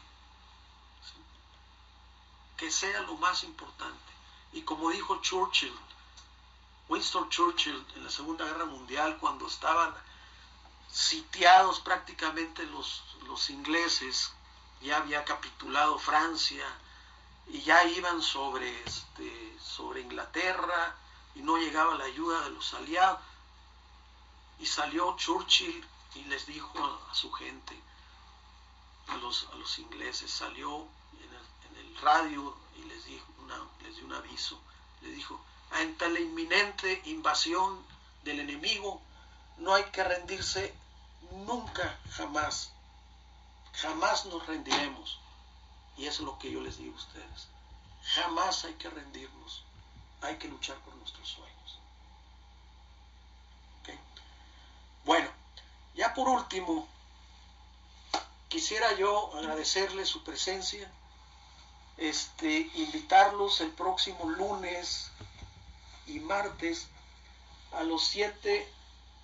que 2.57 2.71
sea 2.71 3.01
lo 3.01 3.15
más 3.15 3.43
importante. 3.43 4.11
Y 4.53 4.63
como 4.63 4.89
dijo 4.89 5.21
Churchill, 5.21 5.77
Winston 6.87 7.29
Churchill 7.29 7.85
en 7.95 8.03
la 8.03 8.09
Segunda 8.09 8.45
Guerra 8.45 8.65
Mundial, 8.65 9.17
cuando 9.19 9.45
estaban 9.45 9.93
sitiados 10.89 11.81
prácticamente 11.81 12.63
los, 12.63 13.03
los 13.27 13.49
ingleses, 13.49 14.33
ya 14.81 14.97
había 14.97 15.23
capitulado 15.25 15.99
Francia 15.99 16.65
y 17.49 17.61
ya 17.61 17.83
iban 17.85 18.21
sobre, 18.21 18.83
este, 18.83 19.57
sobre 19.59 20.01
Inglaterra 20.01 20.95
y 21.35 21.41
no 21.41 21.57
llegaba 21.57 21.95
la 21.95 22.05
ayuda 22.05 22.41
de 22.41 22.51
los 22.51 22.73
aliados. 22.73 23.21
Y 24.59 24.65
salió 24.65 25.15
Churchill 25.17 25.85
y 26.15 26.23
les 26.25 26.45
dijo 26.45 26.71
a, 27.09 27.13
su 27.13 27.31
gente, 27.31 27.79
a 29.07 29.17
los, 29.17 29.47
a 29.51 29.55
los 29.55 29.79
ingleses, 29.79 30.31
salió 30.31 30.85
en 31.21 31.77
el, 31.77 31.97
radio 32.01 32.55
y 32.77 32.83
les, 32.83 33.05
dijo 33.05 33.25
les 33.81 33.95
dio 33.95 34.05
un 34.05 34.13
aviso, 34.13 34.57
les 35.01 35.15
dijo, 35.15 35.39
ante 35.71 36.09
la 36.09 36.19
inminente 36.19 37.01
invasión 37.05 37.83
del 38.23 38.39
enemigo, 38.39 39.01
no 39.57 39.73
hay 39.73 39.83
que 39.85 40.03
rendirse 40.03 40.73
nunca, 41.31 41.99
jamás. 42.11 42.71
Jamás 43.73 44.25
nos 44.25 44.45
rendiremos. 44.45 45.19
Y 45.99 46.07
eso 46.07 46.21
es 46.21 46.25
lo 46.27 46.39
que 46.39 46.49
yo 46.49 46.61
les 46.61 46.77
digo 46.77 46.93
a 46.93 46.97
ustedes. 46.97 47.47
Jamás 48.03 48.63
hay 48.63 48.73
que 48.75 48.89
rendirnos. 48.89 49.63
Hay 50.21 50.37
que 50.37 50.47
luchar 50.47 50.77
por 50.77 50.95
nuestros 50.95 51.27
sueños. 51.27 51.79
Bueno, 55.05 55.29
ya 55.95 56.13
por 56.13 56.29
último, 56.29 56.87
quisiera 58.47 58.93
yo 58.95 59.35
agradecerle 59.35 60.05
su 60.05 60.23
presencia, 60.23 60.91
este, 61.97 62.69
invitarlos 62.75 63.59
el 63.61 63.71
próximo 63.71 64.29
lunes 64.29 65.09
y 66.05 66.19
martes 66.19 66.87
a 67.73 67.83
los 67.83 68.03
siete 68.05 68.71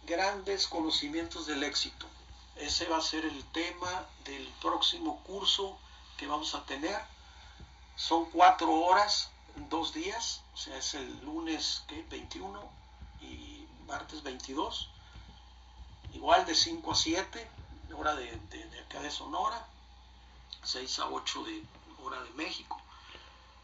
grandes 0.08 0.68
conocimientos 0.68 1.46
del 1.46 1.64
éxito. 1.64 2.08
Ese 2.56 2.86
va 2.88 2.98
a 2.98 3.02
ser 3.02 3.26
el 3.26 3.44
tema 3.52 4.08
del 4.24 4.48
próximo 4.62 5.22
curso 5.24 5.78
que 6.18 6.28
vamos 6.28 6.56
a 6.56 6.66
tener. 6.66 7.00
Son 7.96 8.26
cuatro 8.32 8.72
horas, 8.72 9.32
dos 9.70 9.94
días, 9.94 10.42
o 10.54 10.58
sea, 10.58 10.78
es 10.78 10.94
el 10.96 11.26
lunes 11.26 11.84
que 11.88 12.04
21 12.04 12.62
y 13.22 13.68
martes 13.88 14.22
22 14.24 14.90
igual 16.16 16.46
de 16.46 16.56
5 16.56 16.92
a 16.92 16.96
7, 16.96 17.52
hora 17.98 18.16
de, 18.16 18.30
acá 18.86 19.00
de 19.02 19.12
Sonora, 19.12 19.68
6 20.64 21.00
a 21.00 21.10
8 21.10 21.44
de 21.44 21.64
hora 22.04 22.22
de 22.22 22.30
México. 22.32 22.82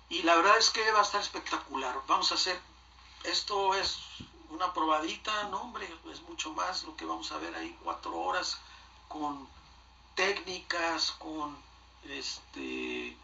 Y 0.10 0.24
la 0.24 0.36
verdad 0.36 0.58
es 0.58 0.70
que 0.70 0.91
va 0.91 0.99
a 0.99 1.04
estar 1.04 1.22
espectacular. 1.22 1.95
Vamos 2.08 2.32
a 2.32 2.36
hacer, 2.36 2.60
esto 3.24 3.74
es 3.76 3.99
una 4.49 4.74
probadita, 4.74 5.45
no 5.45 5.62
hombre, 5.62 5.88
es 6.12 6.22
mucho 6.24 6.54
más 6.54 6.84
lo 6.84 6.95
que 6.95 7.06
vamos 7.06 7.32
a 7.32 7.38
ver 7.38 7.56
ahí, 7.56 7.78
cuatro 7.84 8.16
horas 8.20 8.58
con 9.08 9.47
técnicas, 10.16 11.12
con 11.12 11.58
este, 12.10 13.16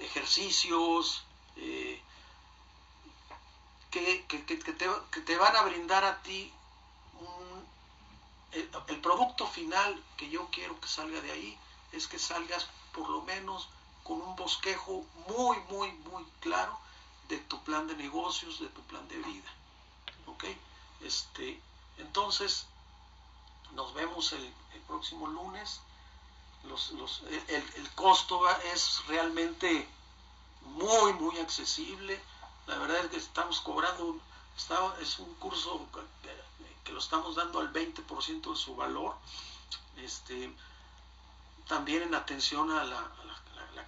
ejercicios, 0.00 1.24
eh, 1.56 2.00
que, 3.90 4.24
te, 4.28 4.58
que, 4.58 5.20
te, 5.20 5.36
van 5.36 5.54
a 5.54 5.62
brindar 5.62 6.04
a 6.04 6.20
ti 6.22 6.52
el, 8.52 9.00
producto 9.00 9.46
final 9.46 10.02
que 10.16 10.28
yo 10.30 10.48
quiero 10.50 10.80
que 10.80 10.88
salga 10.88 11.20
de 11.20 11.30
ahí 11.30 11.58
es 11.92 12.08
que 12.08 12.18
salgas 12.18 12.66
por 12.92 13.08
lo 13.08 13.22
menos 13.22 13.68
con 14.02 14.20
un 14.20 14.36
bosquejo 14.36 15.04
muy, 15.28 15.58
muy, 15.70 15.92
muy 15.92 16.24
claro 16.40 16.78
de 17.28 17.38
tu 17.38 17.62
plan 17.64 17.86
de 17.86 17.96
negocios, 17.96 18.60
de 18.60 18.68
tu 18.68 18.82
plan 18.82 19.06
de 19.08 19.16
vida. 19.18 19.50
¿Ok? 20.26 20.44
Este, 21.00 21.60
entonces, 21.98 22.66
nos 23.72 23.94
vemos 23.94 24.32
el, 24.32 24.52
próximo 24.86 25.26
lunes. 25.26 25.80
El, 27.48 27.90
costo 27.94 28.48
es 28.72 29.02
realmente 29.06 29.88
muy, 30.62 31.12
muy 31.14 31.38
accesible. 31.38 32.20
La 32.66 32.78
verdad 32.78 33.04
es 33.04 33.10
que 33.10 33.16
estamos 33.16 33.60
cobrando, 33.60 34.18
es 35.00 35.18
un 35.18 35.34
curso 35.34 35.86
que 36.84 36.92
lo 36.92 36.98
estamos 36.98 37.36
dando 37.36 37.60
al 37.60 37.72
20% 37.72 38.50
de 38.50 38.56
su 38.56 38.76
valor. 38.76 39.16
Este, 39.96 40.54
también 41.68 42.02
en 42.02 42.14
atención 42.14 42.70
a 42.70 42.84
la, 42.84 43.10